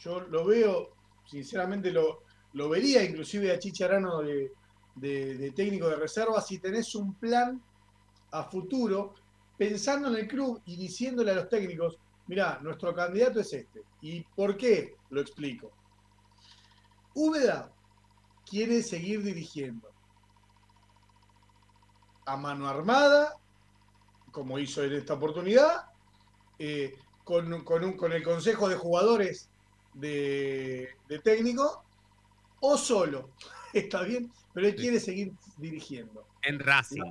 yo 0.00 0.20
lo 0.20 0.44
veo, 0.44 0.90
sinceramente 1.24 1.92
lo, 1.92 2.22
lo 2.54 2.68
vería 2.68 3.02
inclusive 3.04 3.52
a 3.52 3.58
Chichi 3.58 3.84
Arano 3.84 4.22
de, 4.22 4.52
de- 4.96 5.36
de 5.36 5.50
técnico 5.52 5.88
de 5.88 5.96
reserva 5.96 6.40
si 6.40 6.58
tenés 6.58 6.94
un 6.96 7.14
plan 7.14 7.60
a 8.32 8.42
futuro, 8.44 9.14
pensando 9.56 10.08
en 10.08 10.16
el 10.16 10.28
club 10.28 10.60
y 10.66 10.76
diciéndole 10.76 11.30
a 11.32 11.36
los 11.36 11.48
técnicos, 11.48 11.98
mirá, 12.26 12.58
nuestro 12.62 12.94
candidato 12.94 13.40
es 13.40 13.52
este. 13.52 13.82
¿Y 14.02 14.22
por 14.22 14.56
qué? 14.56 14.96
Lo 15.10 15.20
explico. 15.20 15.70
Úbeda 17.14 17.72
quiere 18.48 18.82
seguir 18.82 19.22
dirigiendo 19.22 19.88
a 22.26 22.36
mano 22.36 22.68
armada, 22.68 23.34
como 24.32 24.58
hizo 24.58 24.82
en 24.84 24.92
esta 24.94 25.14
oportunidad, 25.14 25.86
eh, 26.58 26.94
con, 27.24 27.64
con 27.64 27.84
un- 27.84 27.96
con 27.96 28.12
el 28.12 28.22
consejo 28.22 28.68
de 28.68 28.76
jugadores 28.76 29.48
de, 29.94 30.88
de 31.08 31.18
técnico, 31.20 31.84
o 32.60 32.76
solo. 32.76 33.30
Está 33.72 34.02
bien, 34.02 34.30
pero 34.52 34.66
él 34.66 34.74
quiere 34.74 35.00
seguir 35.00 35.32
dirigiendo. 35.56 36.26
En 36.42 36.58
Racing. 36.58 37.02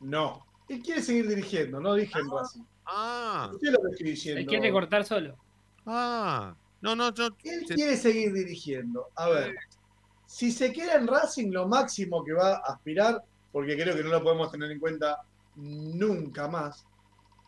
No, 0.00 0.44
él 0.68 0.82
quiere 0.82 1.02
seguir 1.02 1.28
dirigiendo, 1.28 1.80
no 1.80 1.94
dije 1.94 2.18
en 2.18 2.30
Racing. 2.30 2.62
Ah, 2.86 3.50
¿Qué 3.60 3.66
es 3.68 3.72
lo 3.72 3.78
que 3.82 3.88
estoy 3.92 4.06
diciendo? 4.10 4.40
Él 4.40 4.46
quiere 4.46 4.72
cortar 4.72 5.04
solo. 5.04 5.36
ah. 5.86 6.54
No, 6.80 6.94
no, 6.94 7.14
yo. 7.14 7.28
Él 7.44 7.66
se- 7.66 7.74
quiere 7.74 7.96
seguir 7.96 8.32
dirigiendo. 8.34 9.06
A 9.16 9.30
ver, 9.30 9.54
si 10.26 10.52
se 10.52 10.70
queda 10.70 10.96
en 10.96 11.06
Racing, 11.06 11.50
lo 11.50 11.66
máximo 11.66 12.22
que 12.22 12.34
va 12.34 12.56
a 12.56 12.72
aspirar, 12.74 13.22
porque 13.50 13.74
creo 13.74 13.96
que 13.96 14.02
no 14.02 14.10
lo 14.10 14.22
podemos 14.22 14.50
tener 14.52 14.70
en 14.70 14.78
cuenta 14.78 15.18
nunca 15.54 16.46
más, 16.46 16.84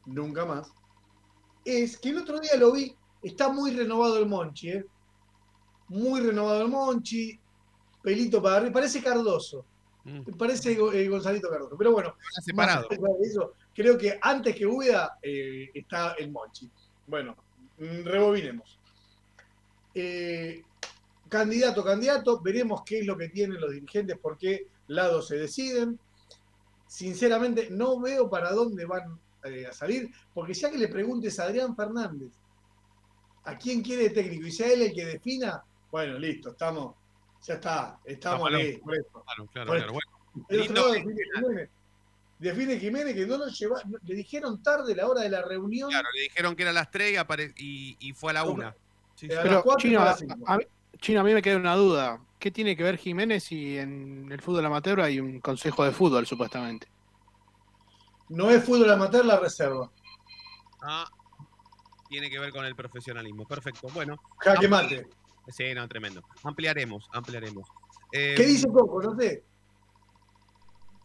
nunca 0.06 0.46
más, 0.46 0.70
es 1.64 1.98
que 1.98 2.10
el 2.10 2.18
otro 2.18 2.38
día 2.40 2.56
lo 2.56 2.72
vi, 2.72 2.94
está 3.22 3.50
muy 3.50 3.72
renovado 3.72 4.18
el 4.18 4.26
Monchi, 4.26 4.70
¿eh? 4.70 4.84
Muy 5.88 6.20
renovado 6.20 6.62
el 6.62 6.68
Monchi, 6.68 7.38
pelito 8.02 8.42
para 8.42 8.56
arriba, 8.56 8.72
parece 8.72 9.02
Cardoso. 9.02 9.66
Parece 10.38 10.72
eh, 10.72 11.09
Gonzalito 11.09 11.50
Cardoso. 11.50 11.76
Pero 11.76 11.92
bueno, 11.92 12.16
separado. 12.44 12.88
eso, 13.22 13.54
creo 13.74 13.98
que 13.98 14.18
antes 14.22 14.54
que 14.54 14.66
Úbeda 14.66 15.18
eh, 15.22 15.70
está 15.74 16.12
el 16.12 16.30
Monchi. 16.30 16.70
Bueno, 17.07 17.36
mm, 17.78 18.04
rebobinemos. 18.04 18.78
Eh, 19.94 20.62
candidato, 21.28 21.82
candidato, 21.82 22.40
veremos 22.40 22.82
qué 22.84 23.00
es 23.00 23.07
lo 23.07 23.16
que 23.16 23.28
tienen 23.28 23.61
los 23.61 23.72
dirigentes, 23.72 24.18
por 24.18 24.38
qué 24.38 24.68
lados 24.88 25.28
se 25.28 25.36
deciden. 25.36 25.98
Sinceramente, 26.86 27.68
no 27.70 27.98
veo 28.00 28.30
para 28.30 28.52
dónde 28.52 28.84
van 28.84 29.18
eh, 29.44 29.66
a 29.66 29.72
salir, 29.72 30.11
porque 30.32 30.54
ya 30.54 30.70
que 30.70 30.78
le 30.78 30.88
preguntes 30.88 31.38
a 31.40 31.44
Adrián 31.44 31.74
Fernández 31.74 32.32
a 33.44 33.57
quién 33.57 33.80
quiere 33.80 34.11
técnico 34.11 34.46
y 34.46 34.52
sea 34.52 34.72
él 34.72 34.82
el 34.82 34.92
que 34.92 35.07
defina, 35.07 35.62
bueno, 35.90 36.18
listo, 36.18 36.50
estamos, 36.50 36.94
ya 37.47 37.55
está, 37.55 37.99
estamos 38.05 38.53
ahí. 38.53 38.78
por 38.78 38.94
eso. 38.94 39.07
Claro, 39.24 39.47
claro, 39.53 39.66
Por 39.68 39.76
claro. 39.76 39.92
Bueno, 39.92 40.11
otro 40.62 40.74
lado 40.74 40.92
que- 40.92 40.99
define 40.99 41.22
Jiménez. 41.34 41.70
Define 42.38 42.78
Jiménez 42.78 43.14
que 43.14 43.26
no 43.26 43.38
lo 43.38 43.47
lleva, 43.49 43.80
no- 43.86 43.99
le 44.03 44.14
dijeron 44.14 44.62
tarde 44.62 44.94
la 44.94 45.09
hora 45.09 45.22
de 45.22 45.30
la 45.30 45.42
reunión. 45.42 45.88
Claro, 45.90 46.09
le 46.14 46.22
dijeron 46.22 46.55
que 46.55 46.62
era 46.62 46.70
a 46.70 46.74
las 46.74 46.90
3 46.90 47.12
y, 47.12 47.16
apare- 47.16 47.55
y, 47.57 47.97
y 48.01 48.12
fue 48.12 48.30
a 48.32 48.34
la 48.34 48.44
1. 48.44 48.70
Sí, 49.14 49.26
sí. 49.28 49.34
Pero, 49.42 49.64
Chino, 49.78 50.01
a, 50.03 50.11
a- 50.11 50.59
Chino, 50.99 51.20
a 51.20 51.24
mí 51.24 51.32
me 51.32 51.40
queda 51.42 51.57
una 51.57 51.74
duda. 51.76 52.20
¿Qué 52.38 52.51
tiene 52.51 52.76
que 52.76 52.82
ver 52.82 52.99
Jiménez 52.99 53.44
si 53.44 53.78
en 53.78 54.30
el 54.30 54.42
fútbol 54.42 54.66
amateur 54.66 55.01
hay 55.01 55.18
un 55.20 55.40
consejo 55.40 55.84
de 55.84 55.92
fútbol, 55.92 56.26
supuestamente? 56.26 56.86
No 58.28 58.51
es 58.51 58.62
fútbol 58.64 58.90
amateur 58.90 59.24
la 59.24 59.38
reserva. 59.38 59.90
Ah, 60.82 61.09
tiene 62.11 62.28
que 62.28 62.38
ver 62.38 62.51
con 62.51 62.64
el 62.66 62.74
profesionalismo. 62.76 63.47
Perfecto. 63.47 63.88
Bueno. 63.94 64.20
Jaque 64.40 64.68
mate. 64.68 65.07
Sí, 65.49 65.74
no, 65.74 65.86
tremendo. 65.88 66.22
Ampliaremos, 66.42 67.09
ampliaremos. 67.12 67.68
Eh, 68.12 68.34
¿Qué 68.36 68.47
dice 68.47 68.68
Coco? 68.68 69.03
No 69.03 69.16
sé. 69.16 69.44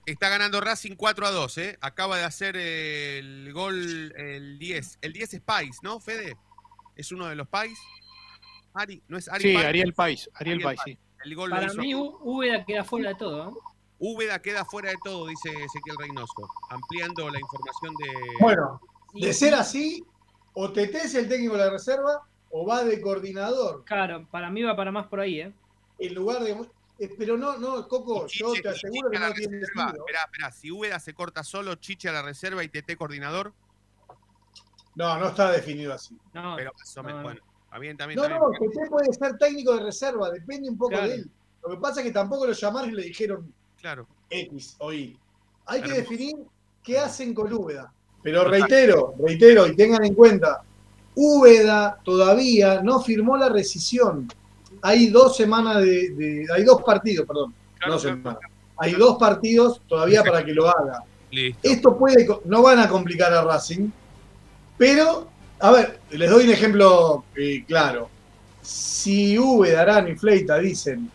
Está 0.05 0.29
ganando 0.29 0.59
Racing 0.61 0.95
4 0.95 1.27
a 1.27 1.31
2, 1.31 1.57
¿eh? 1.59 1.77
Acaba 1.79 2.17
de 2.17 2.23
hacer 2.23 2.57
el 2.57 3.51
gol 3.53 4.13
el 4.17 4.57
10. 4.57 4.99
El 5.01 5.13
10 5.13 5.35
es 5.35 5.41
Pais, 5.41 5.77
¿no, 5.83 5.99
Fede? 5.99 6.37
¿Es 6.95 7.11
uno 7.11 7.27
de 7.27 7.35
los 7.35 7.47
Pais? 7.47 7.77
Ari, 8.73 9.03
¿no 9.07 9.17
es 9.17 9.29
Ari 9.29 9.43
Sí, 9.43 9.53
Pais? 9.53 9.65
Ariel 9.65 9.93
Pais, 9.93 10.29
Ariel 10.33 10.61
Pais, 10.61 10.79
sí. 10.83 10.97
El 11.23 11.35
gol 11.35 11.51
Para 11.51 11.71
mí, 11.73 11.93
Úbeda 11.93 12.65
queda 12.65 12.83
fuera 12.83 13.09
de 13.09 13.15
todo. 13.15 13.49
¿eh? 13.49 13.53
Úbeda 13.99 14.41
queda 14.41 14.65
fuera 14.65 14.89
de 14.89 14.97
todo, 15.03 15.27
dice 15.27 15.49
Ezequiel 15.49 15.97
Reynoso. 15.99 16.49
Ampliando 16.69 17.29
la 17.29 17.39
información 17.39 17.93
de. 17.97 18.09
Bueno, 18.39 18.81
de 19.13 19.33
ser 19.33 19.53
así, 19.53 20.03
o 20.53 20.71
Tete 20.71 20.97
es 20.99 21.13
el 21.13 21.29
técnico 21.29 21.53
de 21.53 21.65
la 21.65 21.69
reserva 21.69 22.27
o 22.51 22.65
va 22.65 22.83
de 22.83 22.99
coordinador. 23.01 23.83
Claro, 23.85 24.27
para 24.29 24.49
mí 24.49 24.61
va 24.63 24.75
para 24.75 24.91
más 24.91 25.07
por 25.07 25.19
ahí, 25.19 25.41
¿eh? 25.41 25.53
En 25.99 26.13
lugar 26.15 26.43
de. 26.43 26.51
eh, 26.99 27.09
Pero 27.17 27.37
no, 27.37 27.57
no, 27.57 27.87
Coco, 27.87 28.27
yo 28.27 28.53
te 28.53 28.69
aseguro 28.69 29.09
que 29.09 29.19
no 29.19 29.31
tiene 29.33 29.59
reserva. 29.59 29.83
sentido. 29.85 30.05
Esperá, 30.05 30.23
esperá. 30.25 30.51
Si 30.51 30.71
Úbeda 30.71 30.99
se 30.99 31.13
corta 31.13 31.43
solo, 31.43 31.75
Chiche 31.75 32.09
a 32.09 32.11
la 32.11 32.21
reserva 32.21 32.63
y 32.63 32.69
Tete 32.69 32.95
coordinador. 32.97 33.53
No, 34.95 35.17
no 35.17 35.27
está 35.29 35.51
definido 35.51 35.93
así. 35.93 36.17
No, 36.33 36.55
Pero 36.57 36.71
más 36.77 36.97
o 36.97 37.01
no, 37.01 37.07
menos. 37.07 37.21
no. 37.21 37.23
Bueno, 37.29 37.41
bien, 37.79 37.97
también. 37.97 38.19
No, 38.19 38.27
no, 38.27 38.49
Tete 38.59 38.89
puede 38.89 39.13
ser 39.13 39.37
técnico 39.37 39.75
de 39.77 39.83
reserva, 39.83 40.29
depende 40.29 40.69
un 40.69 40.77
poco 40.77 40.91
Claro. 40.91 41.07
de 41.07 41.15
él. 41.15 41.29
Lo 41.63 41.69
que 41.69 41.77
pasa 41.77 42.01
es 42.01 42.07
que 42.07 42.11
tampoco 42.11 42.45
lo 42.47 42.53
llamaron 42.53 42.89
y 42.89 42.93
le 42.95 43.03
dijeron 43.03 43.53
Claro. 43.79 44.07
X 44.29 44.75
o 44.79 44.91
Y. 44.91 45.17
Hay 45.67 45.81
que 45.81 45.91
definir 45.93 46.35
qué 46.83 46.99
hacen 46.99 47.33
con 47.33 47.51
Úbeda. 47.53 47.93
Pero 48.23 48.43
reitero, 48.45 49.13
reitero, 49.19 49.65
y 49.67 49.75
tengan 49.75 50.03
en 50.03 50.13
cuenta, 50.13 50.63
Úbeda 51.15 51.97
todavía 52.03 52.81
no 52.81 53.01
firmó 53.01 53.37
la 53.37 53.49
rescisión. 53.49 54.27
Hay 54.81 55.07
dos 55.07 55.35
semanas 55.35 55.77
de, 55.81 56.09
de- 56.11 56.45
hay 56.53 56.63
dos 56.63 56.81
partidos, 56.83 57.27
perdón, 57.27 57.53
Claro, 57.77 57.93
no 57.95 57.99
claro. 57.99 58.15
semanas. 58.17 58.39
Hay 58.77 58.93
dos 58.93 59.17
partidos 59.17 59.81
todavía 59.87 60.23
para 60.23 60.43
que 60.43 60.53
lo 60.53 60.67
haga. 60.67 61.03
Listo. 61.31 61.59
Esto 61.69 61.97
puede, 61.97 62.27
no 62.45 62.61
van 62.61 62.79
a 62.79 62.89
complicar 62.89 63.31
a 63.33 63.41
Racing, 63.43 63.89
pero, 64.77 65.27
a 65.59 65.71
ver, 65.71 65.99
les 66.11 66.29
doy 66.29 66.45
un 66.45 66.49
ejemplo 66.51 67.23
eh, 67.35 67.63
claro. 67.67 68.09
Si 68.61 69.37
Úbeda, 69.37 69.81
Arán 69.81 70.07
y 70.09 70.15
Fleita 70.15 70.57
dicen, 70.59 71.09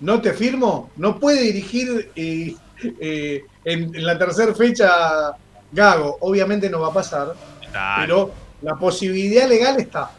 no 0.00 0.20
te 0.20 0.32
firmo, 0.34 0.90
no 0.96 1.18
puede 1.18 1.42
dirigir 1.42 2.10
eh, 2.14 2.54
eh, 3.00 3.44
en, 3.64 3.94
en 3.94 4.06
la 4.06 4.18
tercera 4.18 4.54
fecha 4.54 5.32
Gago. 5.72 6.18
Obviamente 6.20 6.68
no 6.70 6.80
va 6.80 6.88
a 6.88 6.92
pasar, 6.92 7.34
Dale. 7.72 8.02
pero 8.06 8.30
la 8.62 8.74
posibilidad 8.76 9.48
legal 9.48 9.78
está. 9.80 10.10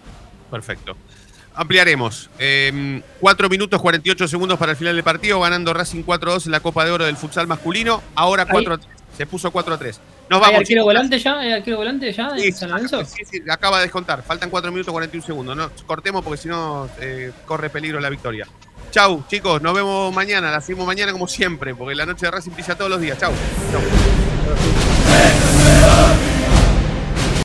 Perfecto. 0.50 0.96
Ampliaremos. 1.54 2.30
Eh, 2.40 3.02
4 3.20 3.50
minutos 3.50 3.82
48 3.82 4.28
segundos 4.28 4.58
para 4.58 4.72
el 4.72 4.78
final 4.78 4.96
del 4.96 5.04
partido, 5.04 5.40
ganando 5.42 5.74
Racing 5.74 6.04
4-2 6.04 6.46
en 6.46 6.52
la 6.54 6.60
Copa 6.62 6.86
de 6.86 6.92
Oro 6.92 7.06
del 7.06 7.18
futsal 7.18 7.46
masculino. 7.48 8.02
Ahora 8.16 8.48
4-3. 8.48 8.80
Se 9.18 9.26
puso 9.28 9.52
4-3. 9.52 9.98
Nos 10.30 10.38
¿Hay 10.40 10.40
vamos. 10.40 10.46
arquero 10.48 10.64
chicos. 10.66 10.84
volante 10.86 11.20
ya? 11.20 11.40
¿Hay 11.40 11.52
arquero 11.52 11.78
volante 11.78 12.14
ya 12.14 12.32
Sí, 12.38 12.48
en 12.48 12.56
San 12.56 12.70
Lorenzo? 12.72 13.04
Sí, 13.04 13.24
sí, 13.30 13.42
acaba 13.50 13.78
de 13.78 13.84
descontar. 13.84 14.24
Faltan 14.24 14.50
4 14.50 14.72
minutos 14.72 14.92
41 14.94 15.26
segundos. 15.26 15.58
No, 15.58 15.70
cortemos 15.86 16.24
porque 16.24 16.38
si 16.42 16.48
no 16.48 16.90
eh, 17.02 17.32
corre 17.46 17.70
peligro 17.70 18.00
la 18.00 18.10
victoria. 18.10 18.48
Chau, 18.92 19.26
chicos. 19.28 19.62
Nos 19.62 19.74
vemos 19.74 20.14
mañana. 20.14 20.52
La 20.52 20.62
seguimos 20.62 20.88
mañana 20.88 21.12
como 21.12 21.28
siempre, 21.28 21.76
porque 21.76 21.96
la 21.96 22.06
noche 22.06 22.26
de 22.28 22.32
Racing 22.32 22.52
brilla 22.52 22.76
todos 22.76 22.90
los 22.90 23.02
días. 23.02 23.18
Chau. 23.20 23.34
Chau. 23.72 23.82